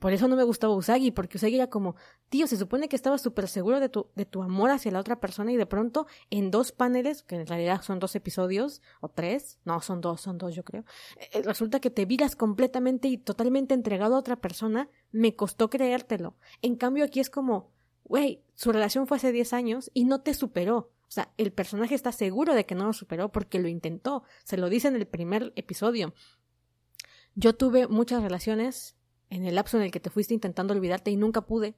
Por 0.00 0.12
eso 0.12 0.26
no 0.26 0.36
me 0.36 0.42
gustaba 0.42 0.74
Usagi, 0.74 1.10
porque 1.10 1.36
Usagi 1.36 1.56
era 1.56 1.68
como, 1.68 1.94
tío, 2.30 2.46
se 2.46 2.56
supone 2.56 2.88
que 2.88 2.96
estabas 2.96 3.20
súper 3.20 3.46
seguro 3.46 3.78
de 3.78 3.88
tu, 3.88 4.08
de 4.14 4.24
tu 4.24 4.42
amor 4.42 4.70
hacia 4.70 4.90
la 4.90 5.00
otra 5.00 5.20
persona 5.20 5.52
y 5.52 5.56
de 5.56 5.66
pronto 5.66 6.06
en 6.30 6.50
dos 6.50 6.72
paneles, 6.72 7.22
que 7.22 7.36
en 7.36 7.46
realidad 7.46 7.82
son 7.82 7.98
dos 7.98 8.16
episodios, 8.16 8.82
o 9.00 9.08
tres, 9.08 9.58
no, 9.64 9.80
son 9.80 10.00
dos, 10.00 10.20
son 10.22 10.38
dos 10.38 10.54
yo 10.54 10.64
creo, 10.64 10.84
eh, 11.32 11.42
resulta 11.42 11.80
que 11.80 11.90
te 11.90 12.06
viras 12.06 12.34
completamente 12.34 13.08
y 13.08 13.18
totalmente 13.18 13.74
entregado 13.74 14.16
a 14.16 14.18
otra 14.18 14.36
persona, 14.36 14.88
me 15.12 15.36
costó 15.36 15.70
creértelo. 15.70 16.34
En 16.62 16.76
cambio 16.76 17.04
aquí 17.04 17.20
es 17.20 17.30
como, 17.30 17.70
güey, 18.04 18.42
su 18.54 18.72
relación 18.72 19.06
fue 19.06 19.18
hace 19.18 19.32
diez 19.32 19.52
años 19.52 19.90
y 19.94 20.04
no 20.04 20.22
te 20.22 20.34
superó. 20.34 20.90
O 21.08 21.12
sea, 21.14 21.32
el 21.36 21.52
personaje 21.52 21.94
está 21.94 22.10
seguro 22.12 22.54
de 22.54 22.66
que 22.66 22.74
no 22.74 22.86
lo 22.86 22.92
superó 22.92 23.30
porque 23.30 23.60
lo 23.60 23.68
intentó. 23.68 24.24
Se 24.44 24.56
lo 24.56 24.68
dice 24.68 24.88
en 24.88 24.96
el 24.96 25.06
primer 25.06 25.52
episodio. 25.54 26.12
Yo 27.36 27.54
tuve 27.54 27.88
muchas 27.88 28.22
relaciones 28.22 28.94
en 29.28 29.44
el 29.44 29.56
lapso 29.56 29.76
en 29.76 29.82
el 29.82 29.90
que 29.90 30.00
te 30.00 30.10
fuiste 30.10 30.34
intentando 30.34 30.72
olvidarte 30.72 31.10
y 31.10 31.16
nunca 31.16 31.40
pude 31.40 31.74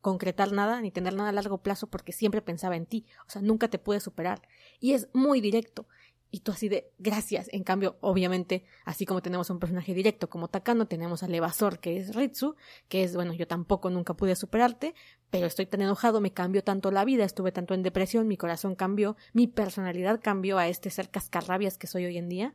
concretar 0.00 0.52
nada 0.52 0.80
ni 0.80 0.90
tener 0.90 1.14
nada 1.14 1.30
a 1.30 1.32
largo 1.32 1.58
plazo 1.58 1.88
porque 1.88 2.12
siempre 2.12 2.42
pensaba 2.42 2.76
en 2.76 2.86
ti, 2.86 3.06
o 3.26 3.30
sea, 3.30 3.42
nunca 3.42 3.68
te 3.68 3.78
pude 3.78 4.00
superar. 4.00 4.42
Y 4.78 4.92
es 4.92 5.08
muy 5.12 5.40
directo. 5.40 5.86
Y 6.32 6.40
tú 6.40 6.52
así 6.52 6.68
de 6.68 6.92
gracias. 6.98 7.48
En 7.50 7.64
cambio, 7.64 7.96
obviamente, 8.00 8.64
así 8.84 9.04
como 9.04 9.20
tenemos 9.20 9.50
un 9.50 9.58
personaje 9.58 9.94
directo 9.94 10.30
como 10.30 10.46
Takano, 10.46 10.86
tenemos 10.86 11.24
al 11.24 11.34
evasor 11.34 11.80
que 11.80 11.98
es 11.98 12.14
Ritsu, 12.14 12.54
que 12.88 13.02
es, 13.02 13.16
bueno, 13.16 13.34
yo 13.34 13.48
tampoco 13.48 13.90
nunca 13.90 14.14
pude 14.14 14.36
superarte, 14.36 14.94
pero 15.30 15.48
estoy 15.48 15.66
tan 15.66 15.80
enojado, 15.80 16.20
me 16.20 16.32
cambió 16.32 16.62
tanto 16.62 16.92
la 16.92 17.04
vida, 17.04 17.24
estuve 17.24 17.50
tanto 17.50 17.74
en 17.74 17.82
depresión, 17.82 18.28
mi 18.28 18.36
corazón 18.36 18.76
cambió, 18.76 19.16
mi 19.32 19.48
personalidad 19.48 20.20
cambió 20.22 20.58
a 20.58 20.68
este 20.68 20.90
ser 20.90 21.10
cascarrabias 21.10 21.78
que 21.78 21.88
soy 21.88 22.04
hoy 22.04 22.16
en 22.16 22.28
día, 22.28 22.54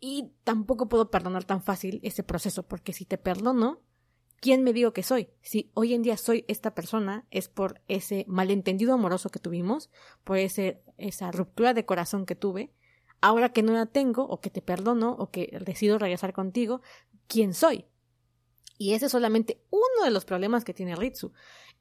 y 0.00 0.32
tampoco 0.44 0.88
puedo 0.88 1.10
perdonar 1.10 1.44
tan 1.44 1.62
fácil 1.62 2.00
ese 2.02 2.22
proceso, 2.22 2.62
porque 2.62 2.92
si 2.92 3.04
te 3.04 3.18
perdono, 3.18 3.80
¿quién 4.40 4.62
me 4.62 4.72
digo 4.72 4.92
que 4.92 5.02
soy? 5.02 5.28
Si 5.42 5.70
hoy 5.74 5.94
en 5.94 6.02
día 6.02 6.16
soy 6.16 6.44
esta 6.48 6.74
persona, 6.74 7.26
es 7.30 7.48
por 7.48 7.80
ese 7.88 8.24
malentendido 8.28 8.94
amoroso 8.94 9.30
que 9.30 9.40
tuvimos, 9.40 9.90
por 10.24 10.38
ese, 10.38 10.82
esa 10.96 11.30
ruptura 11.30 11.74
de 11.74 11.84
corazón 11.84 12.26
que 12.26 12.36
tuve. 12.36 12.72
Ahora 13.20 13.52
que 13.52 13.64
no 13.64 13.72
la 13.72 13.86
tengo, 13.86 14.24
o 14.24 14.40
que 14.40 14.50
te 14.50 14.62
perdono, 14.62 15.12
o 15.12 15.30
que 15.30 15.58
decido 15.64 15.98
regresar 15.98 16.32
contigo, 16.32 16.82
¿quién 17.26 17.52
soy? 17.52 17.86
Y 18.78 18.94
ese 18.94 19.06
es 19.06 19.12
solamente 19.12 19.60
uno 19.70 20.04
de 20.04 20.10
los 20.10 20.24
problemas 20.24 20.64
que 20.64 20.72
tiene 20.72 20.96
Ritsu. 20.96 21.32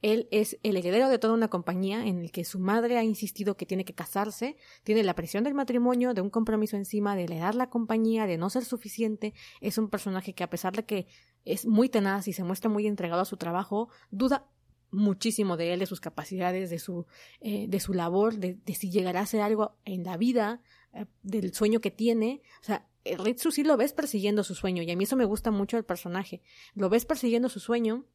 Él 0.02 0.28
es 0.32 0.60
el 0.64 0.78
heredero 0.78 1.10
de 1.10 1.20
toda 1.20 1.34
una 1.34 1.48
compañía 1.48 2.06
en 2.06 2.20
el 2.20 2.32
que 2.32 2.44
su 2.44 2.60
madre 2.60 2.98
ha 2.98 3.04
insistido 3.04 3.56
que 3.56 3.66
tiene 3.66 3.86
que 3.86 3.96
casarse, 3.96 4.58
tiene 4.84 5.04
la 5.04 5.16
presión 5.16 5.44
del 5.44 5.54
matrimonio, 5.54 6.14
de 6.14 6.22
un 6.22 6.30
compromiso 6.30 6.76
encima, 6.76 7.16
de 7.16 7.24
heredar 7.24 7.56
la 7.56 7.70
compañía, 7.70 8.28
de 8.28 8.38
no 8.38 8.50
ser 8.50 8.66
suficiente. 8.66 9.34
Es 9.62 9.78
un 9.78 9.90
personaje 9.90 10.34
que 10.34 10.44
a 10.44 10.50
pesar 10.50 10.76
de 10.76 10.86
que 10.86 11.08
es 11.46 11.66
muy 11.66 11.88
tenaz 11.88 12.28
y 12.28 12.34
se 12.34 12.44
muestra 12.44 12.70
muy 12.70 12.88
entregado 12.88 13.22
a 13.22 13.26
su 13.26 13.38
trabajo, 13.38 13.90
duda 14.12 14.48
muchísimo 14.92 15.58
de 15.58 15.74
él, 15.74 15.80
de 15.80 15.86
sus 15.86 16.00
capacidades, 16.00 16.70
de 16.70 16.80
su, 16.80 17.06
eh, 17.42 17.68
de 17.68 17.80
su 17.80 17.94
labor, 17.94 18.36
de, 18.36 18.60
si 18.74 18.90
llegará 18.90 19.20
a 19.20 19.24
hacer 19.24 19.42
algo 19.42 19.78
en 19.86 20.04
la 20.04 20.18
vida, 20.18 20.62
eh, 20.94 21.06
del 21.24 21.54
sueño 21.54 21.80
que 21.80 21.92
tiene. 21.92 22.42
O 22.62 22.64
sea, 22.64 22.88
Ritsu 23.16 23.52
sí 23.52 23.64
lo 23.64 23.78
ves 23.78 23.94
persiguiendo 23.94 24.44
su 24.44 24.56
sueño 24.56 24.84
y 24.84 24.92
a 24.92 24.96
mí 24.96 25.04
eso 25.04 25.16
me 25.16 25.26
gusta 25.26 25.52
mucho 25.52 25.78
del 25.78 25.86
personaje. 25.86 26.42
Lo 26.74 26.90
ves 26.90 27.06
persiguiendo 27.06 27.48
su 27.48 27.60
sueño 27.60 28.06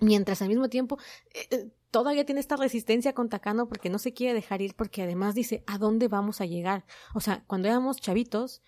Mientras 0.00 0.42
al 0.42 0.48
mismo 0.48 0.68
tiempo 0.68 0.98
eh, 1.32 1.46
eh, 1.50 1.70
todavía 1.90 2.26
tiene 2.26 2.40
esta 2.40 2.56
resistencia 2.56 3.12
con 3.12 3.28
Takano 3.28 3.68
porque 3.68 3.90
no 3.90 3.98
se 3.98 4.12
quiere 4.12 4.34
dejar 4.34 4.60
ir 4.60 4.74
porque 4.74 5.02
además 5.02 5.34
dice 5.34 5.62
¿a 5.66 5.78
dónde 5.78 6.08
vamos 6.08 6.40
a 6.40 6.46
llegar? 6.46 6.84
O 7.14 7.20
sea, 7.20 7.44
cuando 7.46 7.68
éramos 7.68 7.98
chavitos 7.98 8.62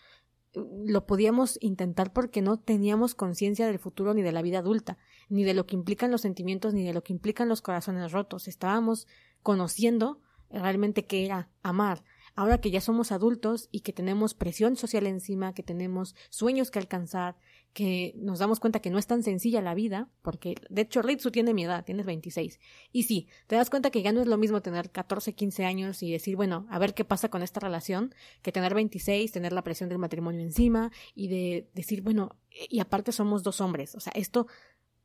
mm, 0.54 0.88
lo 0.88 1.04
podíamos 1.06 1.58
intentar 1.60 2.12
porque 2.12 2.42
no 2.42 2.58
teníamos 2.58 3.16
conciencia 3.16 3.66
del 3.66 3.80
futuro 3.80 4.14
ni 4.14 4.22
de 4.22 4.30
la 4.30 4.42
vida 4.42 4.60
adulta, 4.60 4.98
ni 5.28 5.42
de 5.42 5.54
lo 5.54 5.66
que 5.66 5.74
implican 5.74 6.12
los 6.12 6.20
sentimientos, 6.20 6.74
ni 6.74 6.84
de 6.84 6.94
lo 6.94 7.02
que 7.02 7.12
implican 7.12 7.48
los 7.48 7.60
corazones 7.60 8.12
rotos. 8.12 8.46
Estábamos 8.46 9.08
conociendo 9.42 10.20
realmente 10.48 11.06
qué 11.06 11.26
era 11.26 11.50
amar, 11.62 12.04
ahora 12.36 12.60
que 12.60 12.70
ya 12.70 12.80
somos 12.80 13.10
adultos 13.10 13.68
y 13.72 13.80
que 13.80 13.92
tenemos 13.92 14.34
presión 14.34 14.76
social 14.76 15.06
encima, 15.06 15.54
que 15.54 15.62
tenemos 15.62 16.14
sueños 16.28 16.70
que 16.70 16.78
alcanzar, 16.78 17.36
que 17.72 18.14
nos 18.16 18.38
damos 18.38 18.60
cuenta 18.60 18.80
que 18.80 18.90
no 18.90 18.98
es 18.98 19.06
tan 19.06 19.22
sencilla 19.22 19.60
la 19.62 19.74
vida, 19.74 20.08
porque 20.22 20.54
de 20.70 20.82
hecho 20.82 21.02
Ritsu 21.02 21.30
tiene 21.30 21.54
mi 21.54 21.64
edad, 21.64 21.84
tienes 21.84 22.06
26. 22.06 22.60
Y 22.92 23.02
sí, 23.04 23.26
te 23.46 23.56
das 23.56 23.70
cuenta 23.70 23.90
que 23.90 24.02
ya 24.02 24.12
no 24.12 24.20
es 24.20 24.26
lo 24.26 24.36
mismo 24.36 24.60
tener 24.60 24.90
14, 24.90 25.34
15 25.34 25.64
años 25.64 26.02
y 26.02 26.12
decir, 26.12 26.36
bueno, 26.36 26.66
a 26.70 26.78
ver 26.78 26.94
qué 26.94 27.04
pasa 27.04 27.30
con 27.30 27.42
esta 27.42 27.60
relación, 27.60 28.14
que 28.42 28.52
tener 28.52 28.74
26, 28.74 29.32
tener 29.32 29.52
la 29.52 29.64
presión 29.64 29.88
del 29.88 29.98
matrimonio 29.98 30.42
encima 30.42 30.92
y 31.14 31.28
de 31.28 31.68
decir, 31.74 32.02
bueno, 32.02 32.36
y 32.50 32.80
aparte 32.80 33.12
somos 33.12 33.42
dos 33.42 33.60
hombres, 33.60 33.94
o 33.94 34.00
sea, 34.00 34.12
esto 34.14 34.46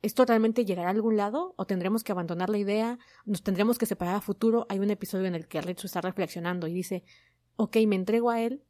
¿Esto 0.01 0.25
realmente 0.25 0.65
llegará 0.65 0.89
a 0.89 0.91
algún 0.93 1.15
lado 1.15 1.53
o 1.57 1.65
tendremos 1.65 2.03
que 2.03 2.11
abandonar 2.11 2.49
la 2.49 2.57
idea? 2.57 2.97
¿Nos 3.25 3.43
tendremos 3.43 3.77
que 3.77 3.85
separar 3.85 4.15
a 4.15 4.21
futuro? 4.21 4.65
Hay 4.69 4.79
un 4.79 4.89
episodio 4.89 5.27
en 5.27 5.35
el 5.35 5.47
que 5.47 5.61
Ritsu 5.61 5.85
está 5.87 6.01
reflexionando 6.01 6.67
y 6.67 6.73
dice, 6.73 7.03
ok, 7.55 7.77
me 7.87 7.95
entrego 7.95 8.31
a 8.31 8.41
él, 8.41 8.63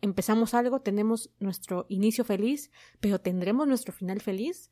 empezamos 0.00 0.54
algo, 0.54 0.80
tenemos 0.80 1.30
nuestro 1.38 1.86
inicio 1.88 2.24
feliz, 2.24 2.70
pero 3.00 3.20
¿tendremos 3.20 3.68
nuestro 3.68 3.92
final 3.92 4.20
feliz? 4.20 4.70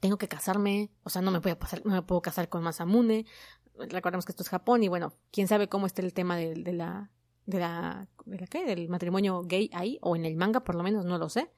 Tengo 0.00 0.18
que 0.18 0.28
casarme, 0.28 0.90
o 1.02 1.10
sea, 1.10 1.22
no 1.22 1.30
me, 1.30 1.40
puedo 1.40 1.58
pasar, 1.58 1.82
no 1.86 1.92
me 1.92 2.02
puedo 2.02 2.20
casar 2.20 2.48
con 2.48 2.62
Masamune, 2.62 3.24
recordemos 3.88 4.26
que 4.26 4.32
esto 4.32 4.42
es 4.42 4.48
Japón 4.48 4.82
y 4.82 4.88
bueno, 4.88 5.14
quién 5.30 5.48
sabe 5.48 5.68
cómo 5.68 5.86
está 5.86 6.02
el 6.02 6.12
tema 6.12 6.36
de, 6.36 6.56
la 6.56 7.10
de 7.46 7.58
la, 7.58 8.08
de 8.26 8.38
la 8.38 8.46
¿qué? 8.46 8.64
del 8.64 8.88
matrimonio 8.88 9.42
gay 9.42 9.70
ahí, 9.72 9.98
o 10.02 10.16
en 10.16 10.24
el 10.24 10.36
manga 10.36 10.60
por 10.60 10.74
lo 10.74 10.82
menos, 10.82 11.04
no 11.04 11.18
lo 11.18 11.28
sé. 11.28 11.50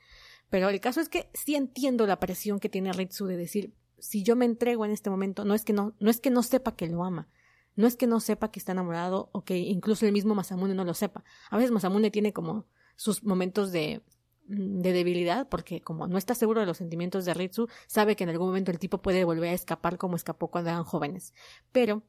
Pero 0.50 0.68
el 0.68 0.80
caso 0.80 1.00
es 1.00 1.08
que 1.08 1.28
sí 1.34 1.54
entiendo 1.54 2.06
la 2.06 2.20
presión 2.20 2.60
que 2.60 2.68
tiene 2.68 2.92
Ritsu 2.92 3.26
de 3.26 3.36
decir, 3.36 3.74
si 3.98 4.22
yo 4.22 4.36
me 4.36 4.44
entrego 4.44 4.84
en 4.84 4.90
este 4.90 5.10
momento, 5.10 5.44
no 5.44 5.54
es 5.54 5.64
que 5.64 5.72
no, 5.72 5.94
no 5.98 6.10
es 6.10 6.20
que 6.20 6.30
no 6.30 6.42
sepa 6.42 6.76
que 6.76 6.86
lo 6.88 7.04
ama, 7.04 7.28
no 7.76 7.86
es 7.86 7.96
que 7.96 8.06
no 8.06 8.20
sepa 8.20 8.50
que 8.50 8.58
está 8.58 8.72
enamorado 8.72 9.30
o 9.32 9.44
que 9.44 9.56
incluso 9.56 10.06
el 10.06 10.12
mismo 10.12 10.34
Masamune 10.34 10.74
no 10.74 10.84
lo 10.84 10.94
sepa. 10.94 11.24
A 11.50 11.56
veces 11.56 11.72
Masamune 11.72 12.10
tiene 12.10 12.32
como 12.32 12.66
sus 12.96 13.24
momentos 13.24 13.72
de, 13.72 14.02
mm, 14.46 14.80
de 14.80 14.92
debilidad 14.92 15.48
porque 15.48 15.80
como 15.80 16.06
no 16.06 16.18
está 16.18 16.34
seguro 16.34 16.60
de 16.60 16.66
los 16.66 16.76
sentimientos 16.76 17.24
de 17.24 17.34
Ritsu, 17.34 17.68
sabe 17.86 18.14
que 18.14 18.24
en 18.24 18.30
algún 18.30 18.48
momento 18.48 18.70
el 18.70 18.78
tipo 18.78 19.02
puede 19.02 19.24
volver 19.24 19.50
a 19.50 19.54
escapar 19.54 19.98
como 19.98 20.16
escapó 20.16 20.48
cuando 20.50 20.70
eran 20.70 20.84
jóvenes. 20.84 21.32
Pero, 21.72 22.02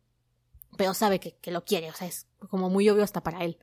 pero 0.78 0.94
sabe 0.94 1.20
que, 1.20 1.38
que 1.38 1.52
lo 1.52 1.64
quiere, 1.64 1.90
o 1.90 1.94
sea, 1.94 2.08
es 2.08 2.28
como 2.50 2.70
muy 2.70 2.90
obvio 2.90 3.04
hasta 3.04 3.24
para 3.24 3.44
él. 3.44 3.58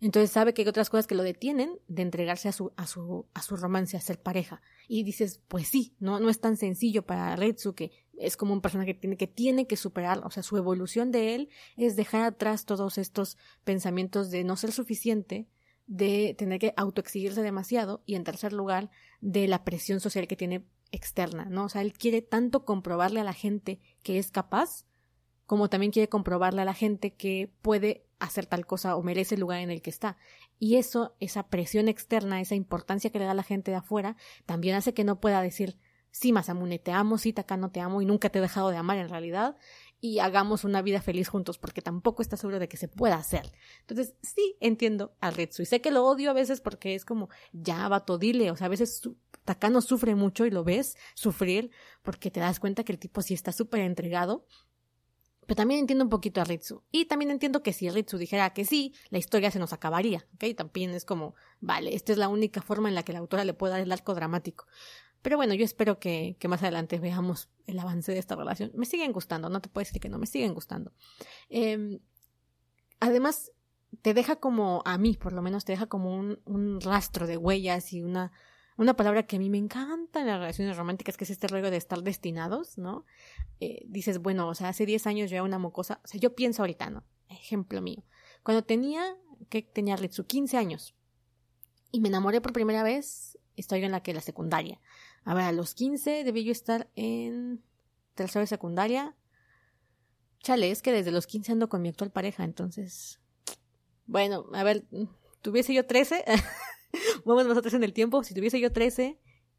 Entonces 0.00 0.30
sabe 0.30 0.54
que 0.54 0.62
hay 0.62 0.68
otras 0.68 0.88
cosas 0.88 1.06
que 1.06 1.14
lo 1.14 1.22
detienen 1.22 1.78
de 1.88 2.02
entregarse 2.02 2.48
a 2.48 2.52
su, 2.52 2.72
a 2.76 2.86
su, 2.86 3.26
a 3.34 3.42
su 3.42 3.56
romance, 3.56 3.96
a 3.96 4.00
ser 4.00 4.20
pareja. 4.20 4.62
Y 4.88 5.02
dices, 5.02 5.42
pues 5.46 5.68
sí, 5.68 5.94
no, 6.00 6.20
no 6.20 6.30
es 6.30 6.40
tan 6.40 6.56
sencillo 6.56 7.04
para 7.04 7.36
Retsu 7.36 7.74
que 7.74 7.92
es 8.18 8.36
como 8.36 8.52
un 8.52 8.60
personaje 8.60 8.94
que 8.94 9.00
tiene, 9.00 9.16
que 9.16 9.26
tiene 9.26 9.66
que 9.66 9.76
superar, 9.76 10.20
o 10.24 10.30
sea, 10.30 10.42
su 10.42 10.56
evolución 10.56 11.10
de 11.10 11.34
él 11.34 11.48
es 11.76 11.96
dejar 11.96 12.22
atrás 12.22 12.64
todos 12.66 12.98
estos 12.98 13.36
pensamientos 13.64 14.30
de 14.30 14.44
no 14.44 14.56
ser 14.56 14.72
suficiente, 14.72 15.48
de 15.86 16.34
tener 16.38 16.60
que 16.60 16.74
autoexigirse 16.76 17.42
demasiado 17.42 18.02
y 18.06 18.14
en 18.14 18.24
tercer 18.24 18.52
lugar 18.52 18.90
de 19.20 19.48
la 19.48 19.64
presión 19.64 20.00
social 20.00 20.28
que 20.28 20.36
tiene 20.36 20.64
externa, 20.92 21.46
¿no? 21.46 21.64
O 21.64 21.68
sea, 21.68 21.82
él 21.82 21.92
quiere 21.92 22.22
tanto 22.22 22.64
comprobarle 22.64 23.20
a 23.20 23.24
la 23.24 23.32
gente 23.32 23.80
que 24.02 24.18
es 24.18 24.30
capaz, 24.30 24.84
como 25.46 25.68
también 25.68 25.92
quiere 25.92 26.08
comprobarle 26.08 26.62
a 26.62 26.66
la 26.66 26.74
gente 26.74 27.12
que 27.14 27.50
puede 27.62 28.06
hacer 28.20 28.46
tal 28.46 28.66
cosa 28.66 28.96
o 28.96 29.02
merece 29.02 29.34
el 29.34 29.40
lugar 29.40 29.60
en 29.60 29.70
el 29.70 29.82
que 29.82 29.90
está. 29.90 30.16
Y 30.58 30.76
eso, 30.76 31.16
esa 31.18 31.48
presión 31.48 31.88
externa, 31.88 32.40
esa 32.40 32.54
importancia 32.54 33.10
que 33.10 33.18
le 33.18 33.24
da 33.24 33.34
la 33.34 33.42
gente 33.42 33.70
de 33.70 33.78
afuera, 33.78 34.16
también 34.46 34.76
hace 34.76 34.94
que 34.94 35.04
no 35.04 35.20
pueda 35.20 35.42
decir, 35.42 35.78
sí, 36.10 36.32
Masamune, 36.32 36.78
te 36.78 36.92
amo, 36.92 37.18
sí, 37.18 37.34
no 37.58 37.70
te 37.70 37.80
amo 37.80 38.02
y 38.02 38.06
nunca 38.06 38.30
te 38.30 38.38
he 38.38 38.42
dejado 38.42 38.70
de 38.70 38.76
amar 38.76 38.98
en 38.98 39.08
realidad, 39.08 39.56
y 40.00 40.18
hagamos 40.20 40.64
una 40.64 40.80
vida 40.82 41.02
feliz 41.02 41.28
juntos, 41.28 41.58
porque 41.58 41.82
tampoco 41.82 42.22
está 42.22 42.36
seguro 42.36 42.58
de 42.58 42.68
que 42.68 42.76
se 42.76 42.88
pueda 42.88 43.16
hacer. 43.16 43.52
Entonces, 43.80 44.14
sí, 44.22 44.56
entiendo 44.60 45.14
a 45.20 45.30
Retsu, 45.30 45.62
y 45.62 45.66
sé 45.66 45.80
que 45.80 45.90
lo 45.90 46.04
odio 46.06 46.30
a 46.30 46.34
veces 46.34 46.60
porque 46.60 46.94
es 46.94 47.04
como, 47.04 47.28
ya, 47.52 47.86
vato, 47.88 48.18
dile, 48.18 48.50
o 48.50 48.56
sea, 48.56 48.66
a 48.66 48.70
veces 48.70 49.02
Takano 49.44 49.80
sufre 49.80 50.14
mucho 50.14 50.46
y 50.46 50.50
lo 50.50 50.64
ves 50.64 50.96
sufrir 51.14 51.70
porque 52.02 52.30
te 52.30 52.40
das 52.40 52.60
cuenta 52.60 52.84
que 52.84 52.92
el 52.92 52.98
tipo 52.98 53.22
sí 53.22 53.34
está 53.34 53.52
súper 53.52 53.80
entregado 53.80 54.46
pero 55.50 55.56
también 55.56 55.80
entiendo 55.80 56.04
un 56.04 56.10
poquito 56.10 56.40
a 56.40 56.44
Ritsu. 56.44 56.84
Y 56.92 57.06
también 57.06 57.32
entiendo 57.32 57.60
que 57.60 57.72
si 57.72 57.90
Ritsu 57.90 58.18
dijera 58.18 58.50
que 58.50 58.64
sí, 58.64 58.94
la 59.08 59.18
historia 59.18 59.50
se 59.50 59.58
nos 59.58 59.72
acabaría. 59.72 60.24
¿Ok? 60.34 60.44
También 60.56 60.90
es 60.90 61.04
como, 61.04 61.34
vale, 61.60 61.92
esta 61.96 62.12
es 62.12 62.18
la 62.18 62.28
única 62.28 62.62
forma 62.62 62.88
en 62.88 62.94
la 62.94 63.02
que 63.02 63.12
la 63.12 63.18
autora 63.18 63.44
le 63.44 63.52
puede 63.52 63.72
dar 63.72 63.80
el 63.80 63.90
arco 63.90 64.14
dramático. 64.14 64.68
Pero 65.22 65.36
bueno, 65.36 65.52
yo 65.54 65.64
espero 65.64 65.98
que, 65.98 66.36
que 66.38 66.46
más 66.46 66.62
adelante 66.62 67.00
veamos 67.00 67.48
el 67.66 67.80
avance 67.80 68.12
de 68.12 68.20
esta 68.20 68.36
relación. 68.36 68.70
Me 68.76 68.86
siguen 68.86 69.10
gustando, 69.10 69.48
no 69.48 69.60
te 69.60 69.68
puedo 69.68 69.84
decir 69.84 70.00
que 70.00 70.08
no, 70.08 70.20
me 70.20 70.26
siguen 70.28 70.54
gustando. 70.54 70.92
Eh, 71.48 71.98
además, 73.00 73.50
te 74.02 74.14
deja 74.14 74.36
como, 74.36 74.82
a 74.84 74.98
mí 74.98 75.16
por 75.16 75.32
lo 75.32 75.42
menos, 75.42 75.64
te 75.64 75.72
deja 75.72 75.86
como 75.86 76.16
un, 76.16 76.38
un 76.44 76.80
rastro 76.80 77.26
de 77.26 77.36
huellas 77.36 77.92
y 77.92 78.04
una 78.04 78.30
una 78.76 78.94
palabra 78.94 79.26
que 79.26 79.36
a 79.36 79.38
mí 79.38 79.50
me 79.50 79.58
encanta 79.58 80.20
en 80.20 80.26
las 80.26 80.38
relaciones 80.38 80.76
románticas, 80.76 81.16
que 81.16 81.24
es 81.24 81.30
este 81.30 81.48
rollo 81.48 81.70
de 81.70 81.76
estar 81.76 82.02
destinados, 82.02 82.78
¿no? 82.78 83.04
Eh, 83.60 83.82
dices, 83.86 84.18
bueno, 84.18 84.48
o 84.48 84.54
sea, 84.54 84.68
hace 84.68 84.86
10 84.86 85.06
años 85.06 85.30
yo 85.30 85.36
era 85.36 85.44
una 85.44 85.58
mocosa, 85.58 86.00
o 86.04 86.08
sea, 86.08 86.20
yo 86.20 86.34
pienso 86.34 86.62
ahorita, 86.62 86.90
¿no? 86.90 87.04
Ejemplo 87.28 87.82
mío. 87.82 88.02
Cuando 88.42 88.64
tenía, 88.64 89.16
que 89.48 89.62
tenía 89.62 89.96
Ritsu, 89.96 90.24
15 90.24 90.56
años, 90.56 90.94
y 91.92 92.00
me 92.00 92.08
enamoré 92.08 92.40
por 92.40 92.52
primera 92.52 92.82
vez, 92.82 93.38
estoy 93.56 93.84
en 93.84 93.92
la 93.92 94.02
que 94.02 94.14
la 94.14 94.20
secundaria. 94.20 94.80
A 95.24 95.34
ver, 95.34 95.44
a 95.44 95.52
los 95.52 95.74
15 95.74 96.24
debí 96.24 96.44
yo 96.44 96.52
estar 96.52 96.88
en 96.96 97.62
tercera 98.14 98.40
de 98.40 98.46
secundaria. 98.46 99.16
Chale, 100.40 100.70
es 100.70 100.82
que 100.82 100.92
desde 100.92 101.10
los 101.10 101.26
15 101.26 101.52
ando 101.52 101.68
con 101.68 101.82
mi 101.82 101.88
actual 101.88 102.10
pareja, 102.10 102.44
entonces. 102.44 103.20
Bueno, 104.06 104.46
a 104.54 104.62
ver, 104.62 104.86
tuviese 105.42 105.74
yo 105.74 105.86
13. 105.86 106.24
Vamos 107.24 107.46
nosotros 107.46 107.74
en 107.74 107.84
el 107.84 107.92
tiempo. 107.92 108.22
Si 108.22 108.34
tuviese 108.34 108.60
yo 108.60 108.72
13 108.72 109.18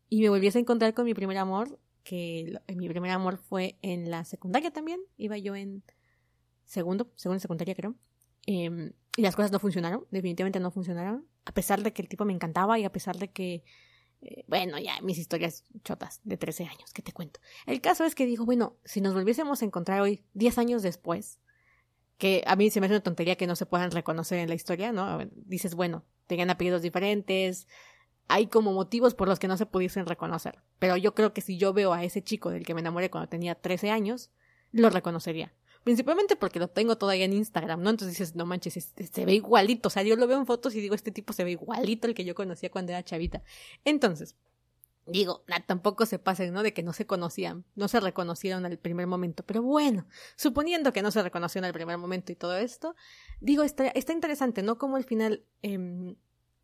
y 0.09 0.21
me 0.21 0.29
volviese 0.29 0.57
a 0.57 0.61
encontrar 0.61 0.93
con 0.93 1.05
mi 1.05 1.13
primer 1.13 1.37
amor, 1.37 1.79
que 2.03 2.59
mi 2.75 2.89
primer 2.89 3.11
amor 3.11 3.37
fue 3.37 3.77
en 3.81 4.09
la 4.09 4.25
secundaria 4.25 4.71
también, 4.71 4.99
iba 5.17 5.37
yo 5.37 5.55
en 5.55 5.83
segundo, 6.65 7.11
segundo 7.15 7.39
secundaria 7.39 7.75
creo, 7.75 7.95
em, 8.45 8.93
y 9.17 9.21
las 9.21 9.35
cosas 9.35 9.51
no 9.51 9.59
funcionaron, 9.59 10.05
definitivamente 10.09 10.59
no 10.59 10.71
funcionaron, 10.71 11.27
a 11.45 11.53
pesar 11.53 11.83
de 11.83 11.93
que 11.93 12.01
el 12.01 12.07
tipo 12.07 12.25
me 12.25 12.33
encantaba 12.33 12.79
y 12.79 12.85
a 12.85 12.91
pesar 12.91 13.17
de 13.17 13.29
que, 13.29 13.63
eh, 14.21 14.45
bueno, 14.47 14.79
ya 14.79 14.99
mis 15.01 15.17
historias 15.17 15.63
chotas 15.83 16.21
de 16.23 16.37
13 16.37 16.65
años, 16.65 16.91
¿qué 16.93 17.01
te 17.01 17.11
cuento? 17.11 17.39
El 17.67 17.81
caso 17.81 18.05
es 18.05 18.15
que 18.15 18.25
digo, 18.25 18.45
bueno, 18.45 18.77
si 18.85 19.01
nos 19.01 19.13
volviésemos 19.13 19.61
a 19.61 19.65
encontrar 19.65 20.01
hoy, 20.01 20.23
10 20.33 20.57
años 20.57 20.81
después, 20.81 21.39
que 22.21 22.43
a 22.45 22.55
mí 22.55 22.69
se 22.69 22.79
me 22.79 22.85
hace 22.85 22.93
una 22.93 23.01
tontería 23.01 23.35
que 23.35 23.47
no 23.47 23.55
se 23.55 23.65
puedan 23.65 23.89
reconocer 23.89 24.37
en 24.37 24.47
la 24.47 24.53
historia, 24.53 24.91
¿no? 24.91 25.17
Dices, 25.33 25.73
bueno, 25.73 26.05
tenían 26.27 26.51
apellidos 26.51 26.83
diferentes, 26.83 27.67
hay 28.27 28.45
como 28.45 28.73
motivos 28.73 29.15
por 29.15 29.27
los 29.27 29.39
que 29.39 29.47
no 29.47 29.57
se 29.57 29.65
pudiesen 29.65 30.05
reconocer. 30.05 30.59
Pero 30.77 30.97
yo 30.97 31.15
creo 31.15 31.33
que 31.33 31.41
si 31.41 31.57
yo 31.57 31.73
veo 31.73 31.93
a 31.93 32.03
ese 32.03 32.21
chico 32.21 32.51
del 32.51 32.63
que 32.63 32.75
me 32.75 32.81
enamoré 32.81 33.09
cuando 33.09 33.27
tenía 33.27 33.55
13 33.55 33.89
años, 33.89 34.29
lo 34.71 34.91
reconocería. 34.91 35.51
Principalmente 35.83 36.35
porque 36.35 36.59
lo 36.59 36.67
tengo 36.67 36.95
todavía 36.95 37.25
en 37.25 37.33
Instagram, 37.33 37.81
¿no? 37.81 37.89
Entonces 37.89 38.15
dices, 38.15 38.35
no 38.35 38.45
manches, 38.45 38.93
se 39.11 39.25
ve 39.25 39.33
igualito. 39.33 39.87
O 39.87 39.89
sea, 39.89 40.03
yo 40.03 40.15
lo 40.15 40.27
veo 40.27 40.37
en 40.37 40.45
fotos 40.45 40.75
y 40.75 40.79
digo, 40.79 40.93
este 40.93 41.09
tipo 41.09 41.33
se 41.33 41.43
ve 41.43 41.49
igualito 41.49 42.07
al 42.07 42.13
que 42.13 42.23
yo 42.23 42.35
conocía 42.35 42.69
cuando 42.69 42.91
era 42.91 43.03
chavita. 43.03 43.41
Entonces, 43.83 44.35
Digo, 45.11 45.43
tampoco 45.65 46.05
se 46.05 46.19
pasen, 46.19 46.53
¿no? 46.53 46.63
De 46.63 46.73
que 46.73 46.83
no 46.83 46.93
se 46.93 47.05
conocían, 47.05 47.65
no 47.75 47.87
se 47.87 47.99
reconocieron 47.99 48.65
al 48.65 48.77
primer 48.77 49.07
momento. 49.07 49.43
Pero 49.45 49.61
bueno, 49.61 50.07
suponiendo 50.35 50.93
que 50.93 51.01
no 51.01 51.11
se 51.11 51.21
reconocieron 51.21 51.65
al 51.65 51.73
primer 51.73 51.97
momento 51.97 52.31
y 52.31 52.35
todo 52.35 52.57
esto, 52.57 52.95
digo, 53.39 53.63
está, 53.63 53.87
está 53.87 54.13
interesante, 54.13 54.63
¿no? 54.63 54.77
Como 54.77 54.95
al 54.95 55.03
final 55.03 55.43
eh, 55.63 56.15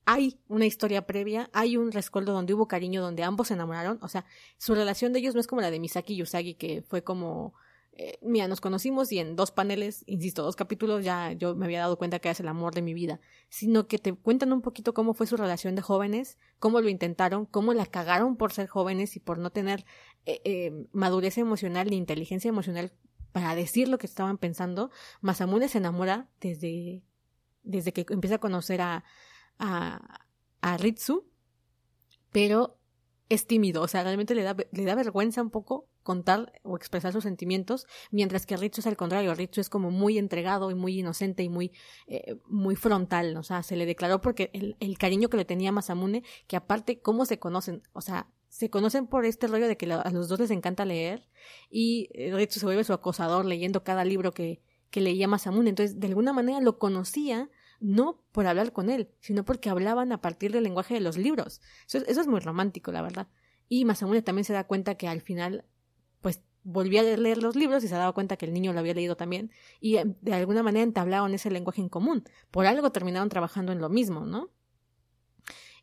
hay 0.05 0.39
una 0.47 0.65
historia 0.65 1.05
previa, 1.05 1.49
hay 1.51 1.75
un 1.75 1.91
rescoldo 1.91 2.31
donde 2.31 2.53
hubo 2.53 2.69
cariño, 2.69 3.01
donde 3.01 3.23
ambos 3.23 3.49
se 3.49 3.55
enamoraron. 3.55 3.99
O 4.01 4.07
sea, 4.07 4.25
su 4.57 4.73
relación 4.73 5.11
de 5.11 5.19
ellos 5.19 5.35
no 5.35 5.41
es 5.41 5.47
como 5.47 5.61
la 5.61 5.69
de 5.69 5.81
Misaki 5.81 6.13
y 6.13 6.21
Usagi, 6.21 6.53
que 6.53 6.81
fue 6.81 7.03
como 7.03 7.53
eh, 7.99 8.19
mira, 8.21 8.47
nos 8.47 8.61
conocimos 8.61 9.11
y 9.11 9.17
en 9.17 9.35
dos 9.35 9.49
paneles, 9.49 10.03
insisto, 10.05 10.43
dos 10.43 10.55
capítulos 10.55 11.03
ya 11.03 11.31
yo 11.31 11.55
me 11.55 11.65
había 11.65 11.79
dado 11.79 11.97
cuenta 11.97 12.19
que 12.19 12.29
es 12.29 12.39
el 12.39 12.47
amor 12.47 12.75
de 12.75 12.83
mi 12.83 12.93
vida, 12.93 13.19
sino 13.49 13.87
que 13.87 13.97
te 13.97 14.13
cuentan 14.13 14.53
un 14.53 14.61
poquito 14.61 14.93
cómo 14.93 15.15
fue 15.15 15.25
su 15.25 15.35
relación 15.35 15.73
de 15.73 15.81
jóvenes, 15.81 16.37
cómo 16.59 16.79
lo 16.79 16.89
intentaron, 16.89 17.47
cómo 17.47 17.73
la 17.73 17.87
cagaron 17.87 18.37
por 18.37 18.53
ser 18.53 18.67
jóvenes 18.67 19.15
y 19.15 19.19
por 19.19 19.39
no 19.39 19.49
tener 19.49 19.83
eh, 20.27 20.41
eh, 20.45 20.87
madurez 20.91 21.39
emocional 21.39 21.89
ni 21.89 21.97
inteligencia 21.97 22.49
emocional 22.49 22.93
para 23.31 23.55
decir 23.55 23.87
lo 23.87 23.97
que 23.97 24.05
estaban 24.05 24.37
pensando. 24.37 24.91
Masamune 25.21 25.67
se 25.67 25.79
enamora 25.79 26.29
desde, 26.39 27.01
desde 27.63 27.93
que 27.93 28.05
empieza 28.09 28.35
a 28.35 28.39
conocer 28.39 28.79
a, 28.79 29.05
a, 29.57 30.21
a 30.61 30.77
Ritsu, 30.77 31.25
pero 32.31 32.76
es 33.29 33.45
tímido, 33.47 33.81
o 33.81 33.87
sea, 33.87 34.03
realmente 34.03 34.35
le 34.35 34.43
da, 34.43 34.55
le 34.71 34.85
da 34.85 34.95
vergüenza 34.95 35.41
un 35.41 35.49
poco 35.49 35.89
contar 36.03 36.53
o 36.63 36.77
expresar 36.77 37.11
sus 37.11 37.23
sentimientos, 37.23 37.85
mientras 38.11 38.45
que 38.45 38.55
Ritsu 38.55 38.81
es 38.81 38.87
al 38.87 38.95
contrario, 38.95 39.33
Ritsu 39.33 39.59
es 39.59 39.69
como 39.69 39.91
muy 39.91 40.17
entregado 40.17 40.71
y 40.71 40.75
muy 40.75 40.99
inocente 40.99 41.43
y 41.43 41.49
muy, 41.49 41.73
eh, 42.07 42.37
muy 42.47 42.75
frontal, 42.75 43.35
o 43.35 43.43
sea, 43.43 43.63
se 43.63 43.75
le 43.75 43.85
declaró 43.85 44.21
porque 44.21 44.49
el, 44.53 44.77
el, 44.79 44.97
cariño 44.97 45.29
que 45.29 45.37
le 45.37 45.45
tenía 45.45 45.71
Masamune, 45.71 46.23
que 46.47 46.55
aparte, 46.55 47.01
¿cómo 47.01 47.25
se 47.25 47.39
conocen? 47.39 47.83
O 47.91 48.01
sea, 48.01 48.29
se 48.47 48.69
conocen 48.69 49.07
por 49.07 49.25
este 49.25 49.47
rollo 49.47 49.67
de 49.67 49.75
que 49.75 49.91
a 49.91 50.09
los 50.11 50.29
dos 50.29 50.39
les 50.39 50.51
encanta 50.51 50.85
leer 50.85 51.27
y 51.69 52.09
eh, 52.13 52.33
Ritsu 52.33 52.59
se 52.61 52.65
vuelve 52.65 52.85
su 52.85 52.93
acosador 52.93 53.45
leyendo 53.45 53.83
cada 53.83 54.05
libro 54.05 54.31
que, 54.31 54.61
que 54.89 55.01
leía 55.01 55.27
Masamune, 55.27 55.69
entonces 55.69 55.99
de 55.99 56.07
alguna 56.07 56.31
manera 56.31 56.61
lo 56.61 56.79
conocía 56.79 57.49
no 57.79 58.23
por 58.31 58.47
hablar 58.47 58.73
con 58.73 58.89
él, 58.89 59.09
sino 59.19 59.45
porque 59.45 59.69
hablaban 59.69 60.11
a 60.11 60.21
partir 60.21 60.51
del 60.51 60.63
lenguaje 60.63 60.93
de 60.93 61.01
los 61.01 61.17
libros. 61.17 61.61
Eso, 61.87 61.99
es 62.05 62.27
muy 62.27 62.39
romántico, 62.39 62.91
la 62.91 63.01
verdad. 63.01 63.27
Y 63.69 63.85
Masamune 63.85 64.21
también 64.21 64.45
se 64.45 64.53
da 64.53 64.65
cuenta 64.65 64.95
que 64.95 65.07
al 65.07 65.21
final 65.21 65.65
pues 66.21 66.41
volvía 66.63 67.01
a 67.01 67.03
leer 67.03 67.41
los 67.41 67.55
libros 67.55 67.83
y 67.83 67.87
se 67.87 67.95
daba 67.95 68.13
cuenta 68.13 68.37
que 68.37 68.45
el 68.45 68.53
niño 68.53 68.73
lo 68.73 68.79
había 68.79 68.93
leído 68.93 69.15
también 69.15 69.51
y 69.79 69.97
eh, 69.97 70.05
de 70.21 70.33
alguna 70.33 70.63
manera 70.63 70.83
entablaron 70.83 71.33
ese 71.33 71.51
lenguaje 71.51 71.81
en 71.81 71.89
común. 71.89 72.23
Por 72.51 72.65
algo 72.65 72.91
terminaron 72.91 73.29
trabajando 73.29 73.71
en 73.71 73.79
lo 73.79 73.89
mismo, 73.89 74.25
¿no? 74.25 74.51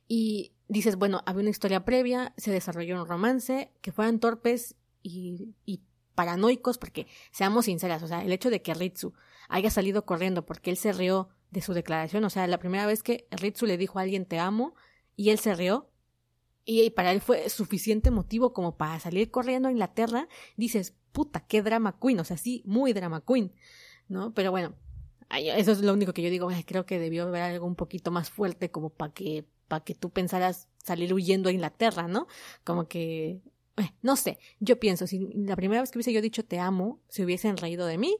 Y 0.06 0.52
dices, 0.68 0.96
bueno, 0.96 1.22
había 1.26 1.42
una 1.42 1.50
historia 1.50 1.84
previa, 1.84 2.34
se 2.36 2.50
desarrolló 2.50 3.00
un 3.00 3.08
romance, 3.08 3.72
que 3.80 3.92
fueran 3.92 4.20
torpes 4.20 4.76
y, 5.02 5.54
y 5.64 5.82
paranoicos, 6.14 6.78
porque 6.78 7.06
seamos 7.30 7.66
sinceras, 7.66 8.02
o 8.02 8.08
sea, 8.08 8.22
el 8.22 8.32
hecho 8.32 8.50
de 8.50 8.62
que 8.62 8.74
Ritsu 8.74 9.14
haya 9.48 9.70
salido 9.70 10.04
corriendo 10.04 10.46
porque 10.46 10.70
él 10.70 10.76
se 10.76 10.92
rió 10.92 11.28
de 11.54 11.62
su 11.62 11.72
declaración, 11.72 12.24
o 12.24 12.30
sea, 12.30 12.46
la 12.46 12.58
primera 12.58 12.84
vez 12.84 13.02
que 13.02 13.26
Ritsu 13.30 13.64
le 13.64 13.78
dijo 13.78 13.98
a 13.98 14.02
alguien 14.02 14.26
te 14.26 14.38
amo 14.38 14.74
y 15.16 15.30
él 15.30 15.38
se 15.38 15.54
rió, 15.54 15.88
y 16.64 16.90
para 16.90 17.12
él 17.12 17.20
fue 17.20 17.48
suficiente 17.48 18.10
motivo 18.10 18.52
como 18.52 18.76
para 18.76 18.98
salir 18.98 19.30
corriendo 19.30 19.68
a 19.68 19.70
Inglaterra, 19.70 20.28
dices, 20.56 20.94
puta, 21.12 21.40
qué 21.46 21.62
drama 21.62 21.98
queen, 22.00 22.18
o 22.20 22.24
sea, 22.24 22.36
sí, 22.36 22.62
muy 22.66 22.92
drama 22.92 23.22
queen, 23.24 23.52
¿no? 24.08 24.34
Pero 24.34 24.50
bueno, 24.50 24.74
eso 25.30 25.72
es 25.72 25.80
lo 25.80 25.92
único 25.92 26.12
que 26.12 26.22
yo 26.22 26.30
digo, 26.30 26.48
creo 26.66 26.86
que 26.86 26.98
debió 26.98 27.24
haber 27.24 27.42
algo 27.42 27.66
un 27.66 27.76
poquito 27.76 28.10
más 28.10 28.30
fuerte 28.30 28.70
como 28.70 28.90
para 28.90 29.12
que, 29.12 29.46
para 29.68 29.84
que 29.84 29.94
tú 29.94 30.10
pensaras 30.10 30.68
salir 30.82 31.14
huyendo 31.14 31.48
a 31.48 31.52
Inglaterra, 31.52 32.08
¿no? 32.08 32.26
Como 32.64 32.88
que, 32.88 33.40
eh, 33.76 33.90
no 34.02 34.16
sé, 34.16 34.38
yo 34.58 34.80
pienso, 34.80 35.06
si 35.06 35.18
la 35.34 35.54
primera 35.56 35.82
vez 35.82 35.90
que 35.90 35.98
hubiese 35.98 36.12
yo 36.12 36.20
dicho 36.20 36.44
te 36.44 36.58
amo, 36.58 37.00
se 37.08 37.24
hubiesen 37.24 37.56
reído 37.56 37.86
de 37.86 37.98
mí. 37.98 38.16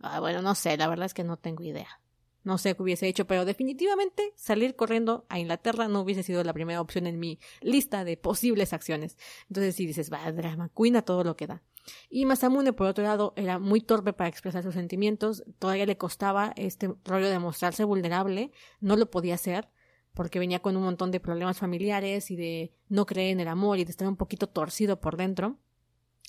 Ah, 0.00 0.20
bueno, 0.20 0.42
no 0.42 0.54
sé, 0.54 0.76
la 0.76 0.88
verdad 0.88 1.06
es 1.06 1.14
que 1.14 1.24
no 1.24 1.36
tengo 1.36 1.64
idea. 1.64 2.00
No 2.44 2.56
sé 2.56 2.74
qué 2.74 2.82
hubiese 2.82 3.08
hecho, 3.08 3.26
pero 3.26 3.44
definitivamente 3.44 4.32
salir 4.36 4.74
corriendo 4.76 5.26
a 5.28 5.38
Inglaterra 5.38 5.88
no 5.88 6.00
hubiese 6.00 6.22
sido 6.22 6.42
la 6.44 6.54
primera 6.54 6.80
opción 6.80 7.06
en 7.06 7.18
mi 7.18 7.38
lista 7.60 8.04
de 8.04 8.16
posibles 8.16 8.72
acciones. 8.72 9.18
Entonces, 9.48 9.74
si 9.74 9.86
dices, 9.86 10.10
va, 10.10 10.30
drama 10.32 10.70
queen 10.74 10.96
a 10.96 11.02
todo 11.02 11.24
lo 11.24 11.36
que 11.36 11.46
da. 11.46 11.62
Y 12.08 12.24
Masamune, 12.26 12.72
por 12.72 12.86
otro 12.86 13.04
lado, 13.04 13.32
era 13.36 13.58
muy 13.58 13.80
torpe 13.80 14.12
para 14.12 14.28
expresar 14.28 14.62
sus 14.62 14.74
sentimientos, 14.74 15.44
todavía 15.58 15.86
le 15.86 15.96
costaba 15.96 16.52
este 16.56 16.94
rollo 17.04 17.28
de 17.28 17.38
mostrarse 17.38 17.84
vulnerable, 17.84 18.52
no 18.80 18.96
lo 18.96 19.10
podía 19.10 19.34
hacer, 19.34 19.68
porque 20.14 20.38
venía 20.38 20.60
con 20.60 20.76
un 20.76 20.82
montón 20.82 21.10
de 21.10 21.20
problemas 21.20 21.58
familiares 21.58 22.30
y 22.30 22.36
de 22.36 22.72
no 22.88 23.06
creer 23.06 23.32
en 23.32 23.40
el 23.40 23.48
amor 23.48 23.78
y 23.78 23.84
de 23.84 23.90
estar 23.90 24.08
un 24.08 24.16
poquito 24.16 24.48
torcido 24.48 25.00
por 25.00 25.16
dentro. 25.16 25.58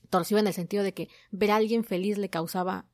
Torcido 0.09 0.39
en 0.39 0.47
el 0.47 0.53
sentido 0.53 0.84
de 0.84 0.93
que 0.93 1.09
ver 1.32 1.51
a 1.51 1.57
alguien 1.57 1.84
feliz 1.84 2.17
le 2.17 2.30
causaba 2.30 2.86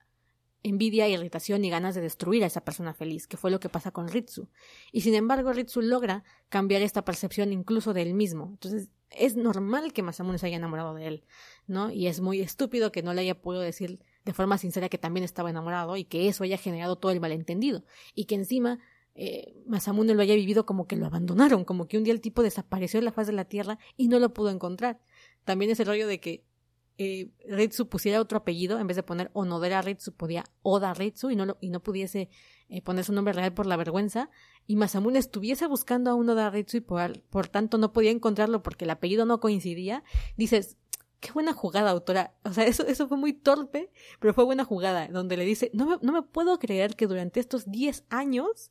envidia, 0.66 1.08
irritación 1.08 1.64
y 1.64 1.70
ganas 1.70 1.94
de 1.94 2.02
destruir 2.02 2.44
a 2.44 2.48
esa 2.48 2.62
persona 2.62 2.94
feliz, 2.94 3.28
que 3.28 3.38
fue 3.38 3.52
lo 3.52 3.60
que 3.60 3.70
pasa 3.70 3.92
con 3.92 4.08
Ritsu. 4.08 4.50
Y 4.92 5.02
sin 5.02 5.14
embargo, 5.14 5.54
Ritsu 5.54 5.82
logra 5.82 6.24
cambiar 6.50 6.82
esta 6.82 7.06
percepción 7.06 7.54
incluso 7.54 7.94
de 7.94 8.02
él 8.02 8.16
mismo. 8.16 8.50
Entonces, 8.54 8.90
es 9.12 9.36
normal 9.36 9.94
que 9.94 10.02
Masamune 10.02 10.40
se 10.40 10.48
haya 10.48 10.58
enamorado 10.58 10.96
de 10.96 11.08
él, 11.08 11.24
¿no? 11.68 11.92
Y 11.92 12.08
es 12.08 12.20
muy 12.20 12.42
estúpido 12.42 12.92
que 12.92 13.04
no 13.04 13.14
le 13.14 13.22
haya 13.22 13.40
podido 13.40 13.62
decir 13.62 14.00
de 14.26 14.34
forma 14.34 14.58
sincera 14.58 14.90
que 14.90 14.98
también 14.98 15.24
estaba 15.24 15.52
enamorado 15.52 15.98
y 15.98 16.04
que 16.04 16.28
eso 16.28 16.44
haya 16.44 16.58
generado 16.58 16.96
todo 16.96 17.12
el 17.12 17.20
malentendido. 17.20 17.84
Y 18.16 18.26
que 18.26 18.34
encima 18.34 18.80
eh, 19.14 19.54
Masamune 19.68 20.16
lo 20.16 20.22
haya 20.24 20.34
vivido 20.34 20.66
como 20.66 20.88
que 20.88 20.96
lo 20.96 21.06
abandonaron, 21.06 21.64
como 21.64 21.88
que 21.88 22.00
un 22.00 22.04
día 22.04 22.14
el 22.14 22.22
tipo 22.22 22.42
desapareció 22.42 23.00
de 23.00 23.06
la 23.06 23.12
faz 23.12 23.28
de 23.28 23.34
la 23.34 23.46
tierra 23.46 23.78
y 23.98 24.08
no 24.08 24.18
lo 24.18 24.34
pudo 24.34 24.50
encontrar. 24.50 25.00
También 25.44 25.70
es 25.70 25.80
el 25.80 25.86
rollo 25.86 26.08
de 26.08 26.20
que 26.20 26.44
eh, 26.98 27.32
Ritsu 27.48 27.90
pusiera 27.90 28.22
otro 28.22 28.38
apellido, 28.38 28.80
en 28.80 28.88
vez 28.88 28.96
de 28.96 29.04
poner 29.04 29.30
Onodera 29.34 29.82
Ritsu, 29.82 30.14
podía 30.14 30.46
Oda 30.62 30.94
Ritsu 30.94 31.30
y 31.30 31.36
no, 31.36 31.58
y 31.60 31.70
no 31.70 31.82
pudiese 31.82 32.30
eh, 32.70 32.82
poner 32.82 33.04
su 33.04 33.14
nombre 33.14 33.34
real 33.34 33.54
por 33.54 33.66
la 33.66 33.78
vergüenza, 33.78 34.30
y 34.66 34.76
Masamune 34.76 35.20
estuviese 35.20 35.68
buscando 35.68 36.10
a 36.10 36.16
un 36.16 36.30
Oda 36.30 36.50
Ritsu 36.50 36.78
y 36.78 36.82
por, 36.82 37.22
por 37.24 37.48
tanto 37.48 37.78
no 37.78 37.92
podía 37.94 38.12
encontrarlo 38.12 38.64
porque 38.64 38.86
el 38.86 38.92
apellido 38.92 39.26
no 39.26 39.40
coincidía, 39.40 40.04
dices, 40.38 40.78
qué 41.20 41.32
buena 41.32 41.54
jugada, 41.54 41.92
autora. 41.92 42.36
O 42.44 42.54
sea, 42.54 42.66
eso, 42.66 42.86
eso 42.86 43.08
fue 43.08 43.18
muy 43.18 43.34
torpe, 43.34 43.92
pero 44.20 44.34
fue 44.34 44.44
buena 44.44 44.64
jugada, 44.64 45.08
donde 45.08 45.38
le 45.38 45.46
dice, 45.46 45.72
no 45.74 45.86
me, 45.86 45.98
no 46.02 46.12
me 46.12 46.22
puedo 46.22 46.60
creer 46.60 46.96
que 46.96 47.08
durante 47.08 47.40
estos 47.40 47.70
10 47.72 48.06
años 48.10 48.70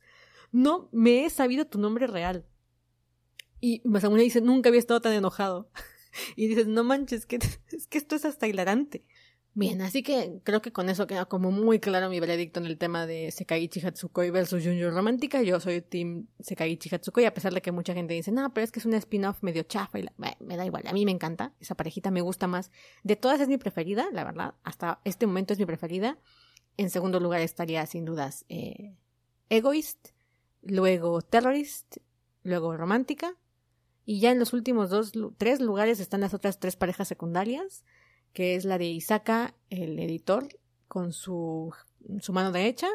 no 0.51 0.89
me 0.91 1.25
he 1.25 1.29
sabido 1.29 1.65
tu 1.65 1.79
nombre 1.79 2.07
real. 2.07 2.45
Y 3.61 3.81
Masamune 3.83 4.23
dice, 4.23 4.41
nunca 4.41 4.69
había 4.69 4.79
estado 4.79 5.01
tan 5.01 5.13
enojado. 5.13 5.69
y 6.35 6.47
dices, 6.47 6.67
no 6.67 6.83
manches, 6.83 7.25
que, 7.25 7.37
es 7.71 7.87
que 7.87 7.97
esto 7.97 8.15
es 8.15 8.25
hasta 8.25 8.47
hilarante. 8.47 9.05
Bien, 9.57 9.81
así 9.81 10.03
que 10.03 10.41
creo 10.43 10.61
que 10.61 10.73
con 10.73 10.89
eso 10.89 11.07
queda 11.07 11.27
como 11.27 11.49
muy 11.49 11.79
claro 11.79 12.09
mi 12.09 12.19
veredicto 12.19 12.59
en 12.59 12.65
el 12.65 12.77
tema 12.77 13.07
de 13.07 13.31
Sekaiichi 13.31 13.85
Hatsukoi 13.85 14.29
versus 14.29 14.65
Junjo 14.65 14.91
Romántica. 14.91 15.41
Yo 15.43 15.61
soy 15.61 15.79
team 15.79 16.27
Sekaiichi 16.41 16.93
Hatsukoi, 16.93 17.23
a 17.23 17.33
pesar 17.33 17.53
de 17.53 17.61
que 17.61 17.71
mucha 17.71 17.93
gente 17.93 18.13
dice, 18.13 18.33
no, 18.33 18.53
pero 18.53 18.65
es 18.65 18.73
que 18.73 18.79
es 18.79 18.85
una 18.85 18.97
spin-off 18.97 19.41
medio 19.43 19.63
chafa 19.63 19.97
me 20.17 20.57
da 20.57 20.65
igual. 20.65 20.85
A 20.87 20.91
mí 20.91 21.05
me 21.05 21.11
encanta, 21.11 21.53
esa 21.61 21.73
parejita 21.73 22.11
me 22.11 22.19
gusta 22.19 22.47
más. 22.47 22.69
De 23.03 23.15
todas 23.15 23.39
es 23.39 23.47
mi 23.47 23.57
preferida, 23.57 24.07
la 24.11 24.25
verdad. 24.25 24.55
Hasta 24.63 24.99
este 25.05 25.25
momento 25.25 25.53
es 25.53 25.59
mi 25.59 25.65
preferida. 25.65 26.19
En 26.75 26.89
segundo 26.89 27.21
lugar 27.21 27.39
estaría 27.39 27.85
sin 27.85 28.03
dudas 28.03 28.43
eh, 28.49 28.97
Egoist, 29.47 30.09
luego 30.63 31.21
Terrorist, 31.21 31.95
luego 32.43 32.75
Romántica 32.75 33.37
y 34.05 34.19
ya 34.19 34.31
en 34.31 34.39
los 34.39 34.53
últimos 34.53 34.89
dos, 34.89 35.13
tres 35.37 35.59
lugares 35.59 35.99
están 35.99 36.21
las 36.21 36.33
otras 36.33 36.59
tres 36.59 36.75
parejas 36.75 37.07
secundarias, 37.07 37.83
que 38.33 38.55
es 38.55 38.65
la 38.65 38.77
de 38.77 38.85
Isaka, 38.85 39.55
el 39.69 39.97
editor, 39.99 40.47
con 40.87 41.11
su, 41.11 41.73
su 42.19 42.33
mano 42.33 42.51
derecha, 42.51 42.87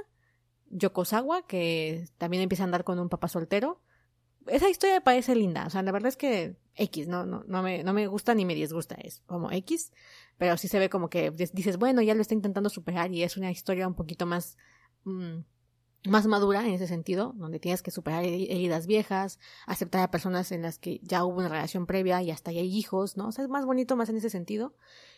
Yokosawa, 0.70 1.46
que 1.46 2.06
también 2.18 2.42
empieza 2.42 2.62
a 2.62 2.66
andar 2.66 2.84
con 2.84 2.98
un 2.98 3.08
papá 3.08 3.26
soltero. 3.28 3.80
Esa 4.46 4.70
historia 4.70 4.96
me 4.96 5.00
parece 5.00 5.34
linda, 5.34 5.66
o 5.66 5.70
sea, 5.70 5.82
la 5.82 5.92
verdad 5.92 6.08
es 6.08 6.16
que 6.16 6.56
X, 6.76 7.08
no, 7.08 7.26
no, 7.26 7.44
no, 7.46 7.62
me, 7.62 7.82
no 7.82 7.92
me 7.92 8.06
gusta 8.06 8.34
ni 8.34 8.44
me 8.44 8.54
disgusta, 8.54 8.94
es 8.94 9.20
como 9.26 9.50
X, 9.50 9.92
pero 10.38 10.56
sí 10.56 10.68
se 10.68 10.78
ve 10.78 10.88
como 10.88 11.10
que 11.10 11.30
dices, 11.30 11.76
bueno, 11.76 12.00
ya 12.02 12.14
lo 12.14 12.22
está 12.22 12.34
intentando 12.34 12.70
superar 12.70 13.12
y 13.12 13.22
es 13.22 13.36
una 13.36 13.50
historia 13.50 13.88
un 13.88 13.94
poquito 13.94 14.26
más... 14.26 14.56
Mm, 15.04 15.40
más 16.08 16.26
madura 16.26 16.66
en 16.66 16.72
ese 16.72 16.86
sentido, 16.86 17.34
donde 17.36 17.60
tienes 17.60 17.82
que 17.82 17.90
superar 17.90 18.24
heridas 18.24 18.86
viejas, 18.86 19.38
aceptar 19.66 20.02
a 20.02 20.10
personas 20.10 20.50
en 20.52 20.62
las 20.62 20.78
que 20.78 21.00
ya 21.02 21.24
hubo 21.24 21.38
una 21.38 21.48
relación 21.48 21.86
previa 21.86 22.22
y 22.22 22.30
hasta 22.30 22.52
ya 22.52 22.60
hay 22.60 22.74
hijos, 22.74 23.16
¿no? 23.16 23.28
O 23.28 23.32
sea, 23.32 23.44
es 23.44 23.50
más 23.50 23.66
bonito 23.66 23.96
más 23.96 24.08
en 24.08 24.16
ese 24.16 24.30
sentido. 24.30 24.74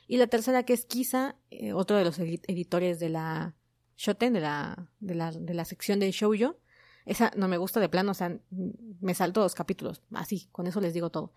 Y 0.08 0.16
la 0.16 0.26
tercera 0.26 0.64
que 0.64 0.72
es 0.72 0.84
Kisa, 0.84 1.36
eh, 1.50 1.72
otro 1.72 1.96
de 1.96 2.04
los 2.04 2.18
editores 2.18 2.98
de 2.98 3.10
la 3.10 3.54
Shoten, 3.96 4.32
de 4.32 4.40
la, 4.40 4.90
de 4.98 5.14
la, 5.14 5.30
de 5.30 5.54
la 5.54 5.64
sección 5.64 6.00
de 6.00 6.10
Shoujo. 6.10 6.56
Esa 7.04 7.32
no 7.36 7.48
me 7.48 7.58
gusta 7.58 7.80
de 7.80 7.88
plano, 7.88 8.12
o 8.12 8.14
sea, 8.14 8.38
me 9.00 9.14
salto 9.14 9.40
dos 9.40 9.54
capítulos, 9.54 10.02
así, 10.12 10.48
con 10.52 10.66
eso 10.68 10.80
les 10.80 10.94
digo 10.94 11.10
todo. 11.10 11.32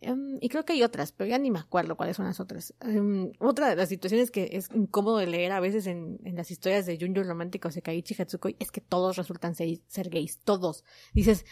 Em, 0.00 0.38
y 0.40 0.48
creo 0.48 0.64
que 0.64 0.74
hay 0.74 0.82
otras, 0.82 1.12
pero 1.12 1.28
ya 1.28 1.38
ni 1.38 1.50
me 1.50 1.58
acuerdo 1.58 1.96
cuáles 1.96 2.16
son 2.16 2.26
las 2.26 2.40
otras. 2.40 2.74
Em, 2.80 3.32
otra 3.38 3.68
de 3.70 3.76
las 3.76 3.88
situaciones 3.88 4.30
que 4.30 4.50
es 4.52 4.68
incómodo 4.74 5.18
de 5.18 5.26
leer 5.26 5.52
a 5.52 5.60
veces 5.60 5.86
en, 5.86 6.20
en 6.24 6.36
las 6.36 6.50
historias 6.50 6.86
de 6.86 6.98
Junjo 6.98 7.22
Romántico 7.22 7.70
Sekaiichi 7.70 8.14
Hatsukoi 8.20 8.56
es 8.58 8.70
que 8.70 8.80
todos 8.80 9.16
resultan 9.16 9.54
ser 9.54 10.10
gays, 10.10 10.40
todos. 10.44 10.84
Dices, 11.12 11.44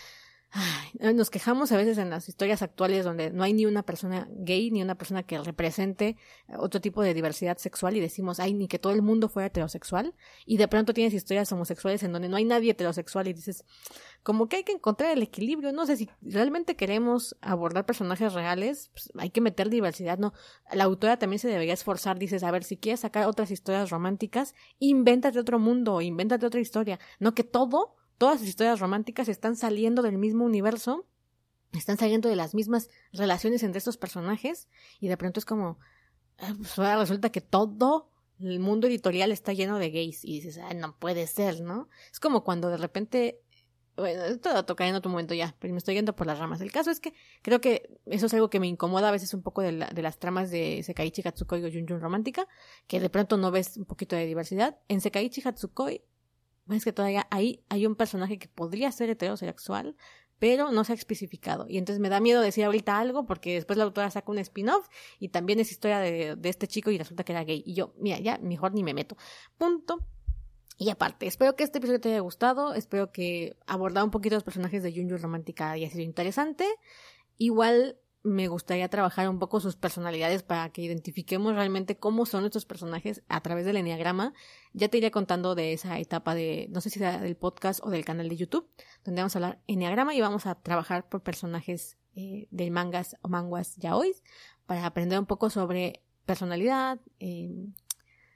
Ay, 0.55 1.15
nos 1.15 1.31
quejamos 1.31 1.73
a 1.73 1.79
veces 1.79 1.97
en 1.97 2.11
las 2.11 2.29
historias 2.29 2.61
actuales 2.61 3.07
donde 3.07 3.31
no 3.31 3.43
hay 3.43 3.55
ni 3.55 3.65
una 3.65 3.83
persona 3.85 4.29
gay, 4.31 4.71
ni 4.71 4.83
una 4.83 4.97
persona 4.97 5.23
que 5.23 5.39
represente 5.39 6.19
otro 6.59 6.79
tipo 6.79 7.03
de 7.03 7.15
diversidad 7.15 7.57
sexual 7.57 7.97
y 7.97 8.01
decimos, 8.01 8.39
ay, 8.39 8.53
ni 8.53 8.69
que 8.69 8.79
todo 8.79 8.93
el 8.93 9.01
mundo 9.01 9.31
fuera 9.31 9.47
heterosexual. 9.47 10.15
Y 10.45 10.59
de 10.59 10.69
pronto 10.69 10.93
tienes 10.93 11.15
historias 11.15 11.51
homosexuales 11.53 12.03
en 12.03 12.13
donde 12.13 12.29
no 12.29 12.37
hay 12.37 12.45
nadie 12.45 12.73
heterosexual 12.73 13.29
y 13.29 13.33
dices, 13.33 13.65
como 14.23 14.51
que 14.51 14.57
hay 14.57 14.65
que 14.65 14.73
encontrar 14.73 15.13
el 15.13 15.23
equilibrio. 15.23 15.73
No 15.73 15.87
sé 15.87 15.97
si 15.97 16.11
realmente 16.21 16.77
queremos 16.77 17.35
abordar 17.41 17.87
personajes 17.87 18.35
reales, 18.35 18.91
pues 18.93 19.11
hay 19.19 19.31
que 19.31 19.41
meter 19.41 19.71
diversidad, 19.71 20.19
¿no? 20.19 20.35
La 20.71 20.85
autora 20.85 21.19
también 21.19 21.39
se 21.39 21.49
debería 21.49 21.73
esforzar, 21.73 22.19
dices, 22.19 22.43
a 22.43 22.51
ver, 22.51 22.65
si 22.65 22.77
quieres 22.77 23.01
sacar 23.01 23.27
otras 23.27 23.51
historias 23.51 23.89
románticas, 23.89 24.55
invéntate 24.79 25.39
otro 25.39 25.59
mundo, 25.59 26.03
invéntate 26.03 26.45
otra 26.45 26.61
historia. 26.61 26.99
No 27.21 27.35
que 27.35 27.43
todo 27.43 28.02
todas 28.23 28.39
las 28.39 28.49
historias 28.49 28.79
románticas 28.79 29.29
están 29.29 29.57
saliendo 29.57 30.01
del 30.01 30.17
mismo 30.17 30.45
universo, 30.45 31.09
están 31.73 31.99
saliendo 31.99 32.29
de 32.29 32.37
las 32.37 32.55
mismas 32.55 32.89
relaciones 33.13 33.65
entre 33.65 33.79
estos 33.79 33.97
personajes 33.97 34.69
y 35.01 35.09
de 35.09 35.17
pronto 35.17 35.41
es 35.41 35.45
como, 35.45 35.81
ah, 36.39 36.55
pues 36.57 36.77
resulta 36.77 37.33
que 37.33 37.41
todo 37.41 38.13
el 38.39 38.61
mundo 38.61 38.87
editorial 38.87 39.33
está 39.33 39.53
lleno 39.53 39.81
de 39.81 39.91
gays 39.91 40.25
y 40.25 40.35
dices, 40.35 40.59
ah, 40.59 40.73
no 40.73 40.97
puede 41.01 41.27
ser, 41.27 41.63
¿no? 41.63 41.89
Es 42.13 42.21
como 42.21 42.45
cuando 42.45 42.69
de 42.69 42.77
repente 42.77 43.41
bueno, 43.97 44.23
esto 44.23 44.53
lo 44.53 44.65
tocaré 44.65 44.91
en 44.91 44.97
otro 44.97 45.11
momento 45.11 45.35
ya, 45.35 45.57
pero 45.59 45.75
me 45.75 45.79
estoy 45.79 45.97
yendo 45.97 46.15
por 46.15 46.29
las 46.29 46.39
ramas. 46.39 46.61
El 46.61 46.71
caso 46.71 46.93
es 46.93 47.01
que 47.01 47.15
creo 47.43 47.61
que 47.61 47.99
eso 48.07 48.27
es 48.27 48.35
algo 48.35 48.51
que 48.51 48.61
me 48.61 48.69
incomoda 48.69 49.09
a 49.09 49.11
veces 49.11 49.35
un 49.35 49.43
poco 49.43 49.63
de, 49.63 49.73
de 49.73 50.03
las 50.03 50.21
tramas 50.21 50.53
de 50.53 50.85
Sekaiichi 50.85 51.23
Hatsukoi 51.27 51.65
o 51.65 51.73
Junjun 51.73 52.01
Romántica, 52.01 52.47
que 52.87 53.01
de 53.01 53.11
pronto 53.11 53.37
no 53.37 53.51
ves 53.51 53.77
un 53.79 53.85
poquito 53.85 54.15
de 54.15 54.27
diversidad. 54.27 54.79
En 54.87 55.01
Sekaiichi 55.01 55.43
Hatsukoi 55.45 56.05
es 56.71 56.85
que 56.85 56.93
todavía 56.93 57.27
ahí 57.31 57.65
hay 57.69 57.87
un 57.87 57.97
personaje 57.97 58.39
que 58.39 58.49
podría 58.49 58.93
ser 58.93 59.11
heterosexual, 59.11 59.97
pero 60.39 60.73
no 60.73 60.85
se 60.85 60.93
ha 60.93 60.95
especificado. 60.97 61.67
Y 61.69 61.79
entonces 61.79 62.01
me 62.01 62.09
da 62.09 62.21
miedo 62.21 62.41
decir 62.41 62.65
ahorita 62.65 62.99
algo 62.99 63.27
porque 63.27 63.55
después 63.55 63.77
la 63.77 63.85
autora 63.85 64.11
saca 64.11 64.33
un 64.33 64.39
spin-off 64.39 64.89
y 65.21 65.29
también 65.29 65.61
es 65.61 65.71
historia 65.71 65.99
de, 66.01 66.37
de, 66.37 66.49
este 66.49 66.67
chico 66.67 66.91
y 66.91 66.99
resulta 66.99 67.25
que 67.25 67.33
era 67.33 67.45
gay. 67.45 67.63
Y 67.65 67.75
yo, 67.75 67.95
mira, 67.99 68.19
ya 68.19 68.39
mejor 68.39 68.75
ni 68.75 68.83
me 68.83 68.93
meto. 68.93 69.17
Punto. 69.57 70.07
Y 70.79 70.91
aparte, 70.91 71.27
espero 71.27 71.55
que 71.55 71.63
este 71.63 71.79
episodio 71.79 72.01
te 72.01 72.09
haya 72.09 72.21
gustado, 72.21 72.75
espero 72.75 73.13
que 73.13 73.57
abordar 73.67 74.03
un 74.03 74.11
poquito 74.11 74.35
los 74.35 74.43
personajes 74.43 74.83
de 74.83 74.93
Junjo 74.93 75.17
Romántica 75.17 75.71
haya 75.71 75.89
sido 75.89 76.03
interesante. 76.03 76.67
Igual 77.39 78.01
me 78.25 78.47
gustaría 78.49 78.89
trabajar 78.89 79.29
un 79.29 79.39
poco 79.39 79.61
sus 79.61 79.77
personalidades 79.77 80.43
para 80.43 80.71
que 80.71 80.83
identifiquemos 80.83 81.55
realmente 81.55 81.97
cómo 81.97 82.25
son 82.25 82.45
estos 82.45 82.65
personajes 82.65 83.23
a 83.29 83.41
través 83.41 83.67
del 83.67 83.77
enneagrama. 83.77 84.33
Ya 84.73 84.89
te 84.89 84.99
iré 84.99 85.11
contando 85.11 85.55
de 85.55 85.73
esa 85.73 85.99
etapa 85.99 86.35
de, 86.35 86.69
no 86.71 86.81
sé 86.81 86.91
si 86.91 86.99
sea 86.99 87.19
del 87.19 87.37
podcast 87.37 87.81
o 87.83 87.91
del 87.91 88.05
canal 88.05 88.29
de 88.29 88.37
YouTube, 88.37 88.69
donde 89.05 89.23
vamos 89.23 89.35
a 89.35 89.39
hablar 89.39 89.61
enneagrama 89.67 90.15
y 90.15 90.21
vamos 90.21 90.47
a 90.47 90.55
trabajar 90.55 91.09
por 91.09 91.23
personajes 91.23 91.99
eh, 92.15 92.47
del 92.51 92.71
mangas 92.71 93.17
o 93.23 93.29
manguas 93.29 93.77
ya 93.77 93.97
hoy 93.97 94.15
para 94.67 94.87
aprender 94.87 95.19
un 95.19 95.27
poco 95.27 95.51
sobre 95.51 96.03
personalidad, 96.25 97.01
eh, 97.19 97.51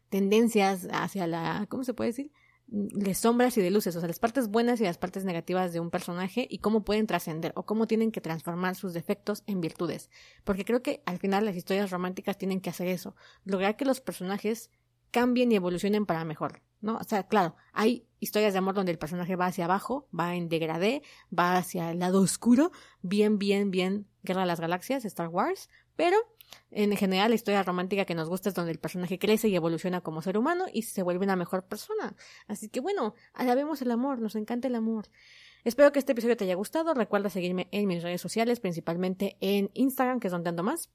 tendencias 0.09 0.89
hacia 0.91 1.26
la, 1.26 1.66
¿cómo 1.68 1.84
se 1.84 1.95
puede 1.95 2.11
decir? 2.11 2.32
De 2.68 3.14
sombras 3.14 3.56
y 3.56 3.62
de 3.62 3.70
luces, 3.70 3.94
o 3.94 4.00
sea, 4.00 4.08
las 4.08 4.18
partes 4.18 4.48
buenas 4.48 4.80
y 4.80 4.84
las 4.84 4.98
partes 4.98 5.24
negativas 5.24 5.72
de 5.72 5.80
un 5.80 5.90
personaje 5.90 6.46
y 6.50 6.58
cómo 6.58 6.84
pueden 6.84 7.06
trascender 7.06 7.52
o 7.54 7.64
cómo 7.64 7.86
tienen 7.86 8.10
que 8.10 8.20
transformar 8.20 8.74
sus 8.74 8.92
defectos 8.92 9.44
en 9.46 9.60
virtudes. 9.60 10.10
Porque 10.42 10.64
creo 10.64 10.82
que 10.82 11.02
al 11.06 11.18
final 11.18 11.44
las 11.44 11.56
historias 11.56 11.90
románticas 11.90 12.38
tienen 12.38 12.60
que 12.60 12.70
hacer 12.70 12.88
eso, 12.88 13.14
lograr 13.44 13.76
que 13.76 13.84
los 13.84 14.00
personajes 14.00 14.70
cambien 15.12 15.52
y 15.52 15.56
evolucionen 15.56 16.06
para 16.06 16.24
mejor, 16.24 16.62
¿no? 16.80 16.96
O 16.96 17.04
sea, 17.04 17.28
claro, 17.28 17.54
hay 17.72 18.06
historias 18.20 18.52
de 18.52 18.58
amor 18.58 18.74
donde 18.74 18.92
el 18.92 18.98
personaje 18.98 19.36
va 19.36 19.46
hacia 19.46 19.64
abajo, 19.64 20.08
va 20.18 20.34
en 20.34 20.48
degradé, 20.48 21.02
va 21.36 21.56
hacia 21.56 21.92
el 21.92 22.00
lado 22.00 22.20
oscuro, 22.20 22.72
bien, 23.00 23.38
bien, 23.38 23.70
bien 23.70 24.08
Guerra 24.22 24.42
de 24.42 24.48
las 24.48 24.60
Galaxias, 24.60 25.04
Star 25.04 25.28
Wars, 25.28 25.70
pero 25.94 26.16
en 26.70 26.97
general, 26.97 27.30
la 27.30 27.34
historia 27.34 27.62
romántica 27.62 28.05
que 28.05 28.14
nos 28.14 28.28
gusta 28.28 28.49
es 28.49 28.55
donde 28.55 28.72
el 28.72 28.78
personaje 28.78 29.18
crece 29.18 29.49
y 29.49 29.57
evoluciona 29.57 30.01
como 30.01 30.22
ser 30.22 30.36
humano 30.36 30.66
y 30.72 30.82
se 30.82 31.03
vuelve 31.03 31.24
una 31.24 31.36
mejor 31.36 31.64
persona. 31.64 32.16
Así 32.49 32.68
que 32.68 32.80
bueno, 32.80 33.14
alabemos 33.34 33.82
el 33.82 33.90
amor, 33.90 34.20
nos 34.20 34.34
encanta 34.34 34.68
el 34.68 34.74
amor. 34.74 35.07
Espero 35.64 35.90
que 35.90 35.99
este 35.99 36.12
episodio 36.12 36.36
te 36.36 36.44
haya 36.44 36.55
gustado. 36.55 36.94
Recuerda 36.94 37.28
seguirme 37.28 37.68
en 37.72 37.88
mis 37.88 38.03
redes 38.03 38.20
sociales, 38.20 38.61
principalmente 38.61 39.36
en 39.40 39.70
Instagram, 39.74 40.20
que 40.20 40.28
es 40.28 40.32
donde 40.32 40.51
ando 40.51 40.62
más. 40.62 40.90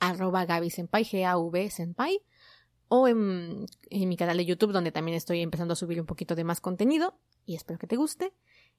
Arroba 0.00 0.46
Gaby 0.46 0.70
Senpai, 0.70 1.04
G-A-V 1.04 1.70
Senpai. 1.70 2.20
O 2.88 3.08
en, 3.08 3.66
en 3.90 4.08
mi 4.08 4.16
canal 4.16 4.36
de 4.36 4.46
YouTube, 4.46 4.72
donde 4.72 4.92
también 4.92 5.16
estoy 5.16 5.40
empezando 5.40 5.72
a 5.72 5.76
subir 5.76 6.00
un 6.00 6.06
poquito 6.06 6.34
de 6.34 6.44
más 6.44 6.60
contenido. 6.60 7.18
Y 7.44 7.54
espero 7.54 7.78
que 7.78 7.86
te 7.86 7.96
guste. 7.96 8.32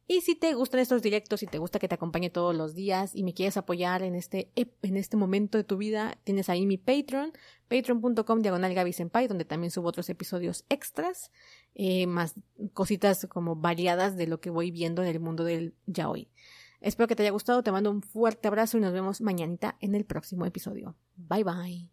Y 0.05 0.21
si 0.21 0.35
te 0.35 0.53
gustan 0.53 0.81
estos 0.81 1.01
directos 1.01 1.43
y 1.43 1.47
te 1.47 1.59
gusta 1.59 1.79
que 1.79 1.87
te 1.87 1.95
acompañe 1.95 2.29
todos 2.29 2.53
los 2.53 2.75
días 2.75 3.15
y 3.15 3.23
me 3.23 3.33
quieres 3.33 3.55
apoyar 3.55 4.03
en 4.03 4.15
este, 4.15 4.51
en 4.55 4.97
este 4.97 5.15
momento 5.15 5.57
de 5.57 5.63
tu 5.63 5.77
vida, 5.77 6.17
tienes 6.25 6.49
ahí 6.49 6.65
mi 6.65 6.77
Patreon, 6.77 7.31
patreon.com 7.69 8.41
diagonal 8.41 8.93
Senpai, 8.93 9.27
donde 9.27 9.45
también 9.45 9.71
subo 9.71 9.87
otros 9.87 10.09
episodios 10.09 10.65
extras, 10.67 11.31
eh, 11.73 12.05
más 12.05 12.35
cositas 12.73 13.27
como 13.29 13.55
variadas 13.55 14.17
de 14.17 14.27
lo 14.27 14.41
que 14.41 14.49
voy 14.49 14.71
viendo 14.71 15.01
en 15.01 15.07
el 15.07 15.21
mundo 15.21 15.45
del 15.45 15.73
ya 15.85 16.09
hoy. 16.09 16.27
Espero 16.81 17.07
que 17.07 17.15
te 17.15 17.23
haya 17.23 17.31
gustado, 17.31 17.63
te 17.63 17.71
mando 17.71 17.89
un 17.89 18.01
fuerte 18.01 18.49
abrazo 18.49 18.77
y 18.77 18.81
nos 18.81 18.91
vemos 18.91 19.21
mañanita 19.21 19.77
en 19.79 19.95
el 19.95 20.03
próximo 20.03 20.45
episodio. 20.45 20.97
Bye 21.15 21.45
bye. 21.45 21.92